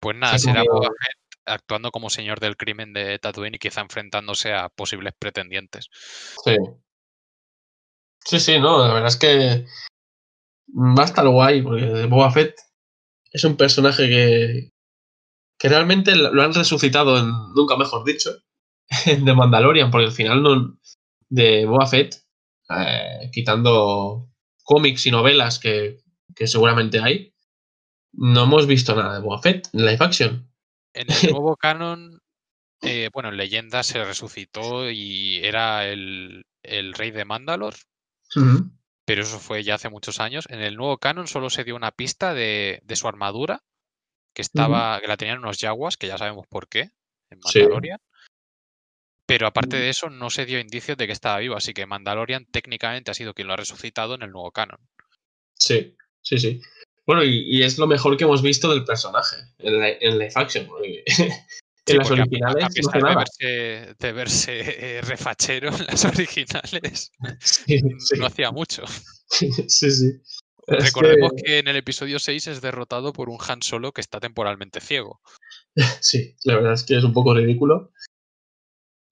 Pues 0.00 0.16
nada, 0.16 0.38
Se 0.38 0.48
ha 0.48 0.52
será 0.54 0.62
Boba 0.64 0.86
Fett 0.86 1.16
actuando 1.46 1.90
como 1.90 2.10
señor 2.10 2.40
del 2.40 2.56
crimen 2.56 2.92
de 2.92 3.18
Tatooine 3.18 3.56
y 3.56 3.58
quizá 3.58 3.80
enfrentándose 3.80 4.52
a 4.52 4.68
posibles 4.68 5.14
pretendientes. 5.18 5.88
Sí. 6.44 6.56
Sí, 8.24 8.40
sí, 8.40 8.58
no, 8.58 8.86
la 8.86 8.94
verdad 8.94 9.08
es 9.08 9.16
que 9.16 9.66
va 10.74 11.02
a 11.02 11.06
estar 11.06 11.28
guay, 11.28 11.62
porque 11.62 12.06
Boba 12.06 12.30
Fett 12.30 12.56
es 13.30 13.44
un 13.44 13.56
personaje 13.56 14.08
que, 14.08 14.72
que 15.58 15.68
realmente 15.68 16.16
lo 16.16 16.42
han 16.42 16.54
resucitado, 16.54 17.18
en, 17.18 17.30
nunca 17.54 17.76
mejor 17.76 18.04
dicho, 18.04 18.30
en 19.06 19.24
The 19.24 19.34
Mandalorian, 19.34 19.90
porque 19.90 20.06
al 20.06 20.12
final 20.12 20.78
de 21.28 21.66
Boba 21.66 21.86
Fett, 21.86 22.16
eh, 22.70 23.30
quitando 23.32 24.30
cómics 24.62 25.06
y 25.06 25.10
novelas 25.10 25.58
que, 25.58 25.98
que 26.34 26.46
seguramente 26.46 27.00
hay, 27.00 27.34
no 28.12 28.44
hemos 28.44 28.66
visto 28.66 28.94
nada 28.94 29.14
de 29.14 29.20
Boba 29.20 29.42
Fett 29.42 29.68
en 29.72 29.80
live 29.80 29.98
action. 30.00 30.53
En 30.94 31.06
el 31.10 31.30
nuevo 31.30 31.56
canon, 31.60 32.20
eh, 32.82 33.10
bueno, 33.12 33.28
en 33.28 33.36
leyenda 33.36 33.82
se 33.82 34.04
resucitó 34.04 34.90
y 34.90 35.38
era 35.44 35.86
el, 35.86 36.46
el 36.62 36.94
rey 36.94 37.10
de 37.10 37.24
Mandalor, 37.24 37.74
pero 39.04 39.22
eso 39.22 39.38
fue 39.38 39.62
ya 39.62 39.74
hace 39.74 39.90
muchos 39.90 40.20
años. 40.20 40.46
En 40.48 40.60
el 40.60 40.76
nuevo 40.76 40.98
canon 40.98 41.26
solo 41.26 41.50
se 41.50 41.64
dio 41.64 41.76
una 41.76 41.90
pista 41.90 42.32
de, 42.34 42.80
de 42.84 42.96
su 42.96 43.06
armadura, 43.06 43.62
que 44.34 44.42
estaba, 44.42 45.00
que 45.00 45.06
la 45.06 45.16
tenían 45.16 45.38
unos 45.38 45.58
yaguas, 45.58 45.96
que 45.96 46.06
ya 46.08 46.18
sabemos 46.18 46.46
por 46.48 46.68
qué, 46.68 46.90
en 47.30 47.40
Sí. 47.42 47.60
Mandalorian. 47.60 47.98
Pero 49.26 49.46
aparte 49.46 49.76
de 49.76 49.88
eso, 49.88 50.10
no 50.10 50.28
se 50.28 50.44
dio 50.44 50.60
indicios 50.60 50.98
de 50.98 51.06
que 51.06 51.12
estaba 51.12 51.38
vivo, 51.38 51.56
así 51.56 51.72
que 51.72 51.86
Mandalorian 51.86 52.44
técnicamente 52.46 53.10
ha 53.10 53.14
sido 53.14 53.32
quien 53.32 53.48
lo 53.48 53.54
ha 53.54 53.56
resucitado 53.56 54.14
en 54.14 54.22
el 54.22 54.30
nuevo 54.30 54.50
canon. 54.50 54.78
Sí, 55.54 55.96
sí, 56.20 56.38
sí. 56.38 56.60
Bueno, 57.06 57.22
y, 57.22 57.44
y 57.58 57.62
es 57.62 57.78
lo 57.78 57.86
mejor 57.86 58.16
que 58.16 58.24
hemos 58.24 58.40
visto 58.42 58.70
del 58.70 58.84
personaje 58.84 59.36
en, 59.58 59.78
la, 59.78 59.88
en 59.90 60.18
live 60.18 60.32
action. 60.34 60.66
porque 60.66 61.04
Sí, 61.86 61.92
en 61.92 61.98
las 61.98 62.10
originales 62.10 62.64
a, 62.64 62.68
no 62.68 62.74
pesar 62.74 63.02
de 63.02 63.14
verse, 63.14 63.94
de 63.98 64.12
verse 64.12 64.60
eh, 64.96 65.00
refachero 65.02 65.68
en 65.68 65.84
las 65.84 66.04
originales, 66.06 67.12
Sí, 67.40 67.78
sí, 67.98 68.18
no 68.18 68.24
hacía 68.26 68.50
mucho. 68.50 68.84
sí, 69.28 69.52
sí. 69.90 70.12
Recordemos 70.66 71.32
que- 71.36 71.42
que... 71.42 71.58
en 71.58 71.68
el 71.68 71.76
episodio 71.76 72.18
6 72.18 72.46
es 72.46 72.62
derrotado 72.62 73.12
por 73.12 73.28
un 73.28 73.36
Han 73.46 73.60
Solo 73.60 73.92
que 73.92 74.00
está 74.00 74.18
temporalmente 74.18 74.80
ciego. 74.80 75.20
Sí, 76.00 76.34
la 76.44 76.54
verdad 76.54 76.72
es 76.72 76.84
que 76.84 76.96
es 76.96 77.04
un 77.04 77.12
poco 77.12 77.34
ridículo. 77.34 77.92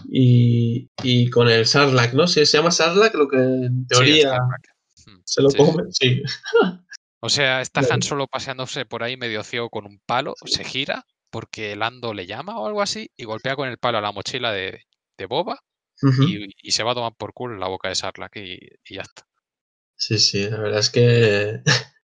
Y, 0.09 0.89
y 1.03 1.29
con 1.31 1.49
el 1.49 1.67
Sarlacc, 1.67 2.15
¿no? 2.15 2.27
Se, 2.27 2.47
se 2.47 2.57
llama 2.57 2.71
Sarlacc, 2.71 3.15
lo 3.15 3.29
que 3.29 3.37
en 3.37 3.87
teoría. 3.87 4.39
Mm, 5.07 5.21
se 5.25 5.43
lo 5.43 5.51
come. 5.51 5.85
Sí, 5.91 6.23
O 7.25 7.29
sea, 7.29 7.61
está. 7.61 7.81
Han 7.91 8.03
Solo 8.03 8.27
paseándose 8.27 8.85
por 8.85 9.03
ahí 9.03 9.17
medio 9.17 9.43
ciego 9.45 9.71
con 9.71 9.87
un 9.87 10.01
palo, 10.07 10.35
se 10.45 10.65
gira 10.65 11.05
porque 11.31 11.77
Lando 11.77 12.13
le 12.15 12.27
llama 12.27 12.59
o 12.59 12.67
algo 12.67 12.83
así 12.83 13.11
y 13.17 13.25
golpea 13.25 13.57
con 13.57 13.69
el 13.69 13.79
palo 13.79 13.99
a 13.99 14.03
la 14.03 14.13
mochila 14.13 14.53
de, 14.53 14.83
de 15.17 15.27
Boba 15.27 15.61
y, 16.27 16.49
y 16.61 16.73
se 16.73 16.83
va 16.83 16.93
a 16.93 16.95
tomar 16.95 17.15
por 17.17 17.33
culo 17.33 17.55
en 17.55 17.61
la 17.61 17.69
boca 17.69 17.89
de 17.89 17.95
Sarlacc 17.95 18.37
y, 18.37 18.59
y 18.85 18.95
ya 18.97 19.03
está. 19.03 19.23
sí, 19.97 20.19
sí, 20.19 20.51
la 20.51 20.59
verdad 20.59 20.81
es 20.81 20.91
que. 20.91 21.63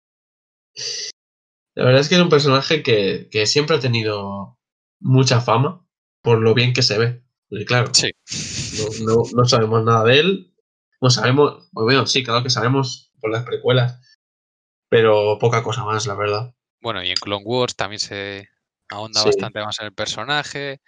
La 1.75 1.83
verdad 1.85 2.01
es 2.01 2.09
que 2.09 2.15
es 2.15 2.21
un 2.21 2.29
personaje 2.29 2.83
que, 2.83 3.27
que 3.29 3.45
siempre 3.45 3.75
ha 3.75 3.79
tenido 3.79 4.57
mucha 4.99 5.41
fama 5.41 5.85
por 6.21 6.39
lo 6.41 6.53
bien 6.53 6.73
que 6.73 6.81
se 6.81 6.97
ve. 6.97 7.23
Porque 7.49 7.65
claro, 7.65 7.93
Sí. 7.93 8.11
no, 9.03 9.13
no- 9.13 9.23
no 9.35 9.45
sabemos 9.45 9.83
nada 9.83 10.03
de 10.05 10.19
él. 10.19 10.53
No 11.01 11.09
sabemos, 11.09 11.69
pues 11.73 11.83
bueno, 11.83 12.05
sí, 12.07 12.23
claro 12.23 12.43
que 12.43 12.49
sabemos 12.49 13.11
por 13.19 13.29
las 13.31 13.43
precuelas, 13.43 14.14
pero 14.89 15.37
poca 15.39 15.63
cosa 15.63 15.83
más, 15.83 16.05
la 16.07 16.15
verdad. 16.15 16.53
Bueno, 16.81 17.03
y 17.03 17.09
en 17.09 17.15
Clone 17.15 17.43
Wars 17.45 17.75
también 17.75 17.99
se 17.99 18.49
ahonda 18.89 19.21
Sí. 19.21 19.27
bastante 19.27 19.61
más 19.63 19.79
en 19.79 19.87
el 19.87 19.93
personaje, 19.93 20.81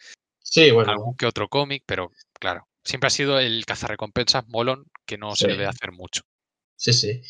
Sí, 0.49 0.71
bueno, 0.71 0.91
algún 0.91 1.15
que 1.17 1.25
otro 1.25 1.49
cómic, 1.49 1.83
pero 1.85 2.11
claro, 2.39 2.67
siempre 2.83 3.07
ha 3.07 3.11
sido 3.11 3.37
el 3.39 3.65
cazarrecompensas 3.65 4.47
molón 4.47 4.85
que 5.05 5.17
no 5.17 5.35
se 5.35 5.47
ve 5.47 5.65
hacer 5.65 5.91
mucho. 5.91 6.21
sí, 6.77 6.93
sí. 6.93 7.21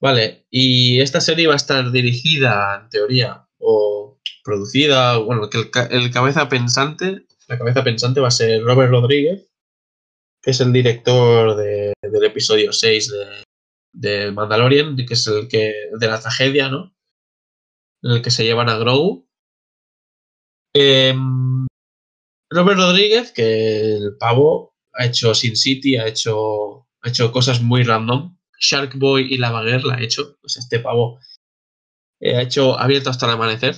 Vale, 0.00 0.46
y 0.50 1.00
esta 1.00 1.20
serie 1.20 1.46
va 1.46 1.52
a 1.52 1.56
estar 1.56 1.92
dirigida, 1.92 2.80
en 2.82 2.88
teoría, 2.88 3.46
o 3.58 4.18
producida, 4.42 5.18
bueno, 5.18 5.48
que 5.48 5.58
el, 5.58 5.70
el 5.90 6.10
cabeza 6.10 6.48
pensante, 6.48 7.26
la 7.46 7.58
cabeza 7.58 7.84
pensante 7.84 8.20
va 8.20 8.26
a 8.28 8.32
ser 8.32 8.62
Robert 8.64 8.90
Rodríguez, 8.90 9.48
que 10.42 10.50
es 10.50 10.60
el 10.60 10.72
director 10.72 11.54
de- 11.56 11.92
del 12.02 12.24
episodio 12.24 12.72
6 12.72 13.08
de, 13.12 13.44
de 13.92 14.32
Mandalorian, 14.32 14.96
que 14.96 15.14
es 15.14 15.26
el 15.26 15.48
que 15.48 15.72
de 15.98 16.06
la 16.06 16.20
tragedia, 16.20 16.68
¿no? 16.68 16.94
En 18.02 18.12
el 18.12 18.22
que 18.22 18.30
se 18.30 18.44
llevan 18.44 18.68
a 18.68 18.76
Grogu. 18.76 19.28
Em, 20.74 21.66
Robert 22.50 22.78
Rodríguez, 22.78 23.32
que 23.32 23.96
el 23.96 24.16
pavo 24.18 24.74
ha 24.94 25.06
hecho 25.06 25.34
Sin 25.34 25.56
City, 25.56 25.96
ha 25.96 26.06
hecho, 26.06 26.86
ha 27.02 27.08
hecho 27.08 27.32
cosas 27.32 27.62
muy 27.62 27.82
random. 27.82 28.36
Shark 28.58 28.96
Boy 28.96 29.32
y 29.32 29.38
La 29.38 29.50
Baguer 29.50 29.84
la 29.84 29.96
ha 29.96 30.02
hecho. 30.02 30.36
Pues 30.40 30.56
este 30.56 30.78
pavo 30.78 31.18
eh, 32.20 32.36
ha 32.36 32.42
hecho 32.42 32.78
Abierto 32.78 33.10
hasta 33.10 33.26
el 33.26 33.32
amanecer. 33.32 33.76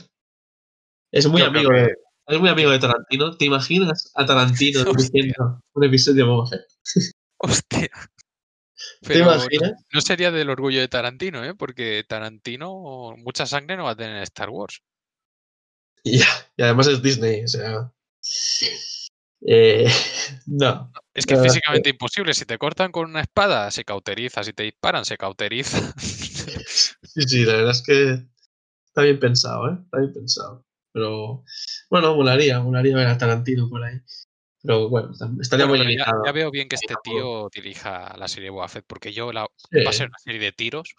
Es 1.13 1.27
muy 1.27 1.41
Yo 1.41 1.47
amigo 1.47 1.71
de. 1.71 1.95
Es 2.27 2.41
muy 2.41 2.49
amigo 2.49 2.71
de 2.71 2.79
Tarantino. 2.79 3.37
¿Te 3.37 3.45
imaginas 3.45 4.11
a 4.15 4.25
Tarantino 4.25 4.81
Hostia. 4.87 4.95
diciendo 4.97 5.61
un 5.75 5.85
episodio 5.85 6.25
de 6.25 6.31
Boba? 6.31 6.51
Hostia. 7.39 7.91
¿Te 9.07 9.15
Pero 9.15 9.37
no 9.93 10.01
sería 10.01 10.31
del 10.31 10.51
orgullo 10.51 10.81
de 10.81 10.89
Tarantino, 10.89 11.45
¿eh? 11.45 11.55
Porque 11.55 12.05
Tarantino 12.09 13.15
mucha 13.19 13.47
sangre 13.47 13.77
no 13.77 13.85
va 13.85 13.91
a 13.91 13.97
tener 13.97 14.17
en 14.17 14.23
Star 14.23 14.51
Wars. 14.51 14.83
Y, 16.03 16.19
ya, 16.19 16.27
y 16.57 16.63
además 16.63 16.87
es 16.87 17.03
Disney, 17.03 17.45
o 17.45 17.49
sea. 17.49 17.93
Eh, 19.47 19.87
no. 20.47 20.91
Es 21.13 21.27
que 21.27 21.35
es 21.35 21.43
físicamente 21.43 21.91
imposible. 21.91 22.33
Si 22.35 22.45
te 22.45 22.59
cortan 22.59 22.93
con 22.93 23.11
una 23.11 23.21
espada, 23.21 23.71
se 23.71 23.85
cauteriza. 23.85 24.43
Si 24.43 24.53
te 24.53 24.63
disparan, 24.63 25.05
se 25.05 25.17
cauteriza. 25.17 25.79
Sí, 27.15 27.23
sí, 27.29 27.45
la 27.45 27.53
verdad 27.53 27.71
es 27.71 27.83
que 27.83 28.27
está 28.87 29.03
bien 29.03 29.21
pensado, 29.21 29.69
¿eh? 29.69 29.79
Está 29.85 29.99
bien 29.99 30.13
pensado. 30.13 30.67
Pero 30.93 31.45
bueno, 31.89 32.17
molaría, 32.17 32.59
molaría 32.59 32.97
ver 32.97 33.07
a 33.07 33.17
Tarantino 33.17 33.69
por 33.69 33.85
ahí. 33.85 34.01
Pero 34.67 34.89
bueno, 34.89 35.11
estaría 35.41 35.67
Bueno, 35.67 35.85
muy 35.85 35.93
ya, 35.95 36.05
limitado. 36.05 36.23
ya 36.25 36.33
veo 36.33 36.51
bien 36.51 36.69
que 36.69 36.77
este 36.77 36.95
tío 37.05 37.49
dirija 37.55 38.17
la 38.17 38.29
serie 38.29 38.49
Boba 38.51 38.67
Fett, 38.69 38.85
porque 38.87 39.13
yo 39.13 39.31
la, 39.31 39.47
Sí. 39.71 39.85
va 39.85 39.91
a 39.91 39.93
ser 39.93 40.09
una 40.09 40.19
serie 40.19 40.41
de 40.41 40.53
tiros. 40.53 40.95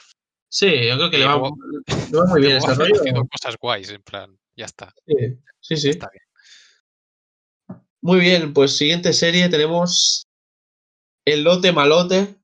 Sí, 0.48 0.68
yo 0.88 0.96
creo 0.98 1.10
que 1.10 1.18
le 1.18 1.26
va, 1.26 1.32
luego- 1.32 1.58
le 1.88 2.18
va 2.20 2.26
muy 2.28 2.42
bien 2.42 2.62
Fett 2.62 2.78
rollo. 2.78 2.96
haciendo 3.00 3.26
cosas 3.26 3.58
guays, 3.60 3.90
en 3.90 4.04
plan, 4.04 4.38
ya 4.56 4.66
está. 4.66 4.94
Sí, 5.08 5.16
sí, 5.62 5.78
sí. 5.78 5.90
Está 5.90 6.10
bien. 6.14 7.82
Muy 8.02 8.20
bien, 8.20 8.54
pues 8.54 8.78
siguiente 8.78 9.12
serie 9.14 9.50
tenemos 9.50 10.28
El 11.26 11.44
Lote 11.44 11.72
Malote 11.72 12.36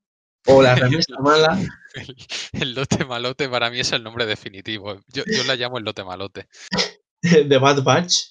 o 0.48 0.62
La 0.64 0.74
Remesa 0.74 1.14
Mala. 1.20 1.60
El, 1.94 2.16
el 2.54 2.74
lote 2.74 3.04
malote 3.06 3.48
para 3.50 3.70
mí 3.70 3.80
es 3.82 3.92
el 3.92 4.02
nombre 4.02 4.26
definitivo. 4.26 5.00
Yo, 5.08 5.24
yo 5.28 5.44
la 5.44 5.56
llamo 5.56 5.78
el 5.78 5.84
lote 5.84 6.04
malote. 6.06 6.48
de 7.22 7.58
Bad 7.60 7.84
Batch. 7.84 8.31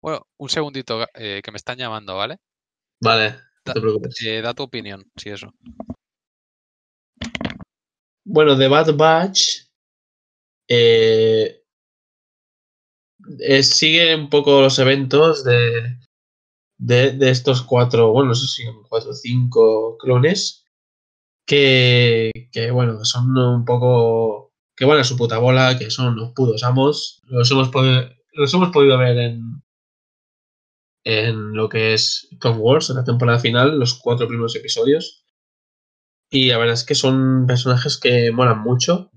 Bueno, 0.00 0.26
un 0.38 0.48
segundito 0.48 1.06
eh, 1.14 1.40
que 1.42 1.50
me 1.50 1.56
están 1.56 1.78
llamando, 1.78 2.16
¿vale? 2.16 2.38
Vale, 3.00 3.34
no 3.66 3.72
te 3.72 3.80
preocupes. 3.80 4.22
Eh, 4.22 4.40
da 4.40 4.54
tu 4.54 4.62
opinión, 4.62 5.04
si 5.16 5.30
eso. 5.30 5.52
Bueno, 8.24 8.56
de 8.56 8.68
Bad 8.68 8.94
Batch 8.94 9.66
eh, 10.68 11.62
eh, 13.40 13.62
sigue 13.62 14.14
un 14.14 14.28
poco 14.28 14.60
los 14.60 14.78
eventos 14.78 15.44
de, 15.44 15.98
de, 16.78 17.12
de 17.12 17.30
estos 17.30 17.62
cuatro, 17.62 18.12
bueno, 18.12 18.28
no 18.28 18.34
sé 18.34 18.46
si 18.46 18.64
son 18.64 18.82
cuatro 18.88 19.10
o 19.10 19.14
cinco 19.14 19.96
clones 19.98 20.66
que, 21.46 22.30
que, 22.52 22.70
bueno, 22.70 23.04
son 23.04 23.36
un 23.36 23.64
poco 23.64 24.52
que 24.76 24.84
van 24.84 24.98
a 24.98 25.04
su 25.04 25.16
puta 25.16 25.38
bola, 25.38 25.78
que 25.78 25.90
son 25.90 26.14
los 26.14 26.32
putos 26.34 26.62
amos. 26.62 27.20
Los 27.24 27.50
hemos 27.50 27.70
podido, 27.70 28.08
los 28.34 28.52
hemos 28.52 28.70
podido 28.70 28.98
ver 28.98 29.16
en, 29.16 29.62
en 31.08 31.54
lo 31.54 31.70
que 31.70 31.94
es 31.94 32.28
Clone 32.38 32.58
Wars, 32.58 32.90
en 32.90 32.96
la 32.96 33.04
temporada 33.04 33.38
final, 33.38 33.78
los 33.78 33.94
cuatro 33.94 34.28
primeros 34.28 34.54
episodios. 34.56 35.24
Y 36.30 36.48
la 36.48 36.58
verdad 36.58 36.74
es 36.74 36.84
que 36.84 36.94
son 36.94 37.46
personajes 37.46 37.96
que 37.98 38.30
molan 38.30 38.60
mucho. 38.60 39.10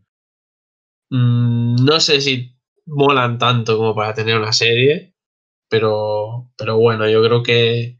Mm, 1.09 1.83
no 1.83 1.99
sé 1.99 2.21
si 2.21 2.55
molan 2.85 3.37
tanto 3.37 3.75
como 3.75 3.93
para 3.93 4.13
tener 4.13 4.37
una 4.37 4.53
serie, 4.53 5.17
pero, 5.69 6.49
pero 6.57 6.77
bueno, 6.77 7.09
yo 7.09 7.21
creo 7.21 7.43
que, 7.43 7.97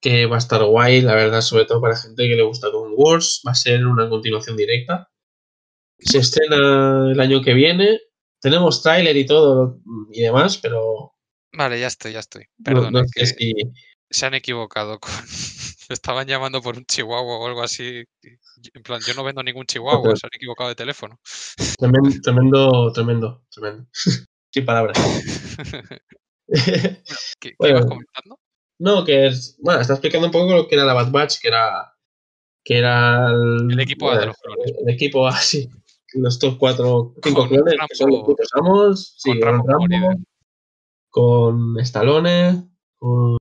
que 0.00 0.26
va 0.26 0.36
a 0.36 0.38
estar 0.38 0.62
guay, 0.62 1.00
la 1.00 1.16
verdad, 1.16 1.40
sobre 1.40 1.64
todo 1.64 1.80
para 1.80 1.96
gente 1.96 2.28
que 2.28 2.36
le 2.36 2.44
gusta 2.44 2.70
Clone 2.70 2.94
Wars. 2.96 3.42
Va 3.44 3.50
a 3.50 3.56
ser 3.56 3.84
una 3.86 4.08
continuación 4.08 4.56
directa. 4.56 5.10
Se 5.98 6.18
estrena 6.18 7.10
el 7.10 7.18
año 7.20 7.42
que 7.42 7.54
viene. 7.54 7.98
Tenemos 8.40 8.82
tráiler 8.84 9.16
y 9.16 9.26
todo 9.26 9.80
y 10.12 10.20
demás, 10.22 10.58
pero 10.58 11.14
Vale, 11.52 11.80
ya 11.80 11.86
estoy, 11.88 12.12
ya 12.12 12.20
estoy. 12.20 12.44
no, 12.58 12.64
Perdón, 12.64 12.92
no 12.92 13.00
es 13.00 13.10
sé 13.30 13.36
que 13.36 13.52
se 14.10 14.26
han 14.26 14.34
equivocado 14.34 14.98
con... 15.00 15.10
Me 15.90 15.94
estaban 15.94 16.26
llamando 16.28 16.62
por 16.62 16.76
un 16.76 16.84
chihuahua 16.84 17.38
o 17.38 17.46
algo 17.48 17.62
así. 17.64 18.04
En 18.74 18.82
plan, 18.84 19.00
yo 19.04 19.12
no 19.14 19.24
vendo 19.24 19.42
ningún 19.42 19.66
chihuahua, 19.66 20.14
se 20.14 20.24
han 20.26 20.30
equivocado 20.32 20.68
de 20.68 20.76
teléfono. 20.76 21.18
Tremendo, 21.78 22.10
tremendo, 22.22 22.92
tremendo, 22.92 23.42
tremendo. 23.50 23.86
Sin 24.52 24.64
palabras. 24.64 24.96
¿Qué, 26.46 27.02
qué 27.40 27.54
Bueno. 27.58 27.78
ibas 27.78 27.86
comentando? 27.86 28.38
no, 28.78 29.04
que 29.04 29.26
es. 29.26 29.56
Bueno, 29.60 29.80
está 29.80 29.94
explicando 29.94 30.26
un 30.28 30.32
poco 30.32 30.54
lo 30.54 30.68
que 30.68 30.74
era 30.76 30.84
la 30.84 30.94
Bad 30.94 31.10
Batch, 31.10 31.40
que 31.40 31.48
era. 31.48 31.92
Que 32.64 32.78
era 32.78 33.26
el, 33.30 33.72
El 33.72 33.80
equipo 33.80 34.10
A 34.10 34.18
de 34.18 34.26
los 34.26 34.36
clones. 34.36 34.72
El 34.86 34.94
equipo 34.94 35.26
así. 35.26 35.68
Los 36.14 36.38
top 36.38 36.56
4, 36.58 37.14
5 37.22 37.40
Con 37.40 37.48
clones, 37.48 37.74
que 37.88 37.94
son 37.96 38.10
los 38.10 38.20
Rambo- 38.20 38.26
putos 38.26 38.48
amos. 38.54 39.14
Sí, 39.18 39.30
con 39.30 39.40
Rambo 39.40 39.64
Rambo. 39.88 40.20
Con 41.10 41.78
Stallone, 41.80 42.68
con. 42.98 43.36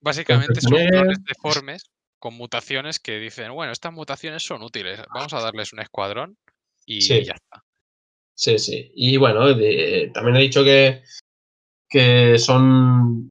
Básicamente 0.00 0.60
son 0.60 0.72
clones 0.72 1.18
deformes 1.24 1.84
con 2.18 2.34
mutaciones 2.34 2.98
que 3.00 3.18
dicen, 3.18 3.52
bueno, 3.52 3.72
estas 3.72 3.92
mutaciones 3.92 4.42
son 4.44 4.62
útiles, 4.62 5.00
vamos 5.14 5.32
a 5.34 5.40
darles 5.40 5.72
un 5.72 5.80
escuadrón 5.80 6.36
y 6.86 7.00
Sí. 7.02 7.24
ya 7.24 7.32
está. 7.34 7.62
Sí, 8.36 8.58
sí. 8.58 8.90
Y 8.94 9.16
bueno, 9.16 9.46
de- 9.54 10.10
también 10.14 10.36
he 10.36 10.40
dicho 10.40 10.64
que, 10.64 11.02
que 11.88 12.38
son. 12.38 13.30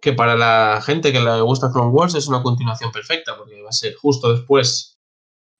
Que 0.00 0.12
para 0.12 0.36
la 0.36 0.80
gente 0.84 1.12
que 1.12 1.20
le 1.20 1.40
gusta 1.40 1.72
Clone 1.72 1.90
Wars 1.90 2.14
es 2.14 2.28
una 2.28 2.42
continuación 2.42 2.92
perfecta, 2.92 3.36
porque 3.36 3.60
va 3.62 3.70
a 3.70 3.72
ser 3.72 3.94
justo 3.94 4.32
después. 4.32 4.94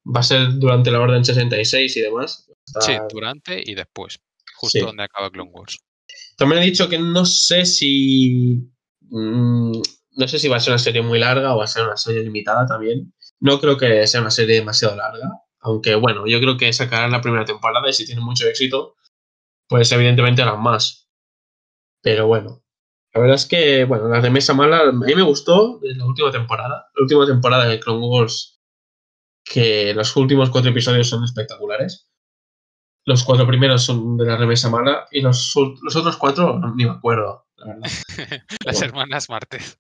Va 0.07 0.21
a 0.21 0.23
ser 0.23 0.55
durante 0.59 0.91
la 0.93 1.01
Orden 1.01 1.25
66 1.25 1.97
y 1.97 2.01
demás. 2.01 2.49
Sí, 2.81 2.93
durante 3.11 3.61
y 3.65 3.75
después, 3.75 4.19
justo 4.57 4.79
Sí. 4.79 4.85
donde 4.85 5.03
acaba 5.03 5.31
Clone 5.31 5.51
Wars. 5.51 5.79
También 6.37 6.63
he 6.63 6.67
dicho 6.67 6.89
que 6.89 6.99
no 6.99 7.25
sé 7.25 7.65
si. 7.67 8.71
mm, 9.01 9.73
no 10.17 10.29
sé 10.29 10.39
si 10.39 10.49
va 10.49 10.57
a 10.57 10.61
ser 10.61 10.73
una 10.73 10.79
serie 10.79 11.03
muy 11.03 11.19
larga 11.19 11.55
o 11.55 11.59
va 11.59 11.65
a 11.65 11.69
ser 11.69 11.85
una 11.85 11.97
serie 11.97 12.23
limitada 12.23 12.67
también. 12.67 13.13
No 13.41 13.61
creo 13.61 13.77
que 13.77 14.07
sea 14.07 14.21
una 14.21 14.31
serie 14.31 14.57
demasiado 14.57 14.97
larga. 14.97 15.31
Aunque 15.61 15.95
bueno, 15.95 16.27
yo 16.27 16.41
creo 16.41 16.57
que 16.57 16.73
sacarán 16.73 17.13
la 17.13 17.21
primera 17.21 17.45
temporada 17.45 17.89
y 17.89 17.93
si 17.93 18.07
tiene 18.07 18.21
mucho 18.21 18.47
éxito, 18.47 18.95
pues 19.69 19.91
evidentemente 19.93 20.43
harán 20.43 20.63
más. 20.63 21.09
Pero 22.03 22.27
bueno. 22.27 22.63
La 23.13 23.21
verdad 23.23 23.37
es 23.37 23.47
que, 23.47 23.85
bueno, 23.85 24.09
la 24.09 24.21
remesa 24.21 24.53
mala, 24.53 24.81
a 24.81 24.93
mí 24.93 25.15
me 25.15 25.23
gustó 25.23 25.79
de 25.81 25.95
la 25.95 26.05
última 26.05 26.31
temporada. 26.31 26.87
La 26.95 27.03
última 27.03 27.27
temporada 27.27 27.67
de 27.67 27.81
Clone 27.81 28.07
Wars, 28.07 28.61
que 29.45 29.95
los 29.95 30.15
últimos 30.17 30.51
cuatro 30.51 30.71
episodios 30.71 31.09
son 31.09 31.25
espectaculares. 31.25 32.11
Los 33.07 33.23
cuatro 33.25 33.47
primeros 33.47 33.85
son 33.85 34.17
de 34.17 34.27
la 34.27 34.37
remesa 34.37 34.69
mala 34.69 35.07
y 35.13 35.21
los, 35.21 35.57
otros 35.57 36.17
cuatro 36.17 36.59
no- 36.59 36.75
ni 36.75 36.85
me 36.85 36.91
acuerdo, 36.91 37.47
la 37.57 37.67
verdad. 37.67 37.83
Las 38.65 38.77
Bueno. 38.81 38.87
hermanas 38.87 39.29
Martez. 39.31 39.79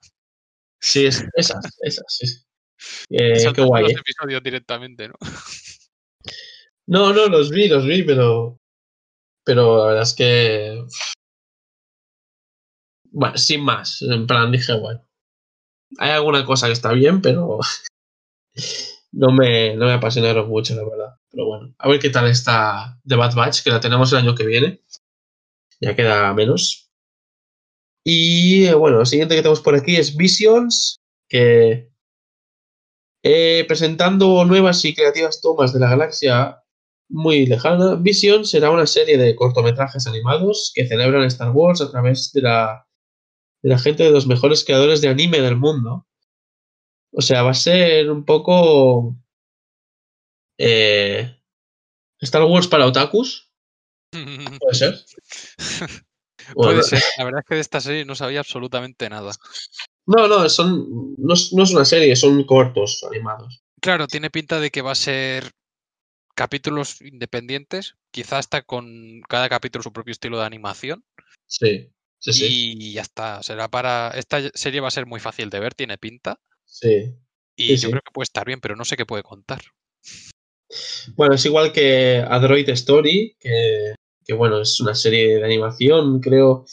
Sí, 0.81 1.07
es- 1.07 1.25
esas, 1.35 1.77
esas, 1.83 2.05
sí. 2.09 2.27
Eh, 3.11 3.53
qué 3.55 3.63
guay, 3.63 3.85
los 3.85 3.93
¿eh? 3.93 3.97
episodios 3.99 4.43
directamente, 4.43 5.09
¿no? 5.09 5.15
No, 6.89 7.13
no, 7.13 7.27
los 7.27 7.51
vi, 7.51 7.67
los 7.69 7.85
vi, 7.85 8.05
pero. 8.05 8.61
Pero 9.45 9.79
la 9.79 9.87
verdad 9.87 10.03
es 10.05 10.15
que. 10.15 10.85
Bueno, 13.11 13.37
sin 13.39 13.65
más. 13.65 14.03
En 14.03 14.27
plan, 14.27 14.53
dije, 14.53 14.79
bueno. 14.79 15.03
Hay 15.99 16.11
alguna 16.11 16.45
cosa 16.45 16.67
que 16.67 16.75
está 16.75 16.93
bien, 16.93 17.21
pero. 17.23 17.59
No 19.13 19.33
me, 19.33 19.75
no 19.75 19.87
me 19.87 19.95
apasionaron 19.95 20.49
mucho, 20.49 20.75
la 20.77 20.85
verdad. 20.85 21.17
Pero 21.37 21.49
bueno, 21.49 21.75
a 21.77 21.89
ver 21.91 22.01
qué 22.01 22.09
tal 22.09 22.27
está 22.31 22.99
The 23.07 23.15
Bad 23.15 23.35
Batch, 23.35 23.63
que 23.63 23.69
la 23.69 23.79
tenemos 23.79 24.11
el 24.11 24.21
año 24.21 24.35
que 24.35 24.47
viene. 24.47 24.81
Ya 25.83 25.95
queda 25.95 26.33
menos. 26.33 26.91
Y 28.03 28.65
eh, 28.65 28.75
bueno, 28.75 28.97
lo 28.97 29.05
siguiente 29.05 29.35
que 29.35 29.43
tenemos 29.43 29.61
por 29.61 29.75
aquí 29.75 29.97
es 29.97 30.17
Visions, 30.17 31.03
que 31.29 31.91
eh, 33.23 33.65
presentando 33.69 34.47
nuevas 34.47 34.83
y 34.87 34.95
creativas 34.95 35.43
tomas 35.43 35.75
de 35.75 35.81
la 35.81 35.91
galaxia 35.91 36.63
muy 37.11 37.45
lejana, 37.45 37.97
Vision 37.97 38.47
será 38.47 38.71
una 38.71 38.87
serie 38.87 39.19
de 39.19 39.37
cortometrajes 39.37 40.07
animados 40.07 40.73
que 40.75 40.89
celebran 40.89 41.25
Star 41.25 41.51
Wars 41.51 41.83
a 41.83 41.91
través 41.91 42.33
de 42.33 42.41
la, 42.41 42.89
de 43.63 43.69
la 43.69 43.79
gente 43.79 44.05
de 44.05 44.11
los 44.11 44.27
mejores 44.27 44.65
creadores 44.65 45.03
de 45.03 45.09
anime 45.09 45.43
del 45.43 45.57
mundo. 45.57 46.07
O 47.13 47.21
sea, 47.21 47.43
va 47.43 47.51
a 47.51 47.55
ser 47.55 48.11
un 48.11 48.25
poco 48.25 49.19
eh, 50.59 51.41
Star 52.21 52.45
Wars 52.45 52.67
para 52.69 52.87
otakus, 52.87 53.53
puede 54.61 54.75
ser. 54.75 54.95
Puede 56.55 56.55
Bueno, 56.55 56.83
ser. 56.83 57.03
La 57.19 57.25
verdad 57.25 57.41
es 57.41 57.47
que 57.49 57.55
de 57.57 57.61
esta 57.61 57.81
serie 57.81 58.05
no 58.05 58.15
sabía 58.15 58.41
absolutamente 58.41 59.09
nada. 59.09 59.33
No, 60.07 60.29
no, 60.29 60.49
son, 60.49 61.15
no, 61.19 61.35
es- 61.35 61.53
no 61.53 61.63
es 61.65 61.71
una 61.73 61.85
serie, 61.85 62.15
son 62.15 62.45
cortos 62.45 63.05
animados. 63.11 63.63
Claro, 63.81 64.07
tiene 64.07 64.31
pinta 64.31 64.61
de 64.61 64.71
que 64.71 64.83
va 64.83 64.93
a 64.93 64.97
ser 64.97 65.51
capítulos 66.35 67.01
independientes, 67.03 67.97
quizá 68.11 68.39
hasta 68.39 68.63
con 68.63 69.21
cada 69.29 69.49
capítulo 69.49 69.83
su 69.83 69.93
propio 69.93 70.13
estilo 70.13 70.39
de 70.39 70.47
animación. 70.47 71.05
Sí, 71.47 71.91
sí, 72.19 72.33
sí. 72.33 72.47
Y 72.49 72.93
ya 72.93 73.03
está. 73.03 73.43
Será 73.43 73.69
para. 73.69 74.11
Esta 74.11 74.41
serie 74.55 74.81
va 74.81 74.89
a 74.89 74.93
ser 74.93 75.07
muy 75.07 75.21
fácil 75.21 75.51
de 75.51 75.61
ver, 75.61 75.75
tiene 75.75 75.99
pinta. 75.99 76.39
sí. 76.65 77.15
Y 77.59 77.69
Sí, 77.69 77.77
yo 77.77 77.87
sí. 77.89 77.91
creo 77.91 78.03
que 78.03 78.13
puede 78.13 78.25
estar 78.25 78.45
bien, 78.45 78.61
pero 78.61 78.77
no 78.77 78.85
sé 78.85 78.97
qué 78.97 79.07
puede 79.07 79.23
contar. 79.23 79.63
Bueno, 81.17 81.35
es 81.35 81.45
igual 81.45 81.73
que 81.73 82.25
Android 82.29 82.69
Story, 82.71 83.37
que, 83.41 83.95
bueno, 84.35 84.61
es 84.61 84.81
una 84.81 84.95
serie 84.95 85.39
de 85.39 85.45
animación, 85.45 86.21
creo 86.21 86.67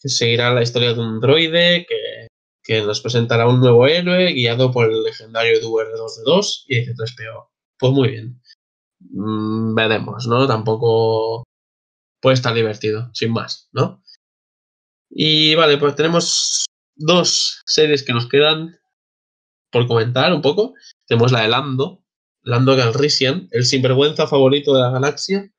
que 0.00 0.08
seguirá 0.08 0.52
la 0.52 0.62
historia 0.62 0.94
de 0.94 1.00
un 1.00 1.20
droide 1.20 1.86
que, 1.88 2.28
que 2.62 2.82
nos 2.82 3.00
presentará 3.00 3.48
un 3.48 3.60
nuevo 3.60 3.86
héroe 3.86 4.32
guiado 4.32 4.70
por 4.70 4.90
el 4.90 5.02
legendario 5.02 5.60
DR2D2 5.60 6.64
y 6.68 6.86
C3PO. 6.86 7.48
Pues 7.78 7.92
muy 7.92 8.08
bien. 8.10 8.40
Mm, 9.00 9.74
veremos, 9.74 10.26
¿no? 10.26 10.46
Tampoco 10.46 11.44
puede 12.20 12.34
estar 12.34 12.54
divertido, 12.54 13.10
sin 13.14 13.32
más, 13.32 13.68
¿no? 13.72 14.02
Y 15.10 15.54
vale, 15.54 15.78
pues 15.78 15.96
tenemos 15.96 16.66
dos 16.94 17.62
series 17.66 18.04
que 18.04 18.12
nos 18.12 18.28
quedan 18.28 18.78
por 19.72 19.86
comentar 19.86 20.32
un 20.32 20.42
poco. 20.42 20.74
Tenemos 21.06 21.32
la 21.32 21.40
de 21.42 21.48
Lando, 21.48 21.99
Lando 22.50 22.76
Calrissian, 22.76 23.48
el 23.52 23.64
sinvergüenza 23.64 24.26
favorito 24.26 24.74
de 24.74 24.82
la 24.82 24.90
galaxia, 24.90 25.50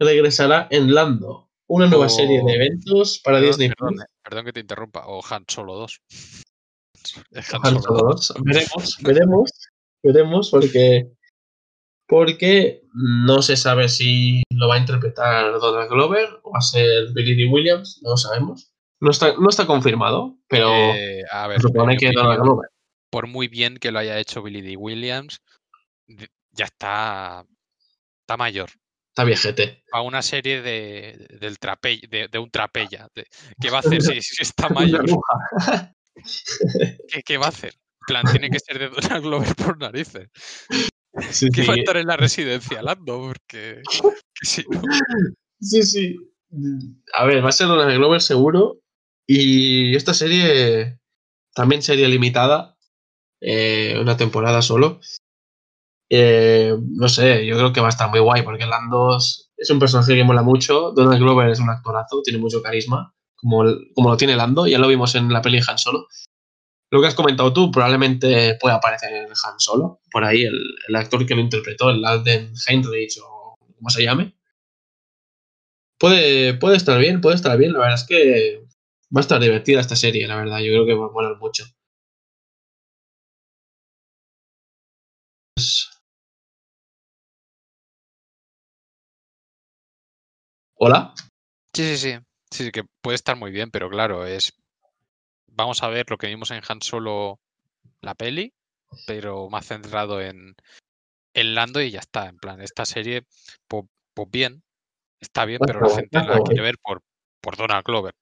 regresará 0.00 0.66
en 0.70 0.94
Lando, 0.94 1.50
una 1.68 1.86
nueva 1.86 2.06
O- 2.06 2.08
serie 2.08 2.42
de 2.44 2.52
eventos 2.54 3.20
para 3.22 3.36
Perdón, 3.38 3.50
Disney 3.50 3.68
perdón, 3.68 3.94
eh, 4.00 4.06
perdón 4.22 4.44
que 4.46 4.52
te 4.52 4.60
interrumpa. 4.60 5.06
O 5.06 5.20
Han 5.30 5.44
Solo 5.48 5.74
2. 5.74 6.00
Es 7.30 7.54
Han 7.54 7.60
Han 7.64 7.82
Solo 7.82 7.82
Solo 7.82 7.98
2. 8.14 8.28
2. 8.28 8.42
Veremos, 8.44 8.96
veremos, 9.02 9.50
veremos, 10.02 10.50
porque, 10.50 11.10
porque 12.06 12.82
no 12.94 13.42
se 13.42 13.56
sabe 13.56 13.88
si 13.88 14.42
lo 14.50 14.68
va 14.68 14.76
a 14.76 14.78
interpretar 14.78 15.52
Donald 15.60 15.90
Glover 15.90 16.28
o 16.42 16.52
va 16.52 16.58
a 16.58 16.62
ser 16.62 17.12
Billy 17.12 17.34
D. 17.34 17.50
Williams, 17.50 18.00
no 18.02 18.10
lo 18.10 18.16
sabemos. 18.16 18.72
No 19.00 19.10
está, 19.10 19.34
no 19.36 19.48
está 19.48 19.66
confirmado, 19.66 20.36
pero 20.48 20.70
Eh, 20.72 21.22
a 21.30 21.46
ver, 21.46 21.60
se 21.60 21.68
supone 21.68 21.96
que 21.96 22.10
Donald 22.12 22.42
Glover. 22.42 22.68
por 23.10 23.26
muy 23.28 23.46
bien 23.48 23.76
que 23.76 23.92
lo 23.92 24.00
haya 24.00 24.18
hecho 24.18 24.42
Billy 24.42 24.60
D. 24.62 24.76
Williams, 24.76 25.38
ya 26.58 26.64
está, 26.66 27.44
está 28.22 28.36
mayor. 28.36 28.68
Está 29.10 29.24
viejete. 29.24 29.82
A 29.92 30.02
una 30.02 30.22
serie 30.22 30.60
de, 30.60 31.26
del 31.40 31.58
trape, 31.58 32.00
de, 32.08 32.28
de 32.28 32.38
un 32.38 32.50
trapella. 32.50 33.08
de- 33.14 33.26
¿Qué 33.60 33.70
va 33.70 33.78
a 33.78 33.80
hacer 34.00 34.02
si, 34.02 34.20
si 34.20 34.42
está 34.42 34.68
mayor? 34.68 35.06
¿Qué, 37.08 37.22
qué 37.24 37.38
va 37.38 37.46
a 37.46 37.50
hacer? 37.50 37.72
En 37.74 38.06
plan, 38.06 38.24
tiene 38.30 38.50
que 38.50 38.58
ser 38.58 38.78
de 38.78 38.88
Donald 38.88 39.22
Glover 39.24 39.54
por 39.54 39.78
narices. 39.78 40.28
Sí, 41.32 41.48
Que 41.50 41.64
va 41.66 41.72
a 41.72 41.74
sí. 41.74 41.80
estar 41.80 41.96
en 41.96 42.06
la 42.06 42.16
residencia 42.16 42.80
Lando, 42.80 43.18
porque 43.22 43.82
no- 44.04 44.12
Sí, 45.60 45.82
sí. 45.82 46.16
A 47.14 47.24
ver, 47.24 47.44
va 47.44 47.48
a 47.48 47.52
ser 47.52 47.66
Donald 47.66 47.96
Glover 47.96 48.20
seguro. 48.20 48.80
Y 49.26 49.96
esta 49.96 50.14
serie 50.14 50.98
también 51.54 51.82
sería 51.82 52.06
limitada. 52.08 52.76
eh, 53.40 53.98
una 54.00 54.16
temporada 54.16 54.62
solo. 54.62 55.00
Eh, 56.10 56.74
no 56.94 57.08
sé, 57.08 57.44
yo 57.46 57.56
creo 57.56 57.72
que 57.72 57.80
va 57.80 57.88
a 57.88 57.90
estar 57.90 58.08
muy 58.08 58.20
guay 58.20 58.42
porque 58.42 58.64
Lando 58.66 59.18
es 59.18 59.70
un 59.70 59.78
personaje 59.78 60.14
que 60.14 60.24
mola 60.24 60.42
mucho. 60.42 60.92
Donald 60.92 61.20
Glover 61.20 61.50
es 61.50 61.60
un 61.60 61.70
actorazo, 61.70 62.22
tiene 62.22 62.38
mucho 62.38 62.62
carisma, 62.62 63.14
como, 63.36 63.64
como 63.94 64.10
lo 64.10 64.16
tiene 64.16 64.36
Lando. 64.36 64.66
Ya 64.66 64.78
lo 64.78 64.88
vimos 64.88 65.14
en 65.14 65.32
la 65.32 65.42
peli 65.42 65.60
Han 65.66 65.78
Solo. 65.78 66.06
Lo 66.90 67.00
que 67.02 67.08
has 67.08 67.14
comentado 67.14 67.52
tú, 67.52 67.70
probablemente 67.70 68.56
pueda 68.60 68.76
aparecer 68.76 69.12
en 69.12 69.28
Han 69.28 69.58
Solo. 69.60 70.00
Por 70.10 70.24
ahí, 70.24 70.44
el, 70.44 70.58
el 70.88 70.96
actor 70.96 71.26
que 71.26 71.34
lo 71.34 71.40
interpretó, 71.42 71.90
el 71.90 72.04
Alden 72.04 72.52
Heinrich 72.66 73.18
o 73.22 73.56
como 73.76 73.90
se 73.90 74.02
llame. 74.04 74.34
Puede, 75.98 76.54
puede 76.54 76.76
estar 76.76 76.98
bien, 76.98 77.20
puede 77.20 77.36
estar 77.36 77.56
bien. 77.58 77.72
La 77.72 77.80
verdad 77.80 77.94
es 77.96 78.04
que 78.06 78.64
va 79.14 79.20
a 79.20 79.22
estar 79.22 79.40
divertida 79.40 79.80
esta 79.80 79.96
serie, 79.96 80.26
la 80.28 80.36
verdad. 80.36 80.58
Yo 80.60 80.72
creo 80.72 80.86
que 80.86 80.94
va 80.94 81.06
a 81.06 81.10
molar 81.10 81.36
mucho. 81.38 81.64
Hola. 90.80 91.12
Sí, 91.74 91.82
sí, 91.82 91.96
sí. 91.96 92.18
Sí, 92.50 92.64
sí, 92.64 92.70
que 92.70 92.84
puede 93.02 93.16
estar 93.16 93.36
muy 93.36 93.50
bien, 93.50 93.70
pero 93.70 93.90
claro, 93.90 94.24
es. 94.24 94.52
Vamos 95.48 95.82
a 95.82 95.88
ver 95.88 96.06
lo 96.08 96.16
que 96.16 96.28
vimos 96.28 96.50
en 96.50 96.62
Han 96.66 96.80
Solo 96.80 97.40
la 98.00 98.14
peli, 98.14 98.54
pero 99.06 99.50
más 99.50 99.66
centrado 99.66 100.20
en, 100.20 100.54
en 101.34 101.54
Lando 101.54 101.80
y 101.82 101.90
ya 101.90 101.98
está. 101.98 102.28
En 102.28 102.38
plan, 102.38 102.60
esta 102.60 102.84
serie, 102.84 103.24
pues, 103.66 103.84
pues 104.14 104.28
bien, 104.30 104.62
está 105.20 105.44
bien, 105.44 105.58
pero 105.66 105.80
la 105.80 105.90
gente 105.90 106.18
la 106.20 106.40
quiere 106.42 106.60
eh. 106.60 106.64
ver 106.64 106.76
por, 106.80 107.02
por 107.40 107.56
Donald 107.56 107.84
Glover. 107.84 108.14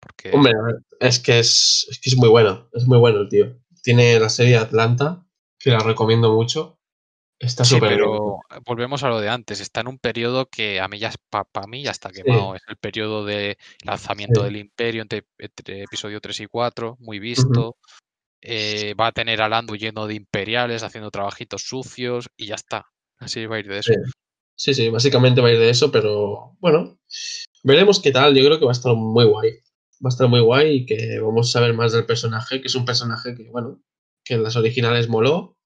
Porque 0.00 0.30
Hombre, 0.32 0.54
es 0.98 1.18
que 1.18 1.38
es, 1.38 1.86
es 1.90 2.00
que 2.00 2.08
es 2.08 2.16
muy 2.16 2.30
bueno. 2.30 2.68
Es 2.72 2.86
muy 2.86 2.98
bueno 2.98 3.20
el 3.20 3.28
tío. 3.28 3.60
Tiene 3.82 4.18
la 4.18 4.30
serie 4.30 4.56
Atlanta, 4.56 5.26
que 5.58 5.70
la 5.70 5.80
recomiendo 5.80 6.32
mucho. 6.32 6.79
Está 7.40 7.64
sí, 7.64 7.80
bien. 7.80 7.94
pero 7.94 8.38
volvemos 8.66 9.02
a 9.02 9.08
lo 9.08 9.18
de 9.18 9.30
antes. 9.30 9.60
Está 9.60 9.80
en 9.80 9.88
un 9.88 9.98
periodo 9.98 10.46
que 10.46 10.78
a 10.78 10.88
mí 10.88 10.98
ya, 10.98 11.10
para 11.30 11.66
mí 11.66 11.82
ya 11.82 11.90
está 11.90 12.10
quemado. 12.12 12.54
Es 12.54 12.62
el 12.68 12.76
periodo 12.76 13.24
de 13.24 13.56
lanzamiento 13.82 14.40
Sí. 14.40 14.44
del 14.44 14.56
Imperio 14.56 15.00
entre, 15.00 15.24
entre 15.38 15.82
episodio 15.84 16.20
3 16.20 16.40
y 16.40 16.46
4, 16.46 16.96
muy 17.00 17.18
visto. 17.18 17.76
Eh, 18.42 18.94
va 18.94 19.08
a 19.08 19.12
tener 19.12 19.40
a 19.40 19.48
Lando 19.48 19.74
lleno 19.74 20.06
de 20.06 20.14
imperiales, 20.14 20.82
haciendo 20.82 21.10
trabajitos 21.10 21.62
sucios 21.62 22.28
y 22.36 22.46
ya 22.46 22.56
está. 22.56 22.86
Así 23.18 23.46
va 23.46 23.56
a 23.56 23.60
ir 23.60 23.68
de 23.68 23.78
eso. 23.78 23.92
Sí, 24.54 24.74
sí, 24.74 24.90
básicamente 24.90 25.40
va 25.40 25.48
a 25.48 25.52
ir 25.52 25.58
de 25.58 25.70
eso, 25.70 25.90
pero 25.90 26.56
bueno, 26.60 26.98
veremos 27.64 28.00
qué 28.00 28.10
tal. 28.12 28.34
Yo 28.34 28.44
creo 28.44 28.58
que 28.58 28.66
va 28.66 28.72
a 28.72 28.72
estar 28.72 28.94
muy 28.94 29.24
guay. 29.24 29.52
Va 30.04 30.08
a 30.08 30.10
estar 30.10 30.28
muy 30.28 30.40
guay 30.40 30.76
y 30.76 30.86
que 30.86 31.18
vamos 31.20 31.48
a 31.48 31.52
saber 31.52 31.72
más 31.72 31.92
del 31.92 32.04
personaje, 32.04 32.60
que 32.60 32.68
es 32.68 32.74
un 32.74 32.84
personaje 32.84 33.34
que, 33.34 33.48
bueno, 33.50 33.80
que 34.24 34.34
en 34.34 34.42
las 34.42 34.56
originales 34.56 35.08
moló. 35.08 35.56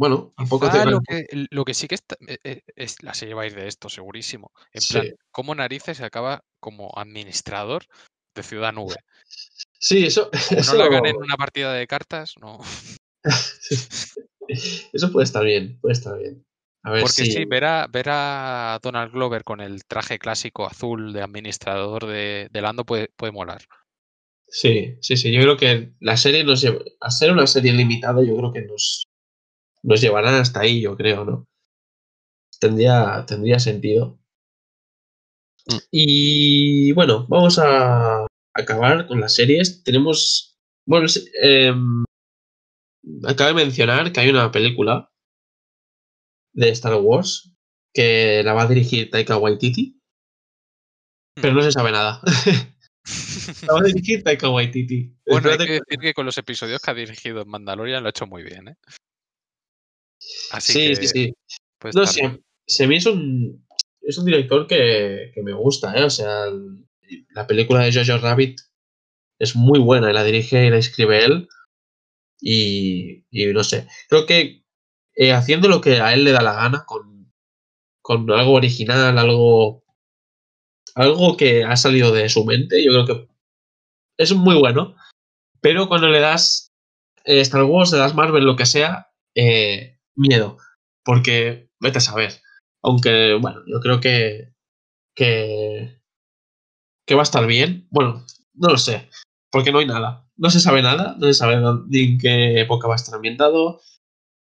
Bueno, 0.00 0.32
tampoco 0.34 0.64
Quizá 0.64 0.84
te 0.84 0.90
lo, 0.90 1.00
que, 1.02 1.26
lo 1.50 1.62
que 1.66 1.74
sí 1.74 1.86
que 1.86 1.94
está, 1.94 2.16
eh, 2.26 2.38
eh, 2.42 2.62
es 2.74 3.02
la 3.02 3.12
serie 3.12 3.34
va 3.34 3.42
a 3.42 3.46
ir 3.46 3.54
de 3.54 3.68
esto, 3.68 3.90
segurísimo. 3.90 4.50
En 4.72 4.80
plan. 4.88 5.14
¿cómo 5.30 5.54
narices 5.54 5.98
se 5.98 6.06
acaba 6.06 6.42
como 6.58 6.90
administrador 6.96 7.84
de 8.34 8.42
Ciudad 8.42 8.72
Nube? 8.72 8.96
Sí, 9.78 10.06
eso, 10.06 10.30
Como 10.48 10.60
eso, 10.62 10.72
no 10.72 10.78
la 10.78 10.88
ganen 10.88 11.16
en 11.16 11.22
una 11.22 11.36
partida 11.36 11.74
de 11.74 11.86
cartas, 11.86 12.32
no. 12.40 12.60
eso 14.48 15.12
puede 15.12 15.24
estar 15.24 15.44
bien, 15.44 15.78
puede 15.82 15.92
estar 15.92 16.18
bien. 16.18 16.46
A 16.82 16.92
ver 16.92 17.02
Porque 17.02 17.26
si... 17.26 17.32
sí, 17.32 17.44
ver 17.44 17.66
a, 17.66 17.86
ver 17.86 18.06
a 18.08 18.78
Donald 18.82 19.12
Glover 19.12 19.44
con 19.44 19.60
el 19.60 19.84
traje 19.84 20.18
clásico 20.18 20.64
azul 20.64 21.12
de 21.12 21.20
administrador 21.20 22.06
de, 22.06 22.48
de 22.50 22.60
Lando 22.62 22.86
puede, 22.86 23.10
puede 23.18 23.32
molar. 23.32 23.66
Sí, 24.48 24.96
sí, 25.02 25.18
sí. 25.18 25.30
Yo 25.30 25.42
creo 25.42 25.58
que 25.58 25.92
la 26.00 26.16
serie 26.16 26.42
nos 26.42 26.62
lleva, 26.62 26.78
a 27.02 27.10
ser 27.10 27.32
una 27.32 27.46
serie 27.46 27.74
limitada, 27.74 28.24
yo 28.24 28.34
creo 28.34 28.50
que 28.50 28.62
nos, 28.62 29.04
nos 29.82 30.00
llevarán 30.00 30.34
hasta 30.34 30.60
ahí, 30.60 30.82
yo 30.82 30.96
creo, 30.96 31.24
¿no? 31.24 31.46
Tendría, 32.58 33.24
tendría 33.26 33.58
sentido. 33.58 34.18
Mm. 35.66 35.78
Y 35.90 36.92
bueno, 36.92 37.26
vamos 37.28 37.58
a 37.58 38.26
acabar 38.54 39.06
con 39.06 39.20
las 39.20 39.34
series. 39.34 39.82
Tenemos. 39.82 40.58
Bueno, 40.86 41.08
sí, 41.08 41.24
em, 41.42 42.04
acabo 43.26 43.48
de 43.48 43.64
mencionar 43.64 44.12
que 44.12 44.20
hay 44.20 44.30
una 44.30 44.50
película 44.50 45.10
de 46.52 46.70
Star 46.70 46.94
Wars 46.94 47.52
que 47.94 48.42
la 48.44 48.52
va 48.52 48.62
a 48.62 48.68
dirigir 48.68 49.10
Taika 49.10 49.36
Waititi, 49.36 50.00
pero 51.40 51.54
no 51.54 51.62
se 51.62 51.72
sabe 51.72 51.92
nada. 51.92 52.20
la 53.66 53.74
va 53.74 53.80
a 53.80 53.84
dirigir 53.84 54.22
Taika 54.22 54.48
Waititi. 54.48 55.16
Bueno, 55.26 55.50
hay 55.50 55.58
que 55.58 55.72
decir 55.74 55.98
que 56.00 56.14
con 56.14 56.26
los 56.26 56.36
episodios 56.38 56.80
que 56.82 56.90
ha 56.90 56.94
dirigido 56.94 57.42
en 57.42 57.48
Mandalorian 57.48 58.02
lo 58.02 58.08
ha 58.08 58.10
hecho 58.10 58.26
muy 58.26 58.42
bien, 58.42 58.68
¿eh? 58.68 58.76
Así 60.52 60.72
sí, 60.72 60.88
que 60.88 60.96
sí, 60.96 61.08
sí. 61.08 61.34
puede 61.78 61.94
No, 61.94 62.02
bien. 62.14 62.44
se 62.66 62.86
me 62.86 62.96
hizo 62.96 63.12
un. 63.12 63.66
Es 64.02 64.18
un 64.18 64.24
director 64.24 64.66
que, 64.66 65.30
que 65.34 65.42
me 65.42 65.52
gusta, 65.52 65.94
¿eh? 65.96 66.04
O 66.04 66.10
sea, 66.10 66.44
el- 66.46 66.86
la 67.30 67.46
película 67.46 67.80
de 67.84 67.92
Jojo 67.92 68.18
Rabbit 68.18 68.60
es 69.38 69.56
muy 69.56 69.78
buena 69.80 70.10
y 70.10 70.14
la 70.14 70.24
dirige 70.24 70.66
y 70.66 70.70
la 70.70 70.78
escribe 70.78 71.24
él. 71.24 71.48
Y, 72.40 73.24
y 73.30 73.46
no 73.52 73.64
sé, 73.64 73.86
creo 74.08 74.26
que 74.26 74.64
eh, 75.14 75.32
haciendo 75.32 75.68
lo 75.68 75.80
que 75.80 76.00
a 76.00 76.14
él 76.14 76.24
le 76.24 76.32
da 76.32 76.42
la 76.42 76.54
gana, 76.54 76.84
con, 76.86 77.32
con 78.02 78.30
algo 78.32 78.52
original, 78.54 79.18
algo, 79.18 79.84
algo 80.94 81.36
que 81.36 81.64
ha 81.64 81.76
salido 81.76 82.12
de 82.12 82.28
su 82.28 82.44
mente, 82.44 82.82
yo 82.84 82.92
creo 82.92 83.06
que 83.06 83.28
es 84.18 84.32
muy 84.34 84.56
bueno. 84.56 84.96
Pero 85.60 85.88
cuando 85.88 86.08
le 86.08 86.20
das 86.20 86.72
eh, 87.24 87.40
Star 87.40 87.64
Wars, 87.64 87.92
le 87.92 87.98
das 87.98 88.14
Marvel, 88.14 88.44
lo 88.44 88.56
que 88.56 88.66
sea, 88.66 89.08
eh, 89.34 89.98
miedo. 90.20 90.58
Porque 91.04 91.70
vete 91.80 91.98
a 91.98 92.02
saber. 92.02 92.40
Aunque, 92.82 93.34
bueno, 93.40 93.62
yo 93.66 93.80
creo 93.80 94.00
que, 94.00 94.54
que, 95.14 96.00
que 97.06 97.14
va 97.14 97.22
a 97.22 97.24
estar 97.24 97.46
bien. 97.46 97.88
Bueno, 97.90 98.24
no 98.54 98.68
lo 98.68 98.78
sé. 98.78 99.08
Porque 99.50 99.72
no 99.72 99.78
hay 99.78 99.86
nada. 99.86 100.28
No 100.36 100.50
se 100.50 100.60
sabe 100.60 100.82
nada. 100.82 101.16
No 101.18 101.26
se 101.26 101.34
sabe 101.34 101.56
ni 101.88 102.00
en 102.00 102.18
qué 102.18 102.60
época 102.60 102.88
va 102.88 102.94
a 102.94 102.96
estar 102.96 103.14
ambientado, 103.14 103.80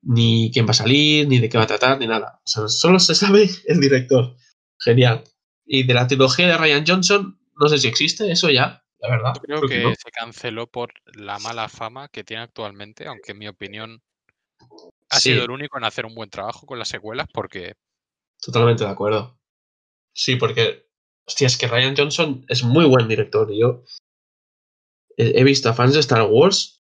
ni 0.02 0.52
quién 0.54 0.66
va 0.66 0.72
a 0.72 0.76
salir, 0.76 1.28
ni 1.28 1.40
de 1.40 1.50
qué 1.50 1.58
va 1.58 1.66
a 1.66 1.68
tratar, 1.68 2.00
ni 2.00 2.08
nada. 2.08 2.40
O 2.46 2.48
sea, 2.48 2.68
solo 2.68 3.00
se 3.00 3.16
sabe 3.16 3.50
el 3.66 3.80
director. 3.80 4.36
Genial. 4.80 5.24
Y 5.66 5.84
de 5.84 5.94
la 5.94 6.08
trilogía 6.08 6.48
de 6.48 6.58
Ryan 6.58 6.84
Johnson, 6.86 7.40
no 7.60 7.68
sé 7.68 7.78
si 7.78 7.88
existe 7.88 8.32
eso 8.32 8.50
ya, 8.50 8.84
la 9.00 9.10
verdad. 9.10 9.34
Yo 9.36 9.42
creo 9.42 9.62
Creo 9.62 9.70
que 9.70 9.84
no. 9.90 9.96
se 9.96 10.12
canceló 10.12 10.68
por 10.68 10.94
la 11.16 11.40
mala 11.40 11.70
fama 11.70 12.10
que 12.10 12.24
tiene 12.24 12.44
actualmente, 12.44 13.08
aunque 13.08 13.32
en 13.32 13.38
mi 13.38 13.48
opinión 13.48 14.02
Sí. 15.24 15.32
sido 15.32 15.44
el 15.46 15.52
único 15.52 15.78
en 15.78 15.84
hacer 15.86 16.06
un 16.06 16.16
buen 16.16 16.30
trabajo 16.30 16.66
con 16.66 16.78
las 16.80 16.88
secuelas 16.90 17.28
porque 17.34 17.74
Totalmente 18.42 18.84
de 18.84 18.90
acuerdo. 18.90 19.40
Sí, 20.14 20.36
porque 20.36 20.88
hostia, 21.26 21.48
es 21.48 21.58
que 21.58 21.68
Ryan 21.68 21.96
Johnson 21.98 22.46
es 22.50 22.64
muy 22.64 22.86
buen 22.86 23.08
director. 23.08 23.50
Yo 23.54 23.84
he 25.18 25.44
visto 25.44 25.70
a 25.70 25.74
fans 25.74 25.94
de 25.94 26.00
Star 26.02 26.24
Wars, 26.30 26.84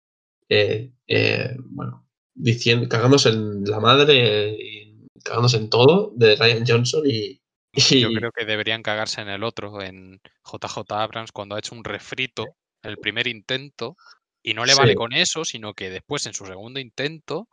eh, 0.49 0.91
eh, 1.07 1.55
bueno, 1.59 2.07
diciendo, 2.33 2.87
cagándose 2.87 3.29
en 3.29 3.63
la 3.65 3.79
madre 3.79 4.55
y 4.59 5.07
cagándose 5.23 5.57
en 5.57 5.69
todo 5.69 6.13
de 6.15 6.35
Ryan 6.35 6.63
Johnson 6.67 7.03
y. 7.05 7.41
y- 7.73 7.99
Yo 8.01 8.09
creo 8.13 8.31
que 8.31 8.45
deberían 8.45 8.83
cagarse 8.83 9.21
en 9.21 9.29
el 9.29 9.43
otro, 9.43 9.81
en 9.81 10.21
JJ 10.43 10.91
Abrams, 10.91 11.31
cuando 11.31 11.55
ha 11.55 11.59
hecho 11.59 11.75
un 11.75 11.83
refrito 11.83 12.45
en 12.83 12.91
el 12.91 12.97
primer 12.97 13.27
intento 13.27 13.95
y 14.43 14.53
no 14.53 14.65
le 14.65 14.75
vale 14.75 14.91
Sí. 14.91 14.95
con 14.97 15.13
eso, 15.13 15.45
sino 15.45 15.73
que 15.73 15.89
después 15.89 16.25
en 16.25 16.33
su 16.33 16.45
segundo 16.45 16.79
intento 16.79 17.47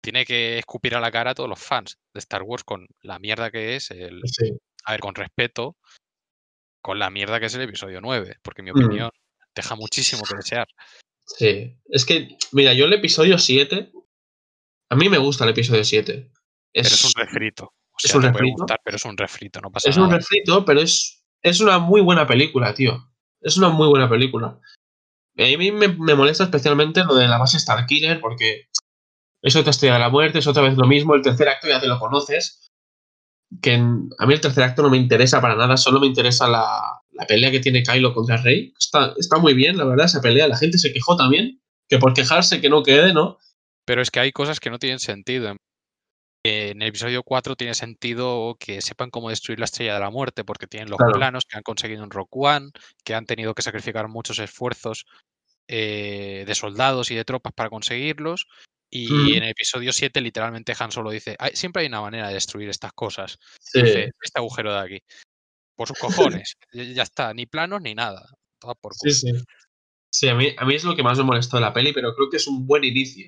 tiene 0.00 0.24
que 0.24 0.58
escupir 0.58 0.94
a 0.94 1.00
la 1.00 1.10
cara 1.10 1.32
a 1.32 1.34
todos 1.34 1.48
los 1.48 1.60
fans 1.60 1.98
de 2.14 2.18
Star 2.20 2.42
Wars 2.42 2.64
con 2.64 2.86
la 3.02 3.18
mierda 3.18 3.50
que 3.50 3.76
es 3.76 3.90
el, 3.90 4.20
sí. 4.24 4.50
a 4.84 4.92
ver, 4.92 5.00
con 5.00 5.14
respeto, 5.14 5.76
con 6.82 6.98
la 6.98 7.10
mierda 7.10 7.38
que 7.40 7.46
es 7.46 7.54
el 7.54 7.62
episodio 7.62 8.00
9, 8.00 8.36
porque 8.42 8.62
en 8.62 8.64
mi 8.66 8.70
Mm. 8.72 8.84
opinión 8.84 9.10
deja 9.54 9.74
muchísimo 9.74 10.22
que 10.28 10.36
desear. 10.36 10.66
Sí, 11.26 11.76
es 11.90 12.04
que, 12.04 12.36
mira, 12.52 12.72
yo 12.72 12.86
el 12.86 12.92
episodio 12.94 13.38
7, 13.38 13.92
a 14.90 14.96
mí 14.96 15.08
me 15.08 15.18
gusta 15.18 15.44
el 15.44 15.50
episodio 15.50 15.84
7. 15.84 16.30
Pero 16.72 16.86
es 16.86 16.92
Es, 16.92 17.04
un 17.04 17.12
refrito. 17.14 17.64
O 17.66 17.96
es 18.02 18.10
sea, 18.10 18.16
un 18.16 18.22
te 18.22 18.30
puede 18.30 18.42
refrito. 18.44 18.56
gustar, 18.62 18.80
pero 18.84 18.96
es 18.96 19.04
un 19.04 19.16
refrito, 19.16 19.60
no 19.60 19.70
pasa 19.70 19.90
es 19.90 19.96
un 19.96 20.04
nada. 20.04 20.16
refrito, 20.16 20.64
pero 20.64 20.80
es, 20.80 21.24
es 21.42 21.60
una 21.60 21.78
muy 21.78 22.00
buena 22.00 22.26
película, 22.26 22.72
tío. 22.74 23.12
Es 23.40 23.56
una 23.56 23.68
muy 23.68 23.88
buena 23.88 24.08
película. 24.08 24.58
A 25.38 25.42
mí 25.56 25.72
me, 25.72 25.88
me 25.88 26.14
molesta 26.14 26.44
especialmente 26.44 27.04
lo 27.04 27.14
de 27.14 27.28
la 27.28 27.38
base 27.38 27.58
Starkiller, 27.58 28.20
porque 28.20 28.68
es 29.42 29.56
otra 29.56 29.70
estrella 29.70 29.94
de 29.94 30.00
la 30.00 30.08
muerte, 30.10 30.38
es 30.40 30.46
otra 30.46 30.62
vez 30.62 30.76
lo 30.76 30.86
mismo. 30.86 31.14
El 31.14 31.22
tercer 31.22 31.48
acto 31.48 31.68
ya 31.68 31.80
te 31.80 31.86
lo 31.88 31.98
conoces. 31.98 32.66
Que 33.60 33.74
en- 33.74 34.08
a 34.18 34.26
mí 34.26 34.34
el 34.34 34.40
tercer 34.40 34.62
acto 34.64 34.82
no 34.82 34.90
me 34.90 34.96
interesa 34.96 35.40
para 35.40 35.56
nada, 35.56 35.76
solo 35.76 35.98
me 36.00 36.06
interesa 36.06 36.46
la, 36.48 37.00
la 37.12 37.26
pelea 37.26 37.50
que 37.50 37.60
tiene 37.60 37.82
Kylo 37.82 38.14
contra 38.14 38.36
Rey. 38.36 38.72
Está, 38.78 39.12
está 39.18 39.38
muy 39.38 39.54
bien, 39.54 39.76
la 39.76 39.84
verdad, 39.84 40.06
esa 40.06 40.20
pelea. 40.20 40.46
La 40.46 40.56
gente 40.56 40.78
se 40.78 40.92
quejó 40.92 41.16
también, 41.16 41.60
que 41.88 41.98
por 41.98 42.14
quejarse 42.14 42.60
que 42.60 42.68
no 42.68 42.82
quede, 42.82 43.12
¿no? 43.12 43.38
Pero 43.86 44.02
es 44.02 44.10
que 44.10 44.20
hay 44.20 44.30
cosas 44.30 44.60
que 44.60 44.70
no 44.70 44.78
tienen 44.78 45.00
sentido. 45.00 45.48
En- 46.44 46.80
el 46.80 46.88
episodio 46.88 47.22
4 47.22 47.56
tiene 47.56 47.74
sentido 47.74 48.56
que 48.58 48.80
sepan 48.80 49.10
cómo 49.10 49.28
destruir 49.30 49.58
la 49.58 49.64
estrella 49.66 49.94
de 49.94 50.00
la 50.00 50.10
muerte, 50.10 50.44
porque 50.44 50.66
tienen 50.66 50.88
los 50.88 50.96
Claro. 50.98 51.12
planos 51.12 51.44
que 51.44 51.56
han 51.56 51.62
conseguido 51.62 52.04
en 52.04 52.10
Rock 52.10 52.34
One, 52.36 52.70
que 53.04 53.14
han 53.14 53.26
tenido 53.26 53.52
que 53.54 53.62
sacrificar 53.62 54.08
muchos 54.08 54.38
esfuerzos 54.38 55.06
eh, 55.72 56.44
de 56.46 56.54
soldados 56.54 57.10
y 57.10 57.14
de 57.14 57.24
tropas 57.24 57.52
para 57.52 57.68
conseguirlos. 57.70 58.46
Y 58.92 59.34
en 59.36 59.44
el 59.44 59.50
episodio 59.50 59.92
7, 59.92 60.20
literalmente, 60.20 60.74
Han 60.78 60.90
Solo 60.90 61.10
dice: 61.10 61.36
"Hay- 61.38 61.54
siempre 61.54 61.82
hay 61.82 61.88
una 61.88 62.00
manera 62.00 62.28
de 62.28 62.34
destruir 62.34 62.68
estas 62.68 62.92
cosas. 62.92 63.38
Sí. 63.60 63.82
Dice, 63.82 64.10
este 64.20 64.38
agujero 64.40 64.72
de 64.74 64.80
aquí. 64.80 64.98
Por 65.76 65.88
sus 65.88 65.98
cojones. 65.98 66.56
ya 66.72 67.04
está, 67.04 67.32
ni 67.32 67.46
planos 67.46 67.80
ni 67.80 67.94
nada. 67.94 68.28
Toda 68.58 68.74
por 68.74 68.92
Sí, 68.94 69.00
culo. 69.28 69.38
sí. 69.38 69.44
Sí, 70.12 70.28
a 70.28 70.34
mí, 70.34 70.48
a 70.58 70.64
mí 70.64 70.74
es 70.74 70.82
lo 70.82 70.96
que 70.96 71.04
más 71.04 71.16
me 71.18 71.24
molestó 71.24 71.56
de 71.56 71.62
la 71.62 71.72
peli, 71.72 71.92
pero 71.92 72.14
creo 72.16 72.28
que 72.28 72.36
es 72.38 72.46
un 72.48 72.66
buen 72.66 72.82
inicio. 72.82 73.26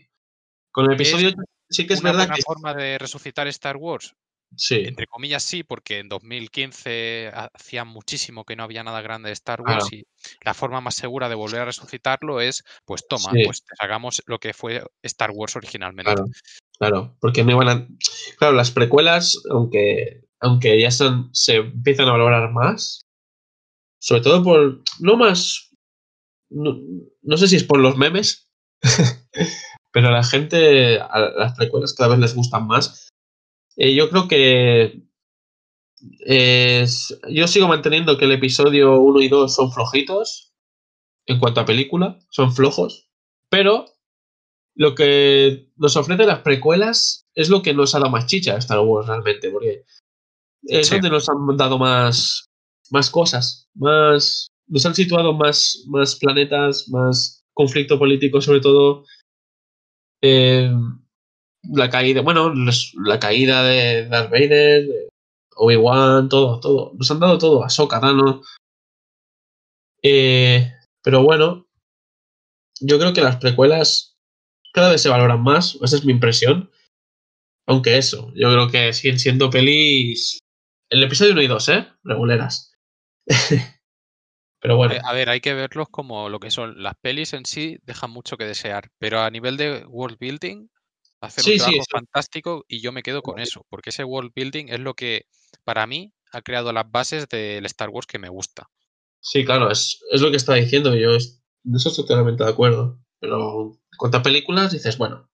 Con 0.72 0.86
el 0.86 1.00
¿Es 1.00 1.08
episodio 1.12 1.32
sí 1.70 1.86
que 1.86 1.94
es 1.94 2.00
¿Una 2.00 2.10
verdad 2.10 2.24
buena 2.26 2.34
que 2.34 2.42
forma 2.42 2.74
de 2.74 2.98
resucitar 2.98 3.46
Star 3.46 3.76
Wars? 3.76 4.14
Sí, 4.56 4.82
Entre 4.86 5.06
comillas 5.06 5.42
sí, 5.42 5.62
porque 5.62 5.98
en 5.98 6.08
2015 6.08 7.30
hacía 7.54 7.84
muchísimo 7.84 8.44
que 8.44 8.56
no 8.56 8.62
había 8.64 8.82
nada 8.84 9.00
grande 9.02 9.28
de 9.28 9.32
Star 9.34 9.62
Claro. 9.62 9.80
Wars 9.80 9.92
y 9.92 10.04
la 10.44 10.54
forma 10.54 10.80
más 10.80 10.94
segura 10.94 11.28
de 11.28 11.34
volver 11.34 11.60
a 11.60 11.64
resucitarlo 11.64 12.40
es, 12.40 12.62
pues 12.84 13.06
toma, 13.08 13.30
Sí. 13.32 13.42
pues 13.44 13.64
hagamos 13.78 14.22
lo 14.26 14.38
que 14.38 14.52
fue 14.52 14.84
Star 15.02 15.30
Wars 15.30 15.56
originalmente. 15.56 16.12
claro, 16.12 16.26
claro, 16.78 17.16
porque 17.20 17.44
no 17.44 17.52
iban 17.52 17.68
a 17.68 17.88
claro, 18.38 18.54
las 18.54 18.70
precuelas, 18.70 19.40
aunque 19.50 20.24
aunque 20.40 20.80
ya 20.80 20.90
son, 20.90 21.30
se 21.32 21.56
empiezan 21.56 22.08
a 22.08 22.12
valorar 22.12 22.50
más, 22.50 23.02
sobre 24.00 24.22
todo 24.22 24.42
por 24.42 24.82
no 24.98 25.16
más 25.16 25.70
no, 26.50 26.76
no 27.22 27.36
sé 27.36 27.48
si 27.48 27.56
es 27.56 27.64
por 27.64 27.78
los 27.78 27.96
memes, 27.96 28.48
pero 29.92 30.08
a 30.08 30.10
la 30.10 30.24
gente 30.24 30.98
a 31.00 31.18
las 31.18 31.54
precuelas 31.56 31.94
cada 31.94 32.10
vez 32.10 32.18
les 32.18 32.34
gustan 32.34 32.66
más. 32.66 33.08
Eh, 33.76 33.94
yo 33.94 34.08
creo 34.10 34.28
que 34.28 35.02
es- 36.20 37.18
yo 37.30 37.46
sigo 37.46 37.68
manteniendo 37.68 38.18
que 38.18 38.24
el 38.24 38.32
episodio 38.32 39.00
1 39.00 39.20
y 39.20 39.28
2 39.28 39.54
son 39.54 39.70
flojitos 39.72 40.52
en 41.26 41.38
cuanto 41.38 41.60
a 41.60 41.64
película, 41.64 42.18
son 42.30 42.52
flojos, 42.54 43.08
pero 43.48 43.86
lo 44.74 44.94
que 44.94 45.68
nos 45.76 45.96
ofrecen 45.96 46.26
las 46.26 46.40
precuelas 46.40 47.26
es 47.34 47.48
lo 47.50 47.62
que 47.62 47.74
nos 47.74 47.94
ha 47.94 47.98
dado 47.98 48.10
más 48.10 48.26
chicha 48.26 48.54
a 48.54 48.58
Star 48.58 48.80
Wars 48.80 49.06
realmente, 49.06 49.50
porque 49.50 49.84
es 50.64 50.88
Sí. 50.88 50.94
donde 50.94 51.10
nos 51.10 51.28
han 51.28 51.56
dado 51.56 51.78
más, 51.78 52.48
más 52.90 53.10
cosas, 53.10 53.68
más 53.74 54.48
nos 54.66 54.86
han 54.86 54.94
situado 54.94 55.34
más, 55.34 55.84
más 55.88 56.16
planetas, 56.16 56.88
más 56.88 57.44
conflicto 57.52 57.98
político, 57.98 58.40
sobre 58.40 58.60
todo 58.60 59.04
eh, 60.22 60.72
la 61.62 61.90
caída, 61.90 62.22
bueno, 62.22 62.52
la 63.04 63.20
caída 63.20 63.62
de 63.62 64.06
Darth 64.08 64.30
Vader, 64.30 64.86
de 64.86 65.08
Obi-Wan, 65.56 66.28
todo, 66.28 66.60
todo. 66.60 66.92
Nos 66.94 67.10
han 67.10 67.20
dado 67.20 67.38
todo, 67.38 67.66
Thanos. 67.88 68.46
Eh, 70.02 70.72
pero 71.02 71.22
bueno, 71.22 71.66
yo 72.80 72.98
creo 72.98 73.12
que 73.12 73.20
las 73.20 73.36
precuelas 73.36 74.16
cada 74.72 74.90
vez 74.90 75.02
se 75.02 75.08
valoran 75.08 75.42
más, 75.42 75.78
esa 75.82 75.96
es 75.96 76.04
mi 76.04 76.12
impresión. 76.12 76.70
Aunque 77.66 77.96
eso, 77.96 78.32
yo 78.34 78.50
creo 78.50 78.70
que 78.70 78.92
siguen 78.92 79.18
siendo 79.18 79.50
pelis. 79.50 80.40
El 80.90 81.02
episodio 81.04 81.32
1 81.32 81.42
y 81.42 81.46
2, 81.46 81.68
¿eh? 81.68 81.88
Reguleras. 82.02 82.74
pero 84.60 84.76
bueno, 84.76 84.94
A 85.04 85.12
ver, 85.12 85.28
hay 85.28 85.40
que 85.40 85.54
verlos 85.54 85.88
como 85.88 86.28
lo 86.28 86.40
que 86.40 86.50
son. 86.50 86.82
Las 86.82 86.96
pelis 86.96 87.32
en 87.34 87.46
sí 87.46 87.78
dejan 87.84 88.10
mucho 88.10 88.36
que 88.36 88.44
desear, 88.44 88.90
pero 88.98 89.20
a 89.20 89.30
nivel 89.30 89.56
de 89.56 89.84
world 89.86 90.18
building, 90.18 90.68
hacer 91.22 91.44
Sí, 91.44 91.52
un 91.52 91.58
sí, 91.58 91.58
trabajo 91.58 91.84
fantástico 91.90 92.64
y 92.68 92.80
yo 92.80 92.92
me 92.92 93.02
quedo 93.02 93.22
con 93.22 93.38
eso, 93.38 93.64
porque 93.68 93.90
ese 93.90 94.04
world 94.04 94.32
building 94.34 94.66
es 94.68 94.80
lo 94.80 94.94
que 94.94 95.26
para 95.64 95.86
mí 95.86 96.12
ha 96.32 96.42
creado 96.42 96.72
las 96.72 96.90
bases 96.90 97.28
del 97.28 97.64
Star 97.66 97.90
Wars 97.90 98.06
que 98.06 98.18
me 98.18 98.28
gusta. 98.28 98.68
sí, 99.20 99.44
claro, 99.44 99.70
es, 99.70 100.00
es 100.10 100.20
lo 100.20 100.30
que 100.30 100.36
estaba 100.36 100.58
diciendo. 100.58 100.94
Yo 100.96 101.10
es- 101.14 101.42
eso 101.74 101.88
estoy 101.88 102.06
totalmente 102.06 102.44
de 102.44 102.50
acuerdo. 102.50 102.98
Pero 103.20 103.78
a 104.12 104.22
películas, 104.22 104.72
dices, 104.72 104.98
bueno, 104.98 105.30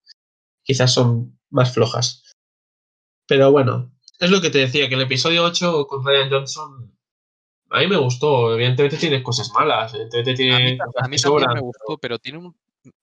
quizás 0.63 0.93
son 0.93 1.39
más 1.49 1.73
flojas. 1.73 2.23
Pero 3.27 3.51
bueno, 3.51 3.91
es 4.19 4.29
lo 4.29 4.41
que 4.41 4.49
te 4.49 4.59
decía, 4.59 4.87
que 4.89 4.95
el 4.95 5.01
episodio 5.01 5.43
8 5.43 5.87
con 5.87 6.05
Ryan 6.05 6.29
Johnson. 6.29 6.95
A 7.71 7.79
mí 7.79 7.87
me 7.87 7.97
gustó, 7.97 8.53
evidentemente 8.53 8.97
tiene 8.97 9.23
cosas 9.23 9.51
malas, 9.53 9.93
evidentemente 9.93 10.31
A 10.31 10.35
tiene 10.35 10.57
mí, 10.57 10.77
a 10.79 10.85
mí 10.85 10.91
también 10.93 11.19
sobran, 11.19 11.53
me 11.55 11.61
gustó, 11.61 11.97
pero 11.97 12.17
tiene 12.19 12.39
un, 12.39 12.55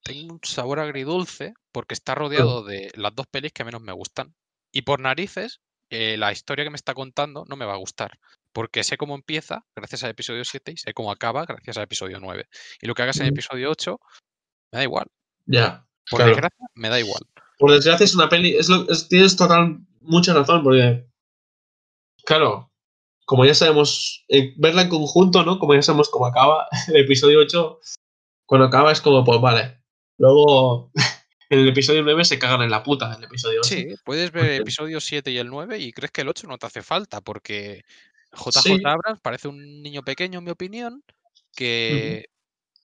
tiene 0.03 0.33
un 0.33 0.41
sabor 0.43 0.81
agridulce 0.81 1.55
porque 1.73 1.95
está 1.95 2.15
rodeado 2.15 2.65
de 2.65 2.91
las 2.95 3.15
dos 3.15 3.27
pelis 3.31 3.53
que 3.53 3.65
menos 3.65 3.81
me 3.83 3.93
gustan. 3.93 4.35
Y 4.73 4.83
por 4.83 5.01
narices, 5.01 5.61
eh, 5.91 6.17
la 6.17 6.33
historia 6.33 6.65
que 6.65 6.71
me 6.71 6.77
está 6.77 6.95
contando 6.95 7.45
no 7.49 7.57
me 7.57 7.65
va 7.65 7.75
a 7.75 7.79
gustar. 7.79 8.19
Porque 8.53 8.85
sé 8.85 8.97
cómo 8.97 9.15
empieza 9.15 9.65
gracias 9.75 10.03
al 10.05 10.11
episodio 10.11 10.45
7 10.45 10.73
y 10.73 10.77
sé 10.77 10.95
cómo 10.95 11.11
acaba 11.13 11.45
gracias 11.45 11.77
al 11.77 11.85
episodio 11.85 12.19
9. 12.21 12.47
Y 12.81 12.87
lo 12.87 12.95
que 12.95 13.03
hagas 13.03 13.17
en 13.19 13.25
el 13.27 13.33
episodio 13.33 13.71
8 13.71 13.99
me 14.73 14.79
da 14.79 14.83
igual. 14.83 15.07
Ya. 15.45 15.87
Por 16.11 16.19
claro. 16.19 16.31
desgracia, 16.33 16.67
me 16.75 16.89
da 16.89 16.99
igual. 17.01 17.21
Por 17.59 17.73
desgracia 17.73 18.05
es 18.05 18.15
una 18.15 18.29
peli. 18.29 18.57
Es 18.57 18.69
lo, 18.69 18.89
es- 18.89 19.09
tienes 19.09 19.37
total 19.37 19.79
mucha 20.01 20.33
razón, 20.35 20.63
porque. 20.63 21.07
Claro, 22.25 22.73
como 23.25 23.45
ya 23.45 23.55
sabemos, 23.55 24.25
eh, 24.29 24.55
verla 24.57 24.83
en 24.83 24.89
conjunto, 24.89 25.45
¿no? 25.45 25.59
Como 25.59 25.75
ya 25.75 25.83
sabemos 25.83 26.09
cómo 26.09 26.27
acaba 26.27 26.67
el 26.89 26.97
episodio 27.05 27.41
8, 27.41 27.81
cuando 28.47 28.67
acaba 28.69 28.93
es 28.93 29.01
como, 29.01 29.25
pues 29.25 29.41
vale. 29.41 29.81
Luego, 30.19 30.91
en 31.51 31.59
el 31.61 31.69
episodio 31.69 32.03
9 32.03 32.25
se 32.25 32.39
cagan 32.39 32.63
en 32.63 32.71
la 32.71 32.83
puta 32.83 33.15
del 33.15 33.25
episodio 33.25 33.61
8. 33.61 33.69
Sí, 33.69 33.95
puedes 34.05 34.33
ver 34.33 34.47
el 34.47 34.61
episodio 34.63 35.01
7 35.01 35.31
y 35.31 35.39
el 35.39 35.49
9 35.49 35.79
y 35.79 35.93
crees 35.93 36.11
que 36.13 36.23
el 36.23 36.29
8 36.29 36.47
no 36.47 36.59
te 36.59 36.67
hace 36.67 36.83
falta 36.83 37.21
porque 37.21 37.85
JJ 38.33 38.63
Sí. 38.63 38.83
Abrams 38.85 39.21
parece 39.21 39.49
un 39.49 39.83
niño 39.83 40.03
pequeño, 40.03 40.39
en 40.39 40.45
mi 40.45 40.51
opinión, 40.51 41.03
que 41.55 42.27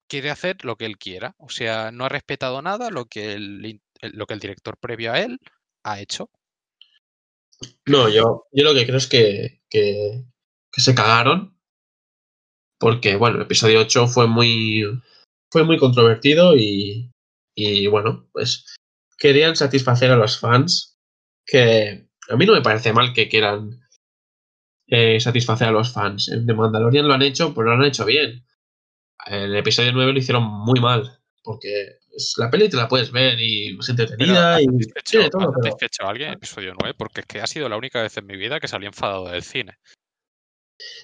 quiere 0.08 0.30
hacer 0.30 0.64
lo 0.66 0.76
que 0.76 0.86
él 0.86 0.98
quiera. 0.98 1.36
O 1.38 1.50
sea, 1.50 1.92
no 1.92 2.06
ha 2.06 2.10
respetado 2.10 2.62
nada 2.62 2.90
lo 2.90 3.06
que 3.06 3.34
el- 3.34 3.82
lo 4.02 4.26
que 4.26 4.34
el 4.34 4.40
director 4.40 4.78
previo 4.78 5.12
a 5.14 5.20
él 5.22 5.40
ha 5.84 6.00
hecho. 6.02 6.30
No, 7.86 8.10
yo, 8.10 8.48
yo 8.52 8.64
lo 8.64 8.74
que 8.74 8.86
creo 8.86 8.98
es 8.98 9.08
que, 9.08 9.62
que, 9.70 10.24
que 10.72 10.82
se 10.82 10.96
cagaron. 10.96 11.56
Porque, 12.80 13.16
bueno, 13.16 13.36
el 13.38 13.44
episodio 13.44 13.80
8 13.82 14.08
fue 14.08 14.28
muy. 14.28 14.84
Fue 15.52 15.64
muy 15.64 15.78
controvertido 15.78 16.56
y. 16.56 17.12
Y 17.56 17.88
bueno, 17.88 18.28
pues. 18.32 18.66
Querían 19.18 19.56
satisfacer 19.56 20.10
a 20.12 20.16
los 20.16 20.40
fans. 20.40 20.98
Que 21.46 22.08
a 22.30 22.36
mí 22.36 22.46
no 22.46 22.54
me 22.54 22.62
parece 22.62 22.94
mal 22.94 23.14
que 23.14 23.28
quieran 23.30 23.80
eh, 24.88 25.20
satisfacer 25.20 25.68
a 25.68 25.72
los 25.72 25.92
fans. 25.94 26.30
En 26.30 26.46
The 26.46 26.54
Mandalorian 26.54 27.08
lo 27.08 27.14
han 27.14 27.22
hecho, 27.22 27.54
pero 27.54 27.68
lo 27.68 27.74
han 27.74 27.86
hecho 27.86 28.06
bien. 28.06 28.46
En 29.28 29.44
el 29.44 29.56
episodio 29.56 29.92
9 29.92 30.14
lo 30.14 30.20
hicieron 30.20 30.44
muy 30.44 30.80
mal. 30.80 31.20
Porque 31.44 31.98
es- 32.16 32.34
la 32.38 32.50
peli 32.50 32.70
te 32.70 32.78
la 32.78 32.88
puedes 32.88 33.12
ver 33.12 33.40
y 33.40 33.78
es 33.80 33.90
entretenida 33.90 34.56
¿ha 34.56 34.62
y 34.62 34.66
satisfecho, 34.66 35.04
tiene 35.12 35.30
todo, 35.30 35.52
pero- 35.54 35.64
satisfecho 35.64 36.04
a 36.06 36.10
alguien 36.10 36.28
en 36.30 36.34
episodio 36.36 36.74
9? 36.80 36.96
Porque 36.98 37.22
es 37.22 37.28
que 37.28 37.42
ha 37.42 37.48
sido 37.48 37.68
la 37.70 37.78
única 37.78 38.02
vez 38.02 38.16
en 38.18 38.26
mi 38.26 38.38
vida 38.38 38.60
que 38.60 38.68
salí 38.68 38.86
enfadado 38.86 39.28
del 39.30 39.44
cine. 39.44 39.78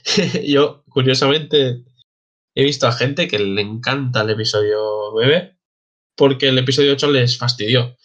Yo, 0.47 0.83
curiosamente, 0.89 1.83
he 2.57 2.63
visto 2.63 2.87
a 2.87 2.91
gente 2.91 3.27
que 3.27 3.37
le 3.37 3.61
encanta 3.61 4.21
el 4.21 4.31
episodio 4.31 5.11
9 5.13 5.59
porque 6.15 6.47
el 6.47 6.57
episodio 6.57 6.93
8 6.93 7.11
les 7.11 7.37
fastidió. 7.37 7.95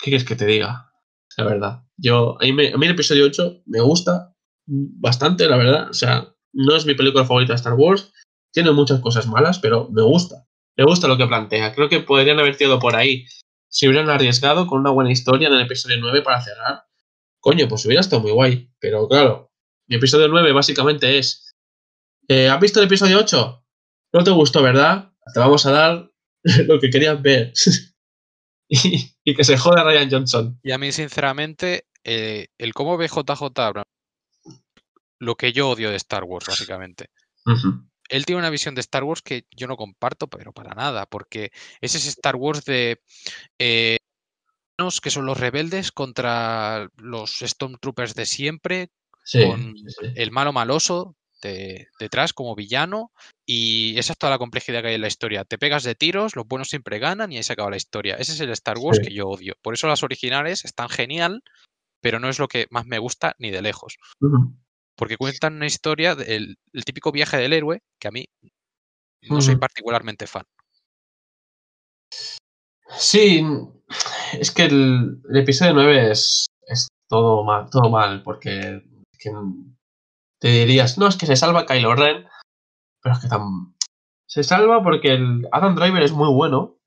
¿Qué 0.00 0.10
quieres 0.10 0.24
que 0.24 0.36
te 0.36 0.46
diga? 0.46 0.92
La 1.36 1.44
verdad. 1.44 1.82
Yo, 1.96 2.36
a 2.40 2.44
mí, 2.44 2.50
a 2.50 2.76
mí 2.76 2.86
el 2.86 2.92
episodio 2.92 3.26
8 3.26 3.62
me 3.66 3.80
gusta 3.80 4.36
bastante, 4.66 5.48
la 5.48 5.56
verdad. 5.56 5.90
O 5.90 5.92
sea, 5.92 6.32
no 6.52 6.76
es 6.76 6.86
mi 6.86 6.94
película 6.94 7.24
favorita 7.24 7.54
de 7.54 7.56
Star 7.56 7.72
Wars. 7.72 8.12
Tiene 8.52 8.70
muchas 8.70 9.00
cosas 9.00 9.26
malas, 9.26 9.58
pero 9.58 9.88
me 9.90 10.02
gusta. 10.02 10.46
Me 10.76 10.84
gusta 10.84 11.08
lo 11.08 11.16
que 11.16 11.26
plantea. 11.26 11.74
Creo 11.74 11.88
que 11.88 11.98
podrían 11.98 12.38
haber 12.38 12.56
tirado 12.56 12.78
por 12.78 12.94
ahí. 12.94 13.26
Si 13.68 13.88
hubieran 13.88 14.08
arriesgado 14.08 14.68
con 14.68 14.78
una 14.78 14.90
buena 14.90 15.10
historia 15.10 15.48
en 15.48 15.54
el 15.54 15.62
episodio 15.62 15.96
9 15.98 16.22
para 16.22 16.40
cerrar. 16.42 16.84
Coño, 17.40 17.66
pues 17.66 17.84
hubiera 17.86 18.02
estado 18.02 18.22
muy 18.22 18.30
guay. 18.30 18.70
Pero 18.78 19.08
claro, 19.08 19.50
mi 19.88 19.96
episodio 19.96 20.28
9 20.28 20.52
básicamente 20.52 21.18
es. 21.18 21.43
Eh, 22.28 22.48
¿Has 22.48 22.60
visto 22.60 22.80
el 22.80 22.86
episodio 22.86 23.18
8? 23.18 23.64
No 24.12 24.24
te 24.24 24.30
gustó, 24.30 24.62
¿verdad? 24.62 25.12
Te 25.32 25.40
vamos 25.40 25.66
a 25.66 25.72
dar 25.72 26.10
lo 26.66 26.80
que 26.80 26.90
querías 26.90 27.20
ver. 27.20 27.52
y, 28.68 29.12
y 29.24 29.34
que 29.34 29.44
se 29.44 29.56
joda 29.56 29.84
Ryan 29.84 30.10
Johnson. 30.10 30.60
Y 30.62 30.72
a 30.72 30.78
mí, 30.78 30.92
sinceramente, 30.92 31.86
eh, 32.04 32.48
el 32.58 32.74
cómo 32.74 32.96
ve 32.96 33.08
JJ 33.08 33.58
Abrams, 33.58 33.88
lo 35.18 35.36
que 35.36 35.52
yo 35.52 35.70
odio 35.70 35.90
de 35.90 35.96
Star 35.96 36.24
Wars, 36.24 36.46
básicamente. 36.46 37.08
Él 38.08 38.26
tiene 38.26 38.40
una 38.40 38.50
visión 38.50 38.74
de 38.74 38.82
Star 38.82 39.04
Wars 39.04 39.22
que 39.22 39.46
yo 39.50 39.66
no 39.66 39.76
comparto, 39.76 40.28
pero 40.28 40.52
para 40.52 40.74
nada, 40.74 41.06
porque 41.06 41.50
es 41.80 41.94
ese 41.94 42.10
Star 42.10 42.36
Wars 42.36 42.64
de 42.64 43.00
eh, 43.58 43.96
que 45.02 45.10
son 45.10 45.24
los 45.24 45.38
rebeldes 45.38 45.92
contra 45.92 46.88
los 46.96 47.38
Stormtroopers 47.38 48.14
de 48.14 48.26
siempre, 48.26 48.90
Sí, 49.26 49.42
con 49.46 49.74
sí, 49.78 49.84
sí. 49.88 50.06
el 50.16 50.30
malo 50.32 50.52
maloso 50.52 51.16
de- 51.44 51.88
detrás 52.00 52.32
como 52.32 52.54
villano, 52.54 53.12
y 53.46 53.96
esa 53.98 54.12
es 54.14 54.18
toda 54.18 54.30
la 54.32 54.38
complejidad 54.38 54.80
que 54.82 54.88
hay 54.88 54.94
en 54.94 55.00
la 55.02 55.08
historia. 55.08 55.44
Te 55.44 55.58
pegas 55.58 55.84
de 55.84 55.94
tiros, 55.94 56.34
los 56.34 56.46
buenos 56.46 56.68
siempre 56.68 56.98
ganan 56.98 57.30
y 57.30 57.36
ahí 57.36 57.42
se 57.42 57.52
acaba 57.52 57.70
la 57.70 57.76
historia. 57.76 58.16
Ese 58.16 58.32
es 58.32 58.40
el 58.40 58.50
Star 58.50 58.78
Wars 58.78 58.98
Sí. 58.98 59.08
que 59.08 59.14
yo 59.14 59.28
odio. 59.28 59.54
Por 59.62 59.74
eso 59.74 59.86
las 59.86 60.02
originales 60.02 60.64
están 60.64 60.88
genial, 60.88 61.42
pero 62.00 62.18
no 62.18 62.28
es 62.28 62.38
lo 62.38 62.48
que 62.48 62.66
más 62.70 62.86
me 62.86 62.98
gusta 62.98 63.34
ni 63.38 63.50
de 63.50 63.62
lejos. 63.62 63.96
Porque 64.96 65.16
cuentan 65.16 65.54
una 65.56 65.66
historia 65.66 66.14
del 66.14 66.56
el 66.72 66.84
típico 66.84 67.12
viaje 67.12 67.36
del 67.36 67.52
héroe 67.52 67.82
que 68.00 68.08
a 68.08 68.12
mí 68.12 68.26
no 69.22 69.40
soy 69.40 69.56
particularmente 69.56 70.26
fan. 70.26 70.44
Sí, 72.96 73.44
es 74.38 74.50
que 74.50 74.64
el, 74.64 75.20
el 75.30 75.36
episodio 75.36 75.74
9 75.74 76.10
es, 76.10 76.46
es 76.66 76.88
todo 77.08 77.42
mal, 77.44 77.68
todo 77.70 77.90
mal, 77.90 78.22
porque 78.22 78.82
que 79.18 79.30
te 80.44 80.50
dirías, 80.50 80.98
no, 80.98 81.06
es 81.08 81.16
que 81.16 81.24
se 81.24 81.36
salva 81.36 81.64
Kylo 81.64 81.94
Ren, 81.94 82.26
pero 83.02 83.14
es 83.14 83.20
que 83.22 83.28
tan... 83.28 83.74
Se 84.26 84.42
salva 84.44 84.82
porque 84.82 85.14
el 85.14 85.48
Adam 85.50 85.74
Driver 85.74 86.02
es 86.02 86.12
muy 86.12 86.28
bueno 86.28 86.78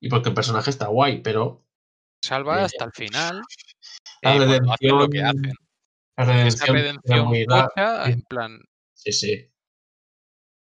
y 0.00 0.08
porque 0.08 0.28
el 0.28 0.34
personaje 0.36 0.70
está 0.70 0.86
guay, 0.86 1.22
pero 1.22 1.66
Salva 2.24 2.60
Eh, 2.60 2.64
hasta 2.66 2.84
el 2.84 2.92
final. 2.92 3.42
la 4.22 4.34
eh, 4.36 4.60
hacen 4.70 4.88
lo 4.96 5.08
que 5.08 5.18
redención- 5.18 5.26
hacen. 5.28 5.54
la 6.18 6.24
redención 6.24 6.76
redención 6.76 7.26
muy 7.26 7.46
en 8.06 8.22
plan, 8.22 8.60
Sí, 8.94 9.10
sí. 9.10 9.48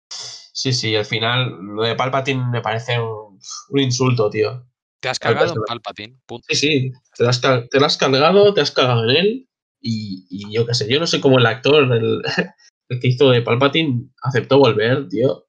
Sí, 0.09 0.73
sí, 0.73 0.95
al 0.95 1.05
final 1.05 1.51
lo 1.51 1.83
de 1.83 1.93
Palpatine 1.93 2.43
me 2.51 2.61
parece 2.61 2.99
un, 2.99 3.39
un 3.69 3.79
insulto, 3.79 4.27
tío. 4.31 4.65
te 4.99 5.09
has 5.09 5.19
Al 5.21 5.33
cagado 5.35 5.53
en. 5.53 5.65
Palpatine. 5.67 6.19
Punto. 6.25 6.47
Sí, 6.49 6.55
sí, 6.55 6.91
te 7.15 7.23
lo 7.25 7.29
has, 7.29 7.39
te 7.41 7.79
lo 7.79 7.85
has 7.85 7.97
cargado, 7.97 8.55
te 8.55 8.61
has 8.61 8.71
cagado 8.71 9.03
en 9.07 9.15
él 9.17 9.49
y, 9.81 10.27
y 10.29 10.53
yo 10.53 10.65
qué 10.65 10.73
sé, 10.73 10.91
yo 10.91 10.99
no 10.99 11.07
sé 11.07 11.19
cómo 11.19 11.39
el 11.39 11.45
actor, 11.45 11.91
el, 11.91 12.21
el 12.89 12.99
que 12.99 13.07
hizo 13.07 13.29
de 13.31 13.41
Palpatine, 13.41 14.09
aceptó 14.21 14.59
volver, 14.59 15.07
tío. 15.09 15.47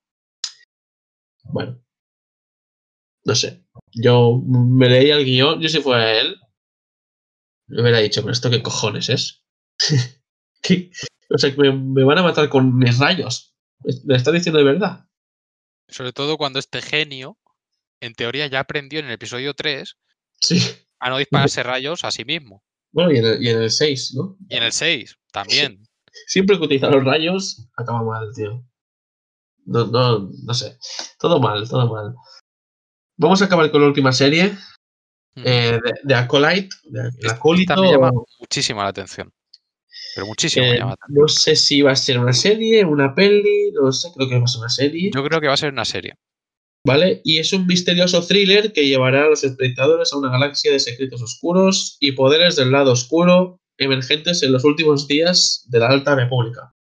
Bueno, 1.44 1.82
no 3.24 3.34
sé. 3.34 3.66
Yo 3.92 4.40
me 4.46 4.88
leía 4.88 5.16
el 5.16 5.24
guion, 5.24 5.60
yo 5.60 5.68
si 5.68 5.80
fuera 5.80 6.18
él, 6.18 6.36
me 7.68 7.82
hubiera 7.82 7.98
dicho, 7.98 8.22
pero 8.22 8.32
esto 8.32 8.50
qué 8.50 8.62
cojones 8.62 9.08
es. 9.08 9.44
¿Qué? 10.62 10.90
O 11.30 11.38
sea, 11.38 11.50
que 11.50 11.56
me, 11.56 11.72
me 11.72 12.04
van 12.04 12.18
a 12.18 12.22
matar 12.22 12.48
con 12.48 12.76
mis 12.76 12.98
rayos. 12.98 13.54
¿Me 14.04 14.16
estás 14.16 14.34
diciendo 14.34 14.58
de 14.58 14.64
verdad? 14.64 15.06
Sobre 15.88 16.12
todo 16.12 16.36
cuando 16.36 16.58
este 16.58 16.80
genio, 16.80 17.38
en 18.00 18.14
teoría, 18.14 18.46
ya 18.46 18.60
aprendió 18.60 19.00
en 19.00 19.06
el 19.06 19.12
episodio 19.12 19.54
3 19.54 19.96
Sí. 20.40 20.60
a 20.98 21.10
no 21.10 21.18
dispararse 21.18 21.62
rayos 21.62 22.04
a 22.04 22.10
sí 22.10 22.24
mismo. 22.24 22.64
Bueno, 22.92 23.10
y 23.12 23.16
en 23.18 23.24
el, 23.26 23.42
y 23.42 23.48
en 23.48 23.62
el 23.62 23.70
6, 23.70 24.14
¿no? 24.16 24.36
Y 24.48 24.56
en 24.56 24.62
el 24.64 24.72
6 24.72 25.16
también. 25.32 25.82
Siempre 26.26 26.58
que 26.58 26.64
utiliza 26.64 26.90
los 26.90 27.04
rayos, 27.04 27.66
acaba 27.76 28.02
mal, 28.02 28.28
tío. 28.34 28.62
No, 29.64 29.86
no, 29.86 30.30
no 30.44 30.54
sé. 30.54 30.76
Todo 31.18 31.40
mal, 31.40 31.68
todo 31.68 31.88
mal. 31.92 32.14
Vamos 33.16 33.40
a 33.42 33.46
acabar 33.46 33.70
con 33.70 33.80
la 33.80 33.86
última 33.88 34.12
serie 34.12 34.56
Mm. 35.34 35.42
eh, 35.46 35.80
de, 35.82 35.92
de 36.02 36.14
Acolyte. 36.14 36.76
De, 36.84 37.08
Esta- 37.08 37.32
acólito. 37.36 37.72
esta 37.72 37.80
me 37.82 37.90
llama 37.90 38.10
muchísimo 38.38 38.82
la 38.82 38.88
atención. 38.88 39.32
Pero 40.14 40.26
muchísimo 40.26 40.66
me 40.66 40.72
eh, 40.72 40.78
llama 40.78 40.90
la 40.90 40.94
atención. 40.94 41.22
no 41.22 41.28
sé 41.28 41.56
si 41.56 41.80
va 41.80 41.92
a 41.92 41.96
ser 41.96 42.18
una 42.18 42.34
serie, 42.34 42.84
una 42.84 43.14
peli, 43.14 43.72
no 43.72 43.90
sé, 43.92 44.08
creo 44.14 44.28
que 44.28 44.36
va 44.38 44.44
a 44.44 44.46
ser 44.46 44.60
una 44.60 44.68
serie. 44.68 45.10
Yo 45.14 45.24
creo 45.24 45.40
que 45.40 45.46
va 45.46 45.54
a 45.54 45.56
ser 45.56 45.72
una 45.72 45.86
serie. 45.86 46.16
¿Vale? 46.84 47.20
Y 47.24 47.38
es 47.38 47.52
un 47.52 47.66
misterioso 47.66 48.26
thriller 48.26 48.72
que 48.72 48.86
llevará 48.86 49.24
a 49.24 49.28
los 49.28 49.44
espectadores 49.44 50.12
a 50.12 50.16
una 50.18 50.30
galaxia 50.30 50.72
de 50.72 50.80
secretos 50.80 51.22
oscuros 51.22 51.96
y 52.00 52.12
poderes 52.12 52.56
del 52.56 52.72
lado 52.72 52.92
oscuro 52.92 53.60
emergentes 53.78 54.42
en 54.42 54.52
los 54.52 54.64
últimos 54.64 55.06
días 55.06 55.64
de 55.68 55.78
la 55.78 55.88
Alta 55.88 56.14
República. 56.16 56.74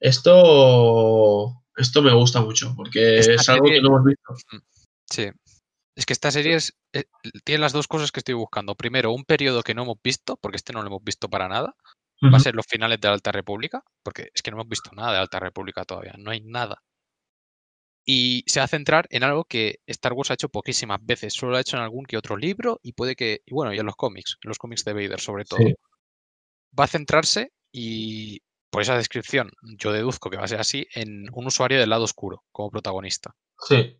Esto, 0.00 1.62
esto 1.76 2.02
me 2.02 2.12
gusta 2.12 2.40
mucho 2.40 2.74
porque 2.76 3.18
Esta 3.18 3.34
es 3.34 3.48
algo 3.48 3.66
serie- 3.66 3.78
que 3.80 3.82
no 3.82 3.88
hemos 3.96 4.04
visto. 4.04 4.34
Sí. 5.10 5.28
Es 5.94 6.06
que 6.06 6.12
esta 6.12 6.30
serie 6.30 6.54
es, 6.56 6.72
eh, 6.92 7.04
tiene 7.44 7.60
las 7.60 7.72
dos 7.72 7.86
cosas 7.86 8.10
que 8.10 8.20
estoy 8.20 8.34
buscando. 8.34 8.74
Primero, 8.74 9.12
un 9.12 9.24
periodo 9.24 9.62
que 9.62 9.74
no 9.74 9.82
hemos 9.82 9.98
visto, 10.02 10.36
porque 10.36 10.56
este 10.56 10.72
no 10.72 10.80
lo 10.82 10.88
hemos 10.88 11.04
visto 11.04 11.28
para 11.28 11.48
nada. 11.48 11.74
Va 12.24 12.36
a 12.36 12.40
ser 12.40 12.54
los 12.54 12.66
finales 12.68 13.00
de 13.00 13.08
la 13.08 13.14
Alta 13.14 13.32
República, 13.32 13.82
porque 14.04 14.30
es 14.32 14.42
que 14.42 14.52
no 14.52 14.56
hemos 14.58 14.68
visto 14.68 14.90
nada 14.92 15.08
de 15.10 15.14
la 15.16 15.22
Alta 15.22 15.40
República 15.40 15.84
todavía, 15.84 16.14
no 16.18 16.30
hay 16.30 16.40
nada. 16.40 16.80
Y 18.04 18.42
se 18.46 18.58
va 18.60 18.64
a 18.64 18.68
centrar 18.68 19.06
en 19.10 19.22
algo 19.22 19.44
que 19.44 19.80
Star 19.86 20.12
Wars 20.12 20.30
ha 20.30 20.34
hecho 20.34 20.48
poquísimas 20.48 20.98
veces, 21.02 21.34
solo 21.34 21.52
lo 21.52 21.58
ha 21.58 21.60
hecho 21.60 21.76
en 21.76 21.82
algún 21.82 22.04
que 22.04 22.16
otro 22.16 22.36
libro 22.36 22.80
y 22.82 22.92
puede 22.94 23.14
que, 23.14 23.42
y 23.46 23.54
bueno, 23.54 23.72
y 23.72 23.78
en 23.78 23.86
los 23.86 23.94
cómics, 23.96 24.38
en 24.42 24.48
los 24.48 24.58
cómics 24.58 24.84
de 24.84 24.92
Vader 24.92 25.20
sobre 25.20 25.44
todo. 25.44 25.58
Sí. 25.60 25.74
Va 26.78 26.84
a 26.84 26.88
centrarse 26.88 27.52
y 27.70 28.40
por 28.70 28.82
esa 28.82 28.96
descripción 28.96 29.50
yo 29.78 29.92
deduzco 29.92 30.30
que 30.30 30.36
va 30.36 30.44
a 30.44 30.48
ser 30.48 30.58
así 30.60 30.86
en 30.94 31.26
un 31.32 31.46
usuario 31.46 31.78
del 31.78 31.90
lado 31.90 32.04
oscuro 32.04 32.42
como 32.50 32.70
protagonista. 32.70 33.34
Sí. 33.68 33.96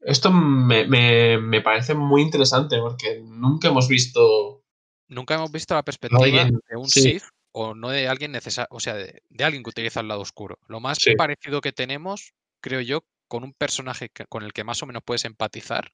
Esto 0.00 0.30
me, 0.32 0.86
me- 0.86 1.36
me 1.38 1.60
parece 1.60 1.92
muy 1.94 2.22
interesante 2.22 2.78
porque 2.78 3.20
nunca 3.22 3.68
hemos 3.68 3.86
visto. 3.86 4.64
Nunca 5.08 5.34
hemos 5.34 5.52
visto 5.52 5.74
la 5.74 5.82
perspectiva 5.82 6.24
Alguien- 6.24 6.58
de 6.70 6.76
un 6.76 6.88
sí. 6.88 7.02
Sith 7.02 7.24
o 7.52 7.74
no 7.74 7.90
de 7.90 8.08
alguien 8.08 8.32
necesario, 8.32 8.68
o 8.70 8.80
sea, 8.80 8.94
de, 8.94 9.22
de 9.28 9.44
alguien 9.44 9.62
que 9.62 9.70
utiliza 9.70 10.00
el 10.00 10.08
lado 10.08 10.20
oscuro. 10.22 10.58
Lo 10.68 10.80
más 10.80 10.98
Sí. 11.00 11.16
parecido 11.16 11.60
que 11.60 11.72
tenemos, 11.72 12.32
creo 12.60 12.80
yo, 12.80 13.04
con 13.28 13.44
un 13.44 13.52
personaje 13.52 14.08
que- 14.10 14.26
con 14.26 14.42
el 14.42 14.52
que 14.52 14.64
más 14.64 14.82
o 14.82 14.86
menos 14.86 15.02
puedes 15.04 15.24
empatizar 15.24 15.92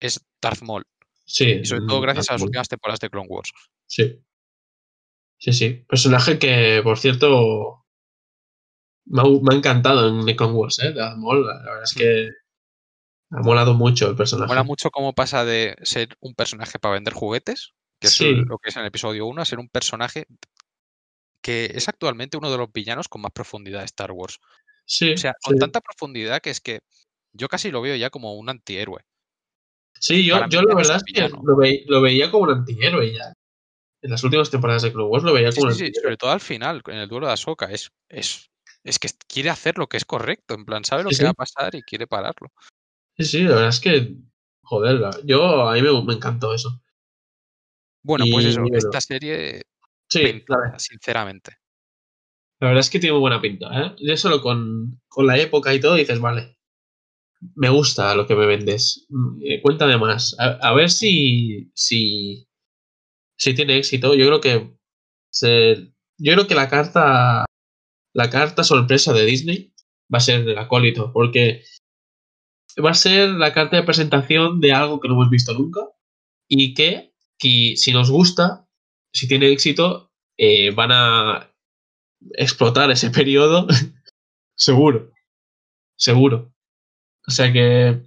es 0.00 0.24
Darth 0.42 0.62
Maul. 0.62 0.84
Sí. 1.26 1.50
Y 1.62 1.64
sobre 1.64 1.86
todo 1.86 1.98
mm, 2.00 2.02
gracias 2.02 2.28
a 2.30 2.32
las 2.34 2.42
últimas 2.42 2.68
temporadas 2.68 3.00
de 3.00 3.08
Clone 3.10 3.28
Wars. 3.28 3.52
Sí. 3.86 4.22
Sí, 5.38 5.52
sí. 5.52 5.70
Personaje 5.88 6.38
que, 6.38 6.80
por 6.82 6.98
cierto, 6.98 7.84
me 9.06 9.22
ha, 9.22 9.24
me 9.24 9.54
ha 9.54 9.58
encantado 9.58 10.08
en 10.08 10.24
The 10.26 10.36
Clone 10.36 10.52
Wars, 10.54 10.78
¿eh? 10.80 10.92
Darth 10.92 11.16
Maul. 11.16 11.46
La 11.46 11.54
verdad 11.62 11.82
es 11.84 11.94
que 11.94 12.28
ha 13.30 13.40
molado 13.42 13.74
mucho 13.74 14.08
el 14.10 14.16
personaje. 14.16 14.48
Mola 14.48 14.62
mucho 14.62 14.90
cómo 14.90 15.12
pasa 15.14 15.44
de 15.44 15.76
ser 15.82 16.16
un 16.20 16.34
personaje 16.34 16.78
para 16.78 16.94
vender 16.94 17.14
juguetes, 17.14 17.72
que 18.00 18.06
es 18.08 18.14
Sí. 18.14 18.32
lo 18.34 18.58
que 18.58 18.68
es 18.70 18.76
en 18.76 18.82
el 18.82 18.88
episodio 18.88 19.26
1, 19.26 19.40
a 19.42 19.44
ser 19.46 19.58
un 19.58 19.68
personaje 19.68 20.26
que 21.42 21.72
es 21.74 21.88
actualmente 21.88 22.36
uno 22.38 22.50
de 22.50 22.56
los 22.58 22.72
villanos 22.72 23.08
con 23.08 23.20
más 23.22 23.32
profundidad 23.32 23.80
de 23.80 23.84
Star 23.86 24.12
Wars. 24.12 24.38
Sí, 24.86 25.12
O 25.14 25.16
sea, 25.16 25.34
con 25.42 25.54
sí. 25.54 25.60
tanta 25.60 25.80
profundidad 25.80 26.40
que 26.40 26.50
es 26.50 26.60
que 26.60 26.80
yo 27.32 27.48
casi 27.48 27.70
lo 27.70 27.80
veo 27.80 27.96
ya 27.96 28.10
como 28.10 28.34
un 28.34 28.48
antihéroe. 28.48 29.02
Sí, 29.98 30.24
yo, 30.26 30.46
yo 30.48 30.62
la 30.62 30.74
verdad 30.74 30.96
es 30.96 31.04
que 31.04 31.28
lo, 31.28 31.56
ve- 31.56 31.84
lo 31.86 32.00
veía 32.02 32.30
como 32.30 32.44
un 32.44 32.50
antihéroe 32.58 33.12
ya. 33.12 33.32
En 34.02 34.10
las 34.10 34.22
últimas 34.22 34.50
temporadas 34.50 34.82
de 34.82 34.92
Clone 34.92 35.08
Wars 35.08 35.24
lo 35.24 35.32
veía 35.32 35.50
Sí, 35.50 35.60
como 35.60 35.66
sí, 35.72 35.72
un 35.72 35.78
sí, 35.78 35.84
antihéroe. 35.86 36.02
sobre 36.02 36.16
todo 36.18 36.30
al 36.30 36.40
final, 36.40 36.82
en 36.86 36.96
el 36.96 37.08
duelo 37.08 37.26
de 37.26 37.32
Ahsoka, 37.32 37.66
es, 37.66 37.90
es, 38.08 38.50
es 38.84 38.98
que 38.98 39.08
quiere 39.26 39.50
hacer 39.50 39.78
lo 39.78 39.86
que 39.86 39.96
es 39.96 40.04
correcto, 40.04 40.54
en 40.54 40.64
plan, 40.66 40.84
sabe 40.84 41.04
lo 41.04 41.10
Sí, 41.10 41.16
que 41.16 41.18
sí. 41.20 41.24
va 41.24 41.30
a 41.30 41.34
pasar 41.34 41.74
y 41.74 41.82
quiere 41.82 42.06
pararlo. 42.06 42.52
Sí, 43.16 43.24
sí, 43.24 43.42
la 43.44 43.54
verdad 43.54 43.68
es 43.68 43.80
que, 43.80 44.14
joder, 44.62 45.00
yo 45.24 45.68
a 45.68 45.74
mí 45.74 45.82
me, 45.82 46.04
me 46.04 46.14
encantó 46.14 46.52
eso. 46.52 46.82
Bueno, 48.02 48.26
pues 48.30 48.44
eso, 48.44 48.60
bueno, 48.60 48.76
esta 48.76 49.00
serie 49.00 49.62
Sí, 50.08 50.20
pinta, 50.22 50.78
sinceramente. 50.78 51.56
La 52.60 52.68
verdad 52.68 52.80
es 52.80 52.90
que 52.90 52.98
tiene 52.98 53.12
muy 53.12 53.20
buena 53.20 53.40
pinta, 53.40 53.68
¿eh? 53.72 53.94
Ya 53.98 54.16
solo 54.16 54.40
con, 54.40 55.00
con 55.08 55.26
la 55.26 55.38
época 55.38 55.74
y 55.74 55.80
todo 55.80 55.94
dices, 55.96 56.20
vale, 56.20 56.56
me 57.54 57.68
gusta 57.68 58.14
lo 58.14 58.26
que 58.26 58.34
me 58.34 58.46
vendes. 58.46 59.06
Mm, 59.08 59.40
eh, 59.42 59.62
cuéntame 59.62 59.98
más. 59.98 60.36
A, 60.38 60.72
ver 60.72 60.90
si, 60.90 61.70
si, 61.74 62.48
si 63.36 63.54
tiene 63.54 63.76
éxito. 63.76 64.14
Yo 64.14 64.26
creo 64.26 64.40
que 64.40 64.76
se, 65.30 65.92
yo 66.18 66.32
creo 66.32 66.46
que 66.46 66.54
la 66.54 66.68
carta, 66.68 67.44
la 68.14 68.30
carta 68.30 68.64
sorpresa 68.64 69.12
de 69.12 69.26
Disney 69.26 69.74
va 70.12 70.18
a 70.18 70.20
ser 70.20 70.48
el 70.48 70.58
acólito, 70.58 71.12
porque 71.12 71.62
va 72.84 72.90
a 72.90 72.94
ser 72.94 73.30
la 73.30 73.52
carta 73.52 73.76
de 73.76 73.82
presentación 73.82 74.60
de 74.60 74.72
algo 74.72 75.00
que 75.00 75.08
no 75.08 75.14
hemos 75.14 75.30
visto 75.30 75.52
nunca 75.54 75.80
y 76.48 76.74
que, 76.74 77.14
que 77.38 77.74
si 77.76 77.92
nos 77.92 78.10
gusta, 78.10 78.68
si 79.12 79.28
tiene 79.28 79.50
éxito, 79.50 80.12
eh, 80.36 80.70
van 80.72 80.90
a 80.92 81.53
explotar 82.32 82.90
ese 82.90 83.10
periodo 83.10 83.66
seguro, 84.56 85.12
seguro. 85.96 86.52
O 87.26 87.30
sea 87.30 87.52
que, 87.52 88.02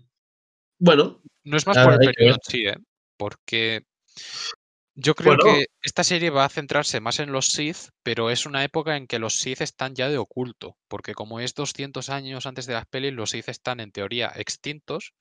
bueno, 0.80 1.22
No 1.44 1.58
es 1.58 1.66
más 1.66 1.78
por 1.78 1.94
el 1.94 2.00
periodo 2.00 2.36
en 2.36 2.40
sí, 2.44 2.68
¿eh? 2.68 2.78
Porque 3.18 3.84
yo 5.00 5.14
creo 5.16 5.36
Bueno. 5.36 5.44
que 5.44 5.68
esta 5.82 6.04
serie 6.04 6.30
va 6.30 6.46
a 6.46 6.50
centrarse 6.50 7.00
más 7.00 7.20
en 7.20 7.32
los 7.32 7.48
Sith, 7.48 7.90
pero 8.04 8.30
es 8.32 8.46
una 8.46 8.64
época 8.64 8.98
en 8.98 9.08
que 9.08 9.20
los 9.20 9.36
Sith 9.36 9.62
están 9.62 9.96
ya 9.96 10.10
de 10.10 10.18
oculto. 10.18 10.76
Porque 10.88 11.14
como 11.14 11.40
es 11.40 11.54
200 11.54 12.10
años 12.10 12.46
antes 12.46 12.66
de 12.66 12.74
las 12.74 12.86
pelis, 12.88 13.14
los 13.14 13.32
Sith 13.32 13.50
están 13.50 13.80
en 13.80 13.92
teoría 13.92 14.32
extintos 14.36 15.14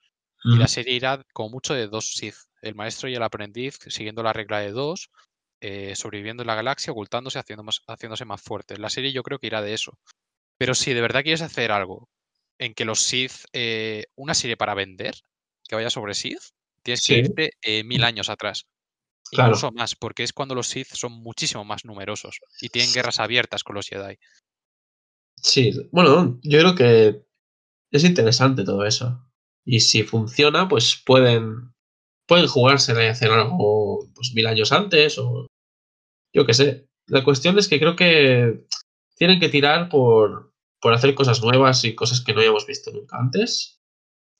y 0.45 0.57
la 0.57 0.69
serie 0.69 0.95
irá 0.95 1.23
como 1.33 1.51
mucho 1.51 1.75
de 1.75 1.89
dos 1.89 2.13
Sith. 2.15 2.37
El 2.63 2.75
maestro 2.75 3.09
y 3.09 3.15
el 3.15 3.23
aprendiz 3.23 3.79
siguiendo 3.89 4.23
la 4.23 4.33
regla 4.33 4.61
de 4.61 4.71
dos, 4.71 5.11
eh, 5.61 5.95
sobreviviendo 5.97 6.43
en 6.43 6.47
la 6.49 6.55
galaxia, 6.55 6.93
ocultándose, 6.93 7.39
haciendo 7.39 7.63
más- 7.63 7.83
haciéndose 7.87 8.25
más 8.25 8.43
fuertes. 8.43 8.79
La 8.79 8.91
serie 8.91 9.13
yo 9.13 9.23
creo 9.23 9.39
que 9.39 9.47
irá 9.49 9.63
de 9.63 9.75
eso. 9.75 9.99
Pero 10.59 10.75
si 10.75 10.95
de 10.95 11.01
verdad 11.01 11.23
quieres 11.23 11.43
hacer 11.43 11.73
algo 11.73 12.09
en 12.59 12.75
que 12.75 12.85
los 12.85 13.01
Sith, 13.01 13.33
eh, 13.53 14.07
una 14.17 14.35
serie 14.35 14.57
para 14.57 14.75
vender, 14.75 15.15
que 15.69 15.77
vaya 15.77 15.91
sobre 15.91 16.15
Sith, 16.15 16.41
tienes 16.83 17.01
Sí. 17.01 17.15
que 17.15 17.19
irte 17.21 17.51
eh, 17.63 17.85
mil 17.85 18.05
años 18.05 18.29
atrás. 18.31 18.67
Claro. 19.31 19.51
Incluso 19.51 19.73
más, 19.73 19.97
porque 19.97 20.23
es 20.23 20.33
cuando 20.33 20.55
los 20.55 20.69
Sith 20.69 20.89
son 20.93 21.13
muchísimo 21.13 21.65
más 21.65 21.85
numerosos 21.85 22.39
y 22.61 22.69
tienen 22.69 22.93
guerras 22.93 23.19
abiertas 23.19 23.65
con 23.65 23.75
los 23.75 23.89
Jedi. 23.89 24.17
Sí, 25.43 25.73
bueno, 25.93 26.39
yo 26.43 26.59
creo 26.61 26.75
que 26.75 27.27
es 27.91 28.05
interesante 28.05 28.65
todo 28.65 28.85
eso. 28.87 29.23
Y 29.65 29.81
si 29.81 30.03
funciona, 30.05 30.69
pues 30.69 31.03
pueden, 31.05 31.75
pueden 32.27 32.47
jugársela 32.47 33.05
y 33.05 33.09
hacer 33.09 33.31
algo 33.31 34.09
pues, 34.15 34.33
mil 34.35 34.47
años 34.47 34.73
antes 34.73 35.19
o 35.19 35.47
yo 36.35 36.45
qué 36.45 36.55
sé. 36.55 36.87
La 37.07 37.25
cuestión 37.25 37.59
es 37.59 37.69
que 37.69 37.79
creo 37.79 37.97
que 37.97 38.67
tienen 39.17 39.41
que 39.41 39.49
tirar 39.49 39.89
por, 39.89 40.53
por 40.81 40.93
hacer 40.93 41.15
cosas 41.15 41.43
nuevas 41.43 41.85
y 41.85 41.95
cosas 41.95 42.21
que 42.21 42.35
no 42.35 42.41
hayamos 42.41 42.67
visto 42.67 42.91
nunca 42.93 43.17
antes. 43.17 43.81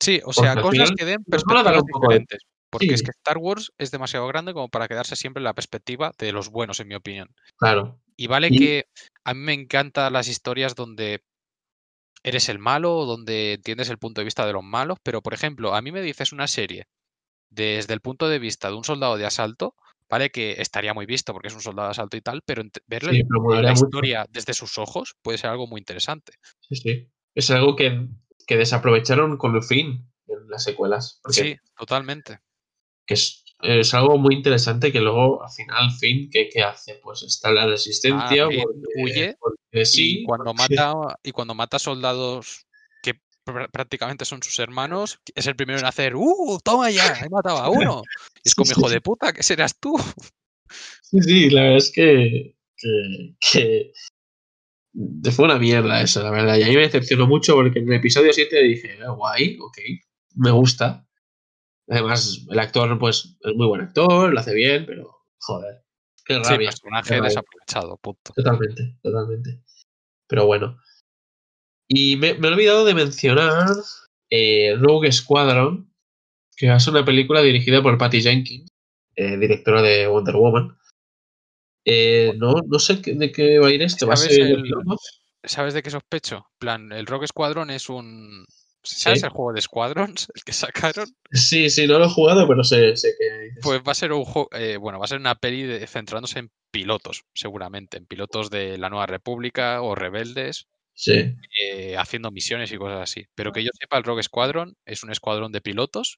Sí, 0.01 0.21
o 0.23 0.33
sea, 0.33 0.61
cosas 0.61 0.91
que 0.95 1.05
den 1.05 1.23
perspectivas 1.23 1.81
poco 1.91 2.07
de- 2.09 2.19
diferentes. 2.19 2.39
Porque 2.69 2.93
es 2.93 3.01
que 3.01 3.11
Star 3.11 3.37
Wars 3.37 3.71
es 3.77 3.91
demasiado 3.91 4.27
grande 4.27 4.53
como 4.53 4.67
para 4.67 4.89
quedarse 4.89 5.15
siempre 5.15 5.39
en 5.39 5.45
la 5.45 5.53
perspectiva 5.53 6.11
de 6.17 6.33
los 6.33 6.49
buenos, 6.49 6.81
en 6.81 6.89
mi 6.89 6.95
opinión. 6.95 7.29
Claro. 7.55 8.01
Y 8.17 8.27
vale 8.27 8.49
que 8.51 8.87
a 9.23 9.33
mí 9.33 9.39
me 9.39 9.53
encantan 9.53 10.11
las 10.11 10.27
historias 10.27 10.75
donde 10.75 11.21
eres 12.23 12.49
el 12.49 12.59
malo, 12.59 13.05
donde 13.05 13.53
entiendes 13.53 13.89
el 13.89 13.99
punto 13.99 14.19
de 14.19 14.25
vista 14.25 14.45
de 14.45 14.51
los 14.51 14.63
malos, 14.63 14.97
pero 15.01 15.21
por 15.21 15.33
ejemplo, 15.33 15.73
a 15.73 15.81
mí 15.81 15.93
me 15.93 16.01
dices 16.01 16.33
una 16.33 16.47
serie 16.47 16.87
desde 17.49 17.93
el 17.93 18.01
punto 18.01 18.29
de 18.29 18.39
vista 18.39 18.69
de 18.69 18.75
un 18.75 18.83
soldado 18.83 19.17
de 19.17 19.25
asalto, 19.25 19.75
vale 20.09 20.29
que 20.31 20.55
estaría 20.61 20.93
muy 20.93 21.05
visto 21.05 21.33
porque 21.33 21.49
es 21.49 21.53
un 21.55 21.61
soldado 21.61 21.87
de 21.87 21.91
asalto 21.91 22.17
y 22.17 22.21
tal, 22.21 22.41
pero 22.45 22.63
verle 22.85 23.11
Sí, 23.11 23.19
eh, 23.19 23.25
la 23.61 23.69
mucho. 23.73 23.85
historia 23.85 24.25
desde 24.29 24.53
sus 24.53 24.77
ojos 24.77 25.15
puede 25.21 25.37
ser 25.37 25.49
algo 25.49 25.67
muy 25.67 25.79
interesante. 25.79 26.33
Sí, 26.61 26.75
sí. 26.75 27.07
Es 27.35 27.51
algo 27.51 27.75
que, 27.75 28.07
que 28.45 28.57
desaprovecharon 28.57 29.37
con 29.37 29.55
el 29.55 29.63
fin 29.63 30.09
en 30.27 30.49
las 30.49 30.63
secuelas. 30.63 31.21
Sí, 31.29 31.55
totalmente. 31.77 32.39
que 33.05 33.13
es, 33.13 33.43
es 33.61 33.93
algo 33.93 34.17
muy 34.17 34.35
interesante 34.35 34.91
que 34.91 34.99
luego 35.01 35.43
al 35.43 35.51
final 35.51 35.91
Finn 35.99 36.29
¿qué, 36.29 36.47
qué 36.49 36.61
hace? 36.61 36.99
Pues 37.01 37.23
está 37.23 37.51
la 37.51 37.65
resistencia 37.65 38.47
Finn 38.49 38.63
porque, 38.63 39.01
huye 39.01 39.37
porque 39.39 39.85
sí 39.85 40.19
y 40.21 40.23
cuando 40.25 40.53
porque- 40.53 40.75
mata 40.75 41.17
y 41.23 41.31
cuando 41.31 41.53
mata 41.55 41.79
soldados 41.79 42.65
pr- 43.47 43.71
prácticamente 43.71 44.25
son 44.25 44.43
sus 44.43 44.59
hermanos, 44.59 45.19
es 45.35 45.47
el 45.47 45.55
primero 45.55 45.79
en 45.79 45.85
hacer 45.85 46.15
¡Uh! 46.15 46.59
¡Toma 46.63 46.89
ya! 46.91 47.13
¡He 47.23 47.29
matado 47.29 47.57
a 47.57 47.69
uno! 47.69 48.03
Y 48.43 48.49
es 48.49 48.53
Sí, 48.53 48.55
como 48.55 48.71
hijo 48.71 48.87
sí. 48.87 48.93
de 48.95 49.01
puta, 49.01 49.33
¿qué 49.33 49.43
serás 49.43 49.77
tú? 49.79 49.95
sí, 51.01 51.21
sí, 51.21 51.49
la 51.49 51.61
verdad 51.61 51.77
es 51.77 51.91
que, 51.91 52.55
que, 52.77 53.91
que 55.23 55.31
fue 55.31 55.45
una 55.45 55.57
mierda 55.59 56.01
eso, 56.01 56.23
la 56.23 56.31
verdad. 56.31 56.57
Y 56.57 56.63
a 56.63 56.67
mí 56.67 56.75
me 56.75 56.81
decepcionó 56.81 57.27
mucho 57.27 57.53
porque 57.55 57.79
en 57.79 57.87
el 57.87 57.95
episodio 57.99 58.33
7 58.33 58.61
dije, 58.63 58.97
"Ah, 59.05 59.11
guay, 59.11 59.57
ok, 59.59 59.77
me 60.35 60.51
gusta. 60.51 61.05
Además, 61.89 62.45
el 62.49 62.59
actor, 62.59 62.97
pues, 62.99 63.37
es 63.41 63.53
muy 63.55 63.67
buen 63.67 63.81
actor, 63.81 64.33
lo 64.33 64.39
hace 64.39 64.53
bien, 64.53 64.85
pero 64.85 65.09
joder, 65.39 65.83
qué 66.25 66.35
Sí, 66.35 66.41
rabia. 66.43 66.69
personaje 66.69 67.09
qué 67.09 67.15
rabia. 67.15 67.29
desaprovechado, 67.29 67.97
punto. 67.97 68.33
Totalmente, 68.35 68.97
totalmente. 69.01 69.63
Pero 70.27 70.45
bueno. 70.45 70.77
Y 71.87 72.15
me, 72.17 72.33
me 72.35 72.47
he 72.47 72.51
olvidado 72.51 72.85
de 72.85 72.93
mencionar 72.93 73.67
eh, 74.29 74.75
Rogue 74.79 75.11
Squadron, 75.11 75.91
que 76.55 76.73
es 76.73 76.87
una 76.87 77.05
película 77.05 77.41
dirigida 77.41 77.81
por 77.81 77.97
Patty 77.97 78.21
Jenkins, 78.21 78.69
eh, 79.15 79.37
directora 79.37 79.81
de 79.81 80.07
Wonder 80.07 80.35
Woman. 80.35 80.77
Eh, 81.85 82.33
no, 82.35 82.55
no 82.67 82.79
sé 82.79 82.95
de 82.97 83.31
qué 83.31 83.59
va 83.59 83.67
a 83.67 83.71
ir 83.71 83.81
esto. 83.81 84.07
¿Va 84.07 84.15
a 84.15 84.17
¿Sabes 84.17 84.35
ser 84.35 84.47
el-? 84.47 84.73
¿Sabes 85.43 85.73
de 85.73 85.81
qué 85.83 85.89
sospecho? 85.89 86.35
En 86.37 86.57
plan, 86.59 86.91
el 86.91 87.05
Rogue 87.05 87.27
Squadron 87.27 87.69
es 87.69 87.89
un... 87.89 88.45
¿Sabes 88.83 89.19
Sí. 89.19 89.25
el 89.25 89.31
juego 89.31 89.53
de 89.53 89.61
Squadrons? 89.61 90.27
El 90.35 90.43
que 90.43 90.53
sacaron. 90.53 91.07
Sí, 91.31 91.69
sí, 91.69 91.87
no 91.87 91.99
lo 91.99 92.05
he 92.05 92.09
jugado, 92.09 92.47
pero 92.47 92.63
sé, 92.63 92.95
sé 92.95 93.09
que. 93.17 93.49
Pues 93.61 93.81
va 93.85 93.91
a 93.91 93.95
ser 93.95 94.13
un 94.13 94.23
juego... 94.23 94.49
bueno, 94.79 94.97
va 94.99 95.05
a 95.05 95.07
ser 95.09 95.19
una 95.19 95.35
peli 95.35 95.63
de- 95.63 95.85
centrándose 95.87 96.39
en 96.39 96.51
pilotos, 96.71 97.23
seguramente. 97.33 97.97
En 97.97 98.05
pilotos 98.05 98.49
de 98.49 98.77
la 98.77 98.89
Nueva 98.89 99.05
República 99.05 99.81
o 99.81 99.93
rebeldes. 99.95 100.67
Sí, 100.99 101.35
eh, 101.61 101.95
haciendo 101.95 102.31
misiones 102.31 102.71
y 102.71 102.77
cosas 102.77 103.01
así. 103.01 103.27
Pero 103.35 103.51
que 103.51 103.63
yo 103.63 103.69
sepa, 103.79 103.99
el 103.99 104.03
Rogue 104.03 104.23
Squadron 104.23 104.75
es 104.83 105.03
un 105.03 105.11
escuadrón 105.11 105.51
de 105.51 105.61
pilotos 105.61 106.17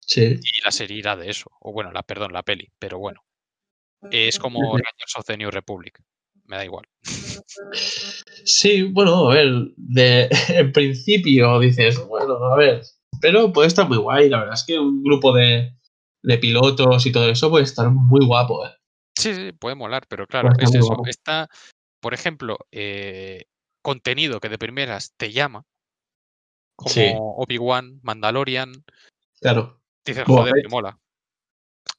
sí. 0.00 0.40
y 0.40 0.64
la 0.64 0.70
serie 0.70 0.96
irá 0.96 1.16
de 1.16 1.28
eso. 1.28 1.50
O 1.60 1.74
bueno, 1.74 1.92
la, 1.92 2.02
perdón, 2.02 2.32
la 2.32 2.42
peli, 2.42 2.72
pero 2.78 2.98
bueno. 2.98 3.20
Es 4.10 4.38
como. 4.38 4.58
Rangers 4.72 5.16
of 5.18 5.26
the 5.26 5.36
New 5.36 5.50
Republic. 5.50 6.00
Me 6.44 6.56
da 6.56 6.64
igual. 6.64 6.86
Sí, 8.44 8.84
bueno, 8.84 9.30
a 9.30 9.34
ver, 9.34 9.52
de, 9.76 10.30
en 10.48 10.72
principio 10.72 11.58
dices, 11.60 11.98
bueno, 12.06 12.42
a 12.42 12.56
ver, 12.56 12.82
pero 13.20 13.52
puede 13.52 13.68
estar 13.68 13.86
muy 13.86 13.98
guay, 13.98 14.30
la 14.30 14.38
verdad 14.40 14.54
es 14.54 14.64
que 14.64 14.78
un 14.78 15.02
grupo 15.02 15.34
de, 15.34 15.76
de 16.22 16.38
pilotos 16.38 17.04
y 17.04 17.12
todo 17.12 17.28
eso 17.28 17.50
puede 17.50 17.64
estar 17.64 17.90
muy 17.90 18.24
guapo, 18.24 18.66
¿eh? 18.66 18.70
Sí, 19.18 19.34
sí, 19.34 19.52
puede 19.52 19.74
molar, 19.74 20.06
pero 20.08 20.26
claro, 20.26 20.48
es 20.58 20.74
eso. 20.74 20.86
guapo. 20.86 21.06
Está, 21.06 21.48
por 22.00 22.14
ejemplo, 22.14 22.56
eh, 22.72 23.44
contenido 23.82 24.40
que 24.40 24.48
de 24.48 24.58
primeras 24.58 25.14
te 25.16 25.32
llama, 25.32 25.64
como 26.76 26.94
Sí. 26.94 27.12
Obi-Wan, 27.16 28.00
Mandalorian, 28.02 28.72
Claro, 29.40 29.80
dices, 30.04 30.24
joder, 30.26 30.54
me 30.54 30.68
mola. 30.68 30.98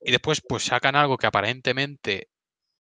Y 0.01 0.11
después, 0.11 0.41
pues 0.47 0.63
sacan 0.63 0.95
algo 0.95 1.17
que 1.17 1.27
aparentemente 1.27 2.29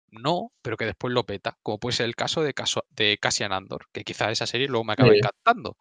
no, 0.09 0.51
pero 0.61 0.77
que 0.77 0.85
después 0.85 1.13
lo 1.13 1.25
peta, 1.25 1.57
como 1.63 1.79
puede 1.79 1.95
ser 1.95 2.05
el 2.05 2.15
caso 2.15 2.43
de, 2.43 2.53
caso, 2.53 2.85
de 2.89 3.17
Cassian 3.17 3.51
Andor, 3.51 3.87
que 3.91 4.03
quizá 4.03 4.31
esa 4.31 4.45
serie 4.45 4.67
luego 4.67 4.83
me 4.83 4.93
acaba 4.93 5.11
Sí. 5.11 5.17
encantando. 5.17 5.77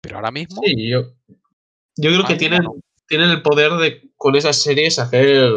Pero 0.00 0.16
ahora 0.16 0.30
mismo, 0.30 0.62
sí, 0.64 0.88
yo, 0.88 1.14
yo 1.96 2.10
creo 2.10 2.24
que 2.26 2.36
tienen, 2.36 2.60
tienen 3.08 3.30
el 3.30 3.42
poder 3.42 3.72
de 3.72 4.10
con 4.16 4.36
esas 4.36 4.62
series 4.62 4.98
hacer 4.98 5.52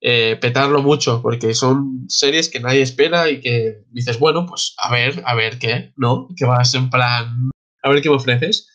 eh, 0.00 0.36
petarlo 0.40 0.82
mucho, 0.82 1.20
porque 1.22 1.54
son 1.54 2.06
series 2.08 2.48
que 2.48 2.60
nadie 2.60 2.82
espera 2.82 3.30
y 3.30 3.40
que 3.40 3.84
dices, 3.90 4.18
bueno, 4.18 4.46
pues 4.46 4.74
a 4.78 4.90
ver, 4.92 5.22
a 5.26 5.34
ver 5.34 5.58
qué, 5.58 5.92
¿no? 5.96 6.28
Que 6.36 6.46
vas 6.46 6.74
en 6.74 6.90
plan, 6.90 7.50
a 7.82 7.90
ver 7.90 8.02
qué 8.02 8.10
me 8.10 8.16
ofreces. 8.16 8.68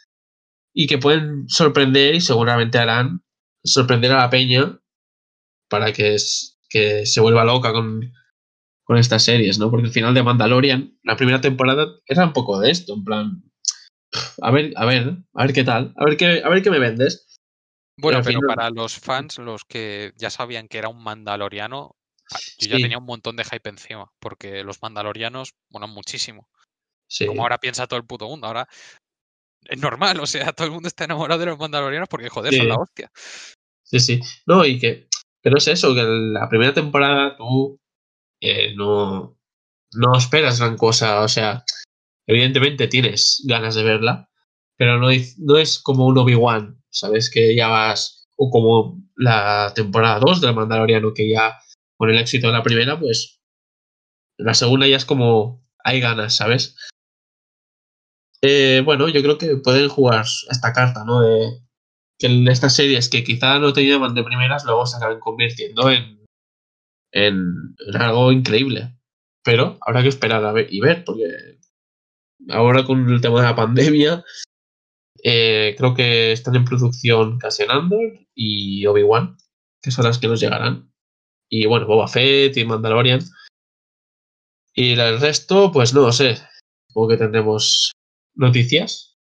Y 0.74 0.88
que 0.88 0.98
pueden 1.00 1.48
sorprender 1.50 2.16
y 2.16 2.22
seguramente 2.22 2.78
harán 2.78 3.22
sorprender 3.64 4.12
a 4.14 4.18
la 4.20 4.30
peña 4.30 4.80
para 5.70 5.94
que, 5.94 6.16
es- 6.16 6.60
que 6.70 7.06
se 7.06 7.22
vuelva 7.22 7.46
loca 7.46 7.72
con, 7.74 8.02
con 8.86 8.98
estas 8.98 9.24
series, 9.24 9.60
¿no? 9.60 9.72
Porque 9.72 9.88
el 9.88 9.94
final 9.94 10.14
de 10.14 10.24
Mandalorian, 10.24 10.98
la 11.04 11.18
primera 11.18 11.42
temporada, 11.42 11.88
era 12.08 12.26
un 12.26 12.34
poco 12.34 12.60
de 12.60 12.72
esto, 12.72 12.96
en 12.96 13.04
plan, 13.06 13.44
a 14.42 14.52
ver, 14.52 14.74
a 14.76 14.86
ver, 14.86 15.18
a 15.34 15.44
ver 15.46 15.54
qué 15.54 15.64
tal, 15.64 15.94
a 15.98 16.06
ver 16.06 16.18
qué, 16.18 16.42
a 16.44 16.50
ver 16.50 16.62
qué 16.64 16.72
me 16.72 16.80
vendes. 16.80 17.28
Bueno, 17.98 18.20
pero 18.24 18.40
final- 18.42 18.56
para 18.56 18.70
los 18.70 18.98
fans, 19.00 19.38
los 19.38 19.64
que 19.66 20.14
ya 20.18 20.30
sabían 20.30 20.68
que 20.68 20.78
era 20.78 20.90
un 20.90 21.02
mandaloriano, 21.02 21.96
ah, 22.32 22.38
yo 22.60 22.68
ya 22.70 22.76
Sí. 22.78 22.82
tenía 22.82 22.98
un 22.98 23.06
montón 23.06 23.36
de 23.36 23.46
hype 23.46 23.70
encima, 23.70 24.12
porque 24.20 24.64
los 24.64 24.82
mandalorianos 24.82 25.54
molan 25.70 25.90
muchísimo. 25.92 26.50
Sí. 27.08 27.26
Como 27.26 27.44
ahora 27.44 27.60
piensa 27.60 27.88
todo 27.88 28.00
el 28.00 28.06
puto 28.06 28.28
mundo, 28.28 28.48
ahora 28.48 28.68
es 29.68 29.80
normal, 29.80 30.20
o 30.24 30.28
sea, 30.28 30.52
todo 30.54 30.68
el 30.68 30.74
mundo 30.74 30.88
está 30.88 31.06
enamorado 31.06 31.40
de 31.40 31.46
los 31.48 31.58
mandalorianos 31.60 32.10
porque, 32.10 32.30
joder, 32.30 32.54
son 32.54 32.68
la 32.68 32.76
hostia. 32.76 33.12
Sí, 33.84 34.00
sí. 34.00 34.20
No, 34.46 34.66
y 34.66 34.80
que. 34.80 35.08
Pero 35.42 35.58
es 35.58 35.68
eso, 35.68 35.94
que 35.94 36.02
la 36.04 36.50
primera 36.50 36.74
temporada 36.74 37.38
tú 37.38 37.80
eh, 38.42 38.74
no, 38.76 39.38
no 39.94 40.18
esperas 40.18 40.60
gran 40.60 40.76
cosa. 40.76 41.22
O 41.22 41.28
sea, 41.28 41.64
evidentemente 42.28 42.88
tienes 42.88 43.44
ganas 43.48 43.76
de 43.76 43.84
verla, 43.84 44.30
pero 44.76 44.98
no, 44.98 45.10
no 45.38 45.58
es 45.58 45.80
como 45.80 46.08
un 46.08 46.18
Obi-Wan, 46.18 46.84
¿sabes? 46.96 47.30
Que 47.30 47.56
ya 47.56 47.68
vas. 47.68 48.28
O 48.38 48.50
como 48.50 49.02
la 49.16 49.72
temporada 49.76 50.20
2 50.20 50.42
del 50.42 50.56
Mandaloriano, 50.56 51.14
que 51.14 51.30
ya 51.30 51.58
con 51.98 52.10
el 52.10 52.18
éxito 52.18 52.48
de 52.48 52.54
la 52.54 52.64
primera, 52.64 53.00
pues 53.00 53.42
la 54.38 54.54
segunda 54.54 54.88
ya 54.88 54.98
es 54.98 55.06
como 55.06 55.66
hay 55.84 56.00
ganas, 56.02 56.36
¿sabes? 56.36 56.76
Eh, 58.42 58.82
bueno, 58.84 59.08
yo 59.10 59.22
creo 59.22 59.38
que 59.38 59.56
pueden 59.58 59.88
jugar 59.88 60.26
esta 60.50 60.74
carta, 60.74 61.04
¿no? 61.06 61.22
De 61.22 61.62
que 62.20 62.28
en 62.28 62.48
estas 62.48 62.76
series 62.76 63.10
que 63.10 63.24
quizá 63.24 63.60
no 63.60 63.74
te 63.74 63.86
llaman 63.86 64.16
de 64.16 64.24
primeras, 64.24 64.66
luego 64.66 64.86
se 64.86 64.98
acaban 64.98 65.20
convirtiendo 65.20 65.90
en, 65.90 66.26
en, 67.12 67.76
en 67.94 68.02
algo 68.02 68.32
increíble. 68.32 68.98
Pero 69.44 69.78
habrá 69.82 70.02
que 70.02 70.10
esperar 70.10 70.44
a 70.44 70.52
ver 70.52 70.68
y 70.70 70.80
ver, 70.80 71.04
porque 71.06 71.26
ahora 72.50 72.84
con 72.84 73.10
el 73.10 73.22
tema 73.22 73.42
de 73.42 73.48
la 73.48 73.56
pandemia, 73.56 74.24
eh, 75.28 75.74
creo 75.76 75.96
que 75.96 76.32
están 76.32 76.56
en 76.56 76.66
producción 76.66 77.40
Cassian 77.40 77.72
Andor 77.72 78.20
y 78.36 78.86
Obi-Wan, 78.86 79.36
que 79.82 79.90
son 79.90 80.06
las 80.06 80.20
que 80.20 80.28
nos 80.28 80.40
llegarán. 80.40 80.94
Y 81.50 81.66
bueno, 81.66 81.88
Boba 81.88 82.08
Fett 82.08 82.56
y 82.56 82.64
Mandalorian. 82.64 83.22
Y 84.76 84.92
el 84.92 85.20
resto, 85.20 85.72
pues 85.72 85.96
no 85.96 86.02
lo 86.02 86.12
sé. 86.12 86.38
Supongo 86.90 87.08
que 87.08 87.18
tendremos 87.18 87.92
noticias. 88.36 89.18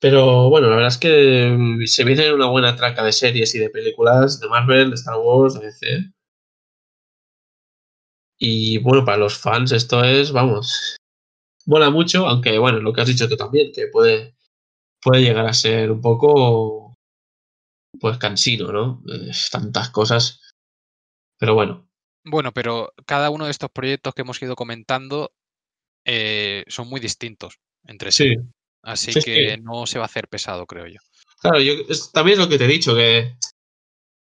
Pero 0.00 0.50
bueno, 0.50 0.70
la 0.70 0.74
verdad 0.74 0.92
es 0.92 0.98
que 0.98 1.86
se 1.86 2.02
viene 2.02 2.34
una 2.34 2.46
buena 2.46 2.74
traca 2.74 3.04
de 3.04 3.12
series 3.12 3.54
y 3.54 3.60
de 3.60 3.70
películas 3.70 4.40
de 4.40 4.48
Marvel, 4.48 4.90
de 4.90 4.96
Star 4.96 5.18
Wars, 5.18 5.54
de 5.54 5.66
DC. 5.66 6.10
Y 8.40 8.78
bueno, 8.78 9.04
para 9.04 9.18
los 9.18 9.38
fans 9.38 9.70
esto 9.70 10.02
es, 10.02 10.32
vamos, 10.32 10.96
mola 11.66 11.90
mucho, 11.90 12.26
aunque 12.26 12.58
bueno, 12.58 12.78
lo 12.80 12.92
que 12.92 13.00
has 13.00 13.08
dicho 13.08 13.28
tú 13.28 13.36
también, 13.36 13.72
que 13.72 13.86
puede, 13.88 14.34
puede 15.00 15.22
llegar 15.22 15.46
a 15.46 15.52
ser 15.54 15.90
un 15.90 16.00
poco, 16.00 16.94
pues 18.00 18.18
cansino, 18.18 18.72
¿no? 18.72 19.02
Eh, 19.12 19.30
tantas 19.50 19.90
cosas. 19.90 20.40
Pero 21.38 21.54
bueno. 21.54 21.88
Bueno, 22.24 22.52
pero 22.52 22.92
cada 23.06 23.30
uno 23.30 23.44
de 23.44 23.50
estos 23.50 23.70
proyectos 23.70 24.14
que 24.14 24.22
hemos 24.22 24.40
ido 24.42 24.56
comentando 24.56 25.32
eh, 26.06 26.64
son 26.68 26.88
muy 26.88 27.00
distintos 27.00 27.58
entre 27.86 28.12
sí. 28.12 28.30
Sí. 28.30 28.34
Así 28.82 29.12
Sí, 29.12 29.20
que 29.22 29.54
sí. 29.54 29.60
no 29.62 29.86
se 29.86 29.98
va 29.98 30.04
a 30.04 30.06
hacer 30.06 30.28
pesado, 30.28 30.66
creo 30.66 30.86
yo. 30.86 30.98
Claro, 31.40 31.60
yo, 31.60 31.72
es, 31.88 32.12
también 32.12 32.38
es 32.38 32.44
lo 32.44 32.50
que 32.50 32.58
te 32.58 32.64
he 32.64 32.68
dicho, 32.68 32.94
que 32.94 33.36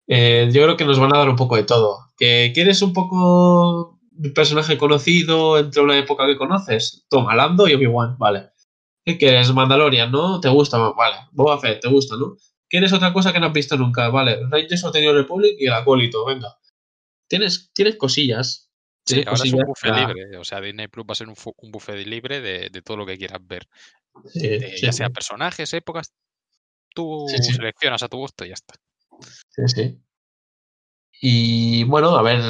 eh, 0.08 0.50
yo 0.52 0.64
creo 0.64 0.78
que 0.78 0.86
nos 0.86 1.00
van 1.00 1.16
a 1.16 1.20
dar 1.20 1.30
un 1.30 1.36
poco 1.36 1.56
de 1.56 1.64
todo. 1.64 2.12
¿Que 2.18 2.52
quieres 2.54 2.82
un 2.82 2.94
poco 2.94 3.95
un 4.18 4.34
personaje 4.34 4.78
conocido 4.78 5.58
entre 5.60 5.82
una 5.82 5.98
época 5.98 6.26
que 6.26 6.38
conoces? 6.38 7.06
Toma, 7.10 7.36
Lando 7.36 7.68
y 7.68 7.74
Obi-Wan, 7.74 8.18
vale. 8.18 8.50
¿Qué 9.06 9.18
quieres? 9.18 9.54
Mandalorian, 9.54 10.12
¿no? 10.12 10.40
¿Te 10.40 10.50
gusta? 10.50 10.78
Vale. 10.78 11.18
Boba 11.32 11.60
Fett, 11.60 11.82
¿te 11.82 11.90
gusta, 11.90 12.16
no? 12.18 12.36
¿Quieres 12.68 12.92
otra 12.94 13.14
cosa 13.14 13.32
que 13.32 13.40
no 13.40 13.48
has 13.48 13.54
visto 13.54 13.78
nunca? 13.78 14.10
Vale. 14.10 14.40
Rangers 14.50 14.84
of 14.84 14.92
the 14.94 15.14
Republic 15.14 15.56
y 15.60 15.68
el 15.68 15.74
acólito, 15.74 16.26
venga. 16.26 16.58
Tienes, 17.28 17.72
tienes 17.74 17.96
cosillas. 17.98 18.72
Sí, 19.06 19.16
Tienes 19.16 19.28
ahora 19.28 19.42
es 19.46 19.54
un 19.54 19.60
buffet 19.66 19.92
para- 19.92 20.08
libre. 20.08 20.38
O 20.38 20.44
sea, 20.44 20.60
Disney 20.62 20.88
Plus 20.88 21.06
va 21.06 21.12
a 21.12 21.16
ser 21.16 21.28
un, 21.28 21.36
un 21.58 21.72
buffet 21.72 22.06
libre 22.08 22.42
de, 22.42 22.70
de 22.72 22.82
todo 22.82 22.98
lo 22.98 23.06
que 23.06 23.18
quieras 23.18 23.40
ver. 23.46 23.68
Sí, 24.26 24.48
de- 24.48 24.78
sí, 24.78 24.86
ya 24.86 24.92
sea 24.92 25.10
personajes, 25.12 25.72
épocas. 25.74 26.12
Tú 26.96 27.28
seleccionas 27.30 28.02
a 28.02 28.08
tu 28.08 28.18
gusto 28.18 28.46
y 28.46 28.48
ya 28.50 28.54
está. 28.56 28.74
Sí, 29.50 29.62
sí. 29.68 30.00
Y 31.22 31.84
bueno, 31.86 32.16
a 32.18 32.22
ver, 32.22 32.42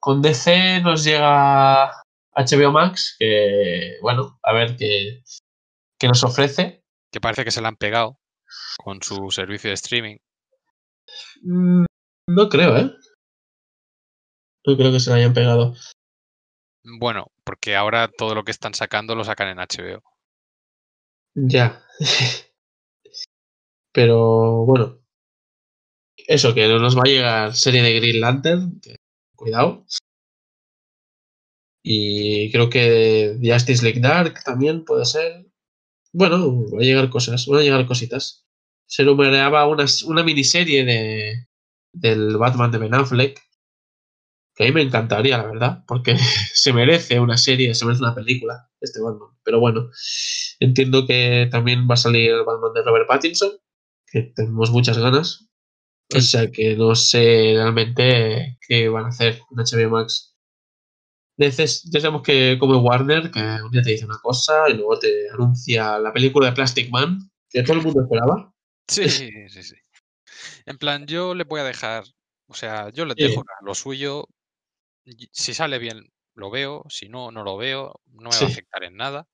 con 0.00 0.22
DC 0.22 0.80
nos 0.82 1.04
llega 1.04 1.90
HBO 2.34 2.72
Max, 2.72 3.16
que 3.18 3.96
bueno, 4.02 4.38
a 4.42 4.52
ver 4.52 4.76
qué, 4.76 5.22
qué 5.98 6.08
nos 6.08 6.22
ofrece. 6.24 6.82
Que 7.12 7.20
parece 7.20 7.44
que 7.44 7.50
se 7.50 7.60
la 7.60 7.68
han 7.68 7.76
pegado 7.76 8.18
con 8.82 9.02
su 9.02 9.30
servicio 9.30 9.68
de 9.70 9.74
streaming. 9.74 10.16
Mm, 11.42 11.84
No 12.28 12.48
creo, 12.48 12.76
¿eh? 12.76 12.92
No 14.66 14.76
creo 14.76 14.92
que 14.92 15.00
se 15.00 15.10
lo 15.10 15.16
hayan 15.16 15.32
pegado. 15.32 15.74
Bueno, 16.84 17.26
porque 17.44 17.76
ahora 17.76 18.08
todo 18.08 18.34
lo 18.34 18.44
que 18.44 18.50
están 18.50 18.74
sacando 18.74 19.14
lo 19.14 19.24
sacan 19.24 19.48
en 19.48 19.58
HBO. 19.58 20.02
Ya. 21.34 21.82
Pero 23.92 24.64
bueno. 24.64 24.98
Eso, 26.16 26.54
que 26.54 26.68
no 26.68 26.78
nos 26.78 26.96
va 26.96 27.02
a 27.06 27.08
llegar 27.08 27.54
serie 27.54 27.82
de 27.82 27.98
Green 28.00 28.20
Lantern. 28.20 28.80
que- 28.80 28.96
cuidado. 29.38 29.86
Y 31.82 32.50
creo 32.52 32.68
que 32.68 33.38
Justice 33.42 33.82
League 33.82 34.00
Dark 34.00 34.42
también 34.44 34.84
puede 34.84 35.06
ser. 35.06 35.46
Bueno, 36.12 36.66
va 36.70 36.80
a 36.80 36.84
llegar 36.84 37.08
cosas, 37.10 37.46
van 37.46 37.60
a 37.60 37.62
llegar 37.62 37.86
cositas. 37.86 38.46
Se 38.86 39.04
rumoreaba 39.04 39.66
una, 39.66 39.86
una 40.06 40.22
miniserie 40.22 40.84
de, 40.84 41.46
del 41.92 42.36
Batman 42.36 42.70
de 42.72 42.78
Ben 42.78 42.94
Affleck. 42.94 43.40
Que 44.54 44.64
a 44.64 44.66
mí 44.66 44.72
me 44.72 44.82
encantaría, 44.82 45.38
la 45.38 45.46
verdad, 45.46 45.84
porque 45.86 46.16
se 46.52 46.72
merece 46.72 47.20
una 47.20 47.38
serie, 47.38 47.74
se 47.74 47.84
merece 47.84 48.02
una 48.02 48.14
película, 48.14 48.68
este 48.80 49.00
Batman. 49.00 49.30
Pero 49.44 49.60
bueno, 49.60 49.90
entiendo 50.60 51.06
que 51.06 51.48
también 51.50 51.88
va 51.88 51.94
a 51.94 51.96
salir 51.96 52.30
el 52.30 52.44
Batman 52.44 52.72
de 52.74 52.82
Robert 52.82 53.06
Pattinson, 53.06 53.52
que 54.08 54.32
tenemos 54.34 54.70
muchas 54.72 54.98
ganas. 54.98 55.47
O 56.14 56.20
sea 56.20 56.50
que 56.50 56.74
no 56.74 56.94
sé 56.94 57.52
realmente 57.54 58.58
qué 58.66 58.88
van 58.88 59.06
a 59.06 59.08
hacer 59.08 59.40
en 59.50 59.58
HBO 59.58 59.90
Max. 59.90 60.34
Ya 61.36 61.52
sabemos 61.52 62.22
que 62.22 62.56
como 62.58 62.78
Warner, 62.78 63.30
que 63.30 63.40
un 63.40 63.70
día 63.70 63.82
te 63.82 63.90
dice 63.90 64.04
una 64.06 64.18
cosa 64.18 64.68
y 64.68 64.74
luego 64.74 64.98
te 64.98 65.28
anuncia 65.30 65.98
la 65.98 66.12
película 66.12 66.48
de 66.48 66.52
Plastic 66.54 66.90
Man, 66.90 67.30
que 67.50 67.62
todo 67.62 67.74
el 67.76 67.82
mundo 67.84 68.02
esperaba. 68.02 68.52
Sí, 68.88 69.08
sí, 69.48 69.62
sí. 69.62 69.74
En 70.66 70.78
plan, 70.78 71.06
yo 71.06 71.34
les 71.34 71.46
voy 71.46 71.60
a 71.60 71.64
dejar, 71.64 72.04
o 72.48 72.54
sea, 72.54 72.90
yo 72.90 73.04
les 73.04 73.14
Sí. 73.16 73.24
dejo 73.24 73.44
lo 73.62 73.74
suyo. 73.74 74.26
Si 75.32 75.54
sale 75.54 75.78
bien, 75.78 76.10
lo 76.34 76.50
veo. 76.50 76.84
Si 76.88 77.08
no, 77.08 77.30
no 77.30 77.44
lo 77.44 77.56
veo. 77.56 78.00
No 78.06 78.30
me 78.30 78.32
Sí. 78.32 78.44
va 78.44 78.48
a 78.48 78.52
afectar 78.52 78.84
en 78.84 78.96
nada. 78.96 79.28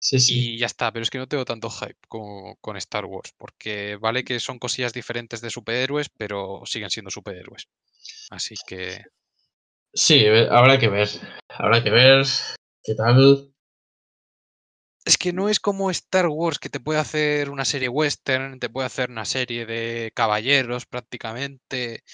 Sí, 0.00 0.20
sí. 0.20 0.54
Y 0.54 0.58
ya 0.58 0.66
está, 0.66 0.92
pero 0.92 1.02
es 1.02 1.10
que 1.10 1.18
no 1.18 1.26
tengo 1.26 1.44
tanto 1.44 1.70
hype 1.70 1.98
con, 2.08 2.54
con 2.60 2.76
Star 2.76 3.04
Wars, 3.04 3.34
porque 3.36 3.96
vale 3.96 4.24
que 4.24 4.38
son 4.40 4.58
cosillas 4.58 4.92
diferentes 4.92 5.40
de 5.40 5.50
superhéroes, 5.50 6.08
pero 6.08 6.62
siguen 6.64 6.90
siendo 6.90 7.10
superhéroes. 7.10 7.68
Así 8.30 8.54
que 8.66 9.04
Sí, 9.92 10.26
habrá 10.50 10.78
que 10.78 10.88
ver. 10.88 11.08
Habrá 11.48 11.82
que 11.82 11.90
ver 11.90 12.24
qué 12.82 12.94
tal. 12.94 13.52
es 15.04 15.16
que 15.16 15.32
no 15.32 15.48
es 15.48 15.58
como 15.58 15.90
Star 15.90 16.26
Wars, 16.26 16.58
que 16.58 16.68
te 16.68 16.80
puede 16.80 16.98
hacer 16.98 17.48
una 17.48 17.64
serie 17.64 17.88
western, 17.88 18.60
te 18.60 18.68
puede 18.68 18.86
hacer 18.86 19.10
una 19.10 19.24
serie 19.24 19.64
de 19.64 20.12
caballeros 20.14 20.84
prácticamente, 20.84 22.04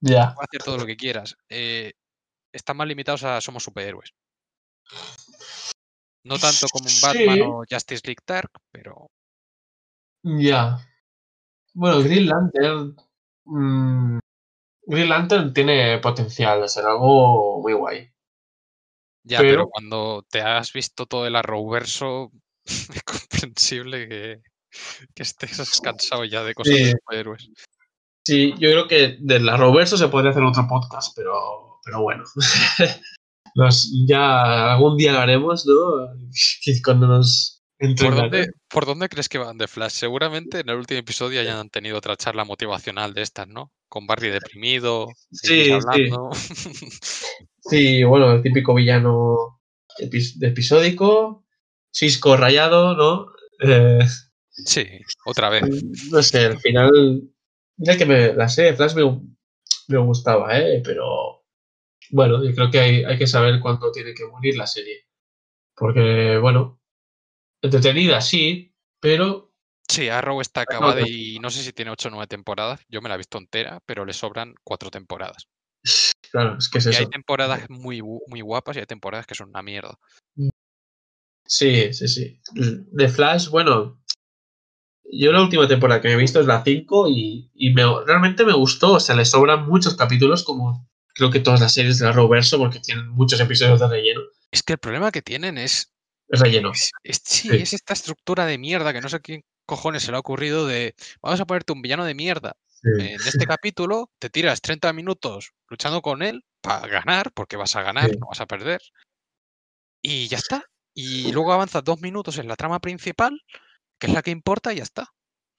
Ya. 0.00 0.34
puede 0.34 0.46
hacer 0.48 0.62
todo 0.64 0.78
lo 0.78 0.86
que 0.86 0.96
quieras. 0.96 1.36
Eh, 1.48 1.92
están 2.52 2.76
más 2.76 2.88
limitados 2.88 3.22
a 3.22 3.40
somos 3.40 3.62
superhéroes. 3.62 4.10
No 6.24 6.38
tanto 6.38 6.66
como 6.72 6.88
en 6.88 6.94
Batman 7.00 7.34
Sí. 7.36 7.40
o 7.42 7.64
Justice 7.70 8.02
League 8.04 8.22
Dark, 8.26 8.50
pero 8.70 9.06
Ya. 10.22 10.78
Bueno, 11.74 12.02
Green 12.02 12.26
Lantern. 12.26 12.96
mm, 13.44 14.18
Green 14.86 15.08
Lantern 15.08 15.52
tiene 15.52 15.98
potencial 15.98 16.60
de 16.62 16.68
ser 16.68 16.84
algo 16.86 17.60
muy 17.62 17.72
guay. 17.74 18.10
ya, 19.24 19.38
pero, 19.38 19.50
Pero- 19.50 19.68
cuando 19.68 20.24
te 20.30 20.40
has 20.40 20.72
visto 20.72 21.04
todo 21.06 21.26
el 21.26 21.36
Arrowverso, 21.36 22.32
es 23.00 23.02
comprensible 23.04 24.08
que, 24.08 24.42
que 25.14 25.22
estés 25.22 25.80
cansado 25.82 26.24
ya 26.24 26.42
de 26.42 26.54
cosas 26.54 26.74
de 26.74 26.84
Sí. 26.86 26.90
superhéroes. 26.92 27.50
Sí, 28.26 28.52
yo 28.58 28.70
creo 28.70 28.88
que 28.88 29.16
de 29.20 29.40
la 29.40 29.56
Roverso 29.56 29.96
se 29.96 30.08
podría 30.08 30.30
hacer 30.32 30.42
otro 30.42 30.66
podcast, 30.68 31.14
pero, 31.16 31.78
pero 31.84 32.02
bueno. 32.02 32.24
Nos, 33.54 33.90
ya 34.06 34.72
algún 34.74 34.96
día 34.96 35.12
lo 35.12 35.20
haremos, 35.20 35.66
¿no? 35.66 36.08
Que 36.64 36.80
Cuando 36.82 37.06
nos 37.06 37.58
¿Por 37.78 38.16
dónde, 38.16 38.50
¿Por 38.68 38.86
dónde 38.86 39.08
crees 39.08 39.28
que 39.28 39.38
van 39.38 39.56
de 39.56 39.68
Flash? 39.68 39.92
Seguramente 39.92 40.60
en 40.60 40.68
el 40.68 40.76
último 40.76 40.98
episodio 40.98 41.40
hayan 41.40 41.70
tenido 41.70 41.96
otra 41.96 42.16
charla 42.16 42.44
motivacional 42.44 43.14
de 43.14 43.22
estas, 43.22 43.46
¿no? 43.46 43.72
Con 43.88 44.06
Barry 44.06 44.30
deprimido, 44.30 45.06
Sí, 45.30 45.70
sí. 45.94 46.10
Sí, 47.60 48.02
bueno, 48.02 48.32
el 48.32 48.42
típico 48.42 48.74
villano 48.74 49.60
episódico, 50.40 51.44
Cisco 51.92 52.36
rayado, 52.36 52.96
¿no? 52.96 53.26
Eh, 53.60 54.00
sí, 54.50 54.84
otra 55.26 55.48
vez. 55.50 55.62
no 56.10 56.22
sé, 56.22 56.46
al 56.46 56.58
final. 56.58 57.22
Mira 57.76 57.96
que 57.96 58.06
me- 58.06 58.32
la 58.32 58.48
serie 58.48 58.72
de 58.72 58.76
Flash 58.76 58.94
me, 58.94 59.20
me 59.88 59.98
gustaba, 59.98 60.58
¿eh? 60.58 60.80
Pero 60.84 61.37
bueno, 62.10 62.44
yo 62.44 62.54
creo 62.54 62.70
que 62.70 62.78
hay, 62.80 63.04
hay 63.04 63.18
que 63.18 63.26
saber 63.26 63.60
cuándo 63.60 63.92
tiene 63.92 64.14
que 64.14 64.26
morir 64.26 64.56
la 64.56 64.66
serie. 64.66 65.06
Porque, 65.74 66.38
bueno, 66.38 66.80
entretenida 67.62 68.20
sí, 68.20 68.74
pero 69.00 69.48
Sí, 69.90 70.08
Arrow 70.10 70.40
está 70.42 70.60
acabada 70.62 71.00
y 71.00 71.38
no 71.38 71.48
sé 71.48 71.62
si 71.62 71.72
tiene 71.72 71.90
8 71.90 72.08
o 72.08 72.10
9 72.10 72.26
temporadas. 72.26 72.80
Yo 72.88 73.00
me 73.00 73.08
la 73.08 73.14
he 73.14 73.18
visto 73.18 73.38
entera, 73.38 73.80
pero 73.86 74.04
le 74.04 74.12
sobran 74.12 74.54
4 74.62 74.90
temporadas. 74.90 75.48
claro, 76.30 76.58
es 76.58 76.68
que 76.68 76.78
es 76.78 76.86
Y 76.86 76.90
eso. 76.90 76.98
hay 77.00 77.06
temporadas 77.06 77.70
muy, 77.70 78.02
muy 78.02 78.40
guapas 78.42 78.76
y 78.76 78.80
hay 78.80 78.86
temporadas 78.86 79.26
que 79.26 79.34
son 79.34 79.48
una 79.48 79.62
mierda. 79.62 79.98
Sí, 81.46 81.94
sí, 81.94 82.06
sí. 82.06 82.40
De 82.52 83.08
Flash, 83.08 83.48
bueno, 83.48 83.98
yo 85.10 85.32
la 85.32 85.40
última 85.40 85.66
temporada 85.66 86.02
que 86.02 86.08
me 86.08 86.14
he 86.14 86.18
visto 86.18 86.38
es 86.38 86.46
la 86.46 86.62
5 86.62 87.08
y, 87.08 87.50
y 87.54 87.72
me, 87.72 87.82
realmente 88.04 88.44
me 88.44 88.52
gustó. 88.52 88.94
O 88.94 89.00
sea, 89.00 89.16
le 89.16 89.24
sobran 89.24 89.66
muchos 89.66 89.96
capítulos 89.96 90.44
como 90.44 90.86
creo 91.18 91.30
que 91.32 91.40
todas 91.40 91.60
las 91.60 91.74
series 91.74 91.98
de 91.98 92.06
la 92.06 92.12
Roverso 92.12 92.56
porque 92.58 92.78
tienen 92.80 93.08
muchos 93.08 93.40
episodios 93.40 93.80
de 93.80 93.88
relleno. 93.88 94.20
Es 94.52 94.62
que 94.62 94.74
el 94.74 94.78
problema 94.78 95.10
que 95.10 95.20
tienen 95.20 95.58
es. 95.58 95.92
Es 96.28 96.40
relleno. 96.40 96.70
es- 96.72 96.92
es- 97.02 97.20
sí, 97.24 97.48
Sí. 97.48 97.56
es 97.56 97.72
esta 97.72 97.92
estructura 97.94 98.46
de 98.46 98.56
mierda 98.58 98.92
que 98.92 99.00
no 99.00 99.08
sé 99.08 99.20
quién 99.20 99.42
cojones 99.66 100.02
se 100.04 100.10
le 100.12 100.16
ha 100.16 100.20
ocurrido 100.20 100.66
de. 100.66 100.94
Vamos 101.20 101.40
a 101.40 101.44
ponerte 101.46 101.72
un 101.72 101.82
villano 101.82 102.04
de 102.04 102.14
mierda. 102.14 102.54
En 102.84 103.00
este 103.26 103.44
capítulo 103.46 104.08
te 104.20 104.30
tiras 104.30 104.60
30 104.60 104.92
minutos 104.92 105.50
luchando 105.68 106.00
con 106.00 106.22
él 106.22 106.44
para 106.60 106.86
ganar, 106.86 107.32
porque 107.32 107.56
vas 107.56 107.74
a 107.74 107.82
ganar, 107.82 108.08
Sí. 108.10 108.16
no 108.20 108.28
vas 108.28 108.40
a 108.40 108.46
perder. 108.46 108.80
Y 110.00 110.28
ya 110.28 110.36
está. 110.38 110.62
Y 110.94 111.32
luego 111.32 111.52
avanzas 111.52 111.82
dos 111.82 112.00
minutos 112.00 112.38
en 112.38 112.46
la 112.46 112.54
trama 112.56 112.78
principal, 112.78 113.42
que 113.98 114.06
es 114.06 114.12
la 114.12 114.22
que 114.22 114.30
importa, 114.30 114.72
y 114.72 114.76
ya 114.76 114.84
está. 114.84 115.08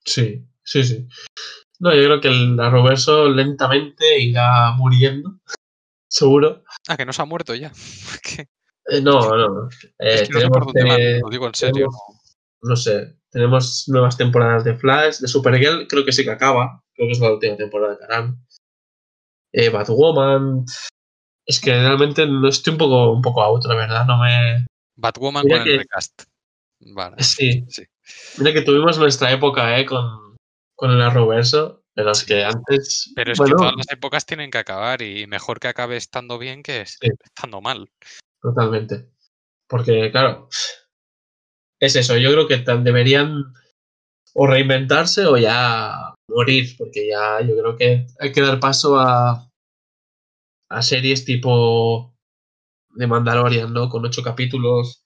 Sí, 0.05 0.45
sí, 0.64 0.84
sí. 0.86 1.07
No, 1.80 1.93
yo 1.95 2.03
creo 2.03 2.21
que 2.21 2.27
el 2.27 2.55
la 2.57 2.69
Roverso 2.69 3.30
lentamente 3.30 4.19
irá 4.19 4.71
muriendo. 4.73 5.39
Seguro. 6.09 6.63
Ah, 6.88 6.97
que 6.97 7.05
no 7.05 7.13
se 7.13 7.21
ha 7.21 7.25
muerto 7.25 7.55
ya. 7.55 7.71
Eh, 8.91 9.01
no, 9.01 9.19
no. 9.38 9.69
Eh, 9.99 10.21
es 10.23 10.30
que 10.30 10.34
no 10.49 10.65
tenemos, 10.73 10.97
eh, 10.99 11.19
lo 11.21 11.30
digo 11.30 11.45
en 11.45 11.53
serio. 11.53 11.89
tenemos- 11.89 12.34
no 12.63 12.75
sé, 12.75 13.17
tenemos 13.30 13.84
nuevas 13.88 14.17
temporadas 14.17 14.63
de 14.63 14.73
Flash, 14.75 15.19
de 15.19 15.27
Supergirl, 15.27 15.86
creo 15.88 16.03
que 16.03 16.11
sí 16.11 16.23
que 16.23 16.32
acaba, 16.32 16.82
creo 16.95 17.07
que 17.07 17.11
es 17.11 17.19
la 17.19 17.32
última 17.34 17.55
temporada 17.55 17.95
que 17.99 18.03
harán. 18.05 18.43
Eh, 19.53 19.69
Batwoman, 19.69 20.65
es 21.45 21.59
que 21.61 21.71
realmente 21.71 22.25
no 22.25 22.47
estoy 22.47 22.71
un 22.73 22.80
poco, 22.80 23.11
un 23.11 23.21
poco 23.21 23.43
out, 23.43 23.63
la 23.65 23.75
verdad, 23.75 24.05
no 24.07 24.17
me... 24.17 24.65
Batwoman 24.95 25.45
Mira 25.45 25.57
con 25.57 25.65
que- 25.65 25.71
el 25.73 25.80
recast. 25.82 26.23
Vale. 26.80 27.21
Sí, 27.21 27.63
Sí. 27.67 27.84
mira 28.39 28.53
que 28.53 28.61
tuvimos 28.63 28.97
nuestra 28.97 29.32
época, 29.32 29.77
eh, 29.77 29.86
con, 29.86 30.28
con 30.80 30.91
el 30.91 31.01
Arroverso, 31.01 31.84
pero 31.93 32.11
es 32.11 32.23
que 32.23 32.45
antes... 32.45 33.11
Pero 33.13 33.34
es 33.34 33.38
bueno, 33.38 33.55
que 33.55 33.59
todas 33.59 33.75
las 33.75 33.91
épocas 33.91 34.25
tienen 34.25 34.49
que 34.49 34.59
acabar 34.59 35.01
y 35.01 35.27
mejor 35.27 35.59
que 35.59 35.67
acabe 35.67 35.97
estando 35.97 36.38
bien 36.39 36.63
que 36.63 36.86
Sí. 36.86 37.09
estando 37.21 37.59
mal. 37.59 37.91
Totalmente. 38.41 39.11
Porque, 39.67 40.09
claro, 40.09 40.47
es 41.82 41.95
eso. 41.97 42.15
Yo 42.15 42.32
creo 42.32 42.47
que 42.47 42.57
deberían 42.82 43.53
o 44.34 44.47
reinventarse 44.47 45.25
o 45.25 45.36
ya 45.36 46.15
morir, 46.30 46.73
porque 46.77 47.09
ya 47.09 47.41
yo 47.41 47.57
creo 47.57 47.75
que 47.75 48.07
hay 48.17 48.32
que 48.32 48.41
dar 48.41 48.61
paso 48.61 48.97
a, 48.97 49.51
a 50.69 50.82
series 50.82 51.25
tipo 51.25 52.15
de 52.91 53.05
Mandalorian, 53.05 53.73
¿no? 53.73 53.89
Con 53.89 54.05
ocho 54.05 54.23
capítulos. 54.23 55.03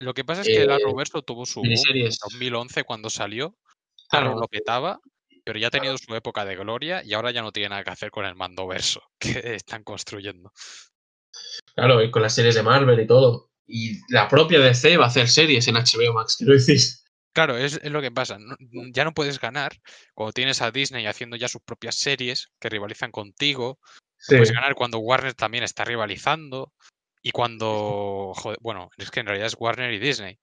Lo 0.00 0.14
que 0.14 0.24
pasa 0.24 0.40
es 0.40 0.46
que 0.46 0.62
el 0.62 0.70
Eh, 0.70 0.74
Arrowverso 0.76 1.20
tuvo 1.20 1.44
su 1.44 1.60
boom 1.60 1.66
en 1.66 1.70
miniseries. 1.72 2.18
2011 2.20 2.84
cuando 2.84 3.10
salió, 3.10 3.54
Claro. 4.08 4.28
claro, 4.28 4.40
lo 4.40 4.48
petaba, 4.48 4.98
pero 5.44 5.58
ya 5.58 5.68
ha 5.68 5.70
tenido 5.70 5.96
su 5.98 6.14
época 6.14 6.44
de 6.44 6.56
gloria 6.56 7.02
y 7.04 7.14
ahora 7.14 7.30
ya 7.30 7.42
no 7.42 7.52
tiene 7.52 7.70
nada 7.70 7.84
que 7.84 7.90
hacer 7.90 8.10
con 8.10 8.24
el 8.24 8.34
Mandoverso 8.34 9.02
que 9.18 9.54
están 9.54 9.82
construyendo. 9.84 10.52
Claro, 11.74 12.02
y 12.02 12.10
con 12.10 12.22
las 12.22 12.34
series 12.34 12.54
de 12.54 12.62
Marvel 12.62 13.00
y 13.00 13.06
todo. 13.06 13.50
Y 13.66 14.00
la 14.12 14.28
propia 14.28 14.58
DC 14.58 14.96
va 14.96 15.04
a 15.04 15.08
hacer 15.08 15.28
series 15.28 15.68
en 15.68 15.76
HBO 15.76 16.12
Max, 16.14 16.36
quiero 16.38 16.52
decir. 16.54 16.80
Claro, 17.32 17.56
es, 17.56 17.78
es 17.82 17.92
lo 17.92 18.02
que 18.02 18.10
pasa. 18.10 18.38
no- 18.38 18.56
ya 18.92 19.04
no 19.04 19.14
puedes 19.14 19.38
ganar 19.40 19.72
cuando 20.14 20.32
tienes 20.32 20.60
a 20.62 20.70
Disney 20.72 21.06
haciendo 21.06 21.36
ya 21.36 21.48
sus 21.48 21.62
propias 21.62 21.94
series 21.94 22.48
que 22.58 22.68
rivalizan 22.68 23.12
contigo. 23.12 23.78
Sí, 24.18 24.34
Puedes 24.34 24.52
ganar 24.52 24.74
cuando 24.74 24.98
Warner 24.98 25.34
también 25.34 25.64
está 25.64 25.84
rivalizando. 25.84 26.72
Y 27.22 27.30
cuando. 27.30 28.32
joder, 28.34 28.58
bueno, 28.60 28.90
es 28.96 29.10
que 29.10 29.20
en 29.20 29.26
realidad 29.26 29.46
es 29.46 29.56
Warner 29.58 29.92
y 29.92 29.98
Disney. 29.98 30.38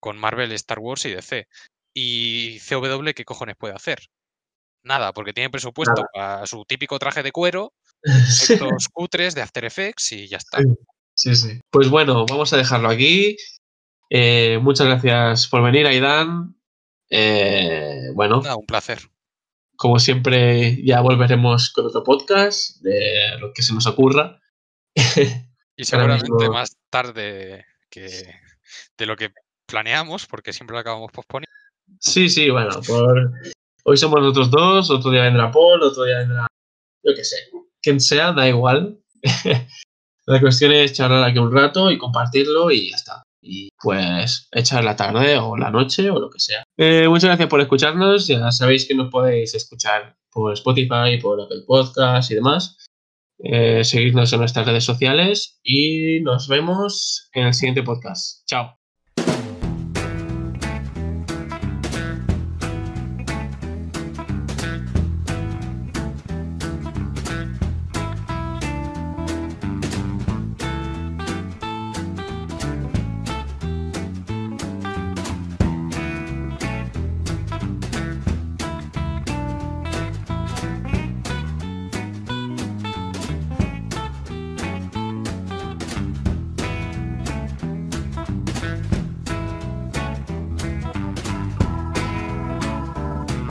Con 0.00 0.18
Marvel, 0.18 0.50
Star 0.52 0.78
Wars 0.80 1.04
y 1.06 1.10
DC. 1.14 1.46
Y 1.94 2.58
CW, 2.60 3.12
¿qué 3.14 3.24
cojones 3.24 3.56
puede 3.56 3.74
hacer? 3.74 4.00
Nada, 4.84 5.12
porque 5.12 5.32
tiene 5.32 5.50
presupuesto 5.50 6.04
para 6.12 6.46
su 6.46 6.64
típico 6.64 6.98
traje 6.98 7.22
de 7.22 7.32
cuero, 7.32 7.72
Sí. 8.28 8.52
efectos 8.54 8.88
cutres 8.92 9.34
de 9.34 9.42
After 9.42 9.64
Effects 9.64 10.12
y 10.12 10.28
ya 10.28 10.36
está. 10.36 10.58
Sí. 11.14 11.30
Pues 11.70 11.88
bueno, 11.88 12.26
vamos 12.26 12.52
a 12.52 12.56
dejarlo 12.56 12.88
aquí. 12.90 13.36
Eh, 14.10 14.58
muchas 14.60 14.86
gracias 14.86 15.48
por 15.48 15.62
venir, 15.62 15.86
Aidan. 15.86 16.54
Eh, 17.08 18.10
bueno, 18.14 18.40
Nada, 18.42 18.56
un 18.56 18.66
placer. 18.66 18.98
como 19.76 19.98
siempre, 19.98 20.84
ya 20.84 21.00
volveremos 21.00 21.70
con 21.72 21.86
otro 21.86 22.02
podcast 22.04 22.80
de 22.82 23.38
lo 23.38 23.52
que 23.52 23.62
se 23.62 23.72
nos 23.72 23.86
ocurra. 23.86 24.40
Y 25.76 25.84
seguramente 25.84 26.30
mismo- 26.30 26.52
más 26.52 26.76
tarde 26.90 27.64
que 27.88 28.34
de 28.98 29.06
lo 29.06 29.16
que 29.16 29.30
planeamos, 29.66 30.26
porque 30.26 30.52
siempre 30.52 30.74
lo 30.74 30.80
acabamos 30.80 31.10
posponiendo. 31.12 31.50
Sí, 32.00 32.28
sí, 32.28 32.50
bueno, 32.50 32.80
por... 32.86 33.32
hoy 33.84 33.96
somos 33.96 34.20
nosotros 34.20 34.50
dos, 34.50 34.90
otro 34.90 35.10
día 35.10 35.22
vendrá 35.22 35.50
Paul, 35.50 35.82
otro 35.82 36.04
día 36.04 36.18
vendrá, 36.18 36.46
yo 37.02 37.14
qué 37.14 37.24
sé, 37.24 37.36
quien 37.82 38.00
sea, 38.00 38.32
da 38.32 38.48
igual. 38.48 38.98
la 40.26 40.40
cuestión 40.40 40.72
es 40.72 40.92
charlar 40.94 41.24
aquí 41.24 41.38
un 41.38 41.52
rato 41.52 41.90
y 41.90 41.98
compartirlo 41.98 42.70
y 42.70 42.90
ya 42.90 42.96
está. 42.96 43.22
Y 43.46 43.68
pues 43.80 44.48
echar 44.52 44.82
la 44.82 44.96
tarde 44.96 45.36
o 45.36 45.56
la 45.56 45.70
noche 45.70 46.08
o 46.10 46.18
lo 46.18 46.30
que 46.30 46.40
sea. 46.40 46.64
Eh, 46.78 47.06
muchas 47.08 47.28
gracias 47.28 47.48
por 47.48 47.60
escucharnos. 47.60 48.26
Ya 48.26 48.50
sabéis 48.50 48.88
que 48.88 48.94
nos 48.94 49.10
podéis 49.10 49.54
escuchar 49.54 50.16
por 50.32 50.54
Spotify, 50.54 51.18
por 51.20 51.42
Apple 51.42 51.64
Podcast 51.66 52.30
y 52.30 52.36
demás. 52.36 52.78
Eh, 53.38 53.84
seguidnos 53.84 54.32
en 54.32 54.40
nuestras 54.40 54.66
redes 54.66 54.84
sociales 54.84 55.58
y 55.62 56.20
nos 56.20 56.48
vemos 56.48 57.28
en 57.34 57.48
el 57.48 57.54
siguiente 57.54 57.82
podcast. 57.82 58.46
Chao. 58.46 58.83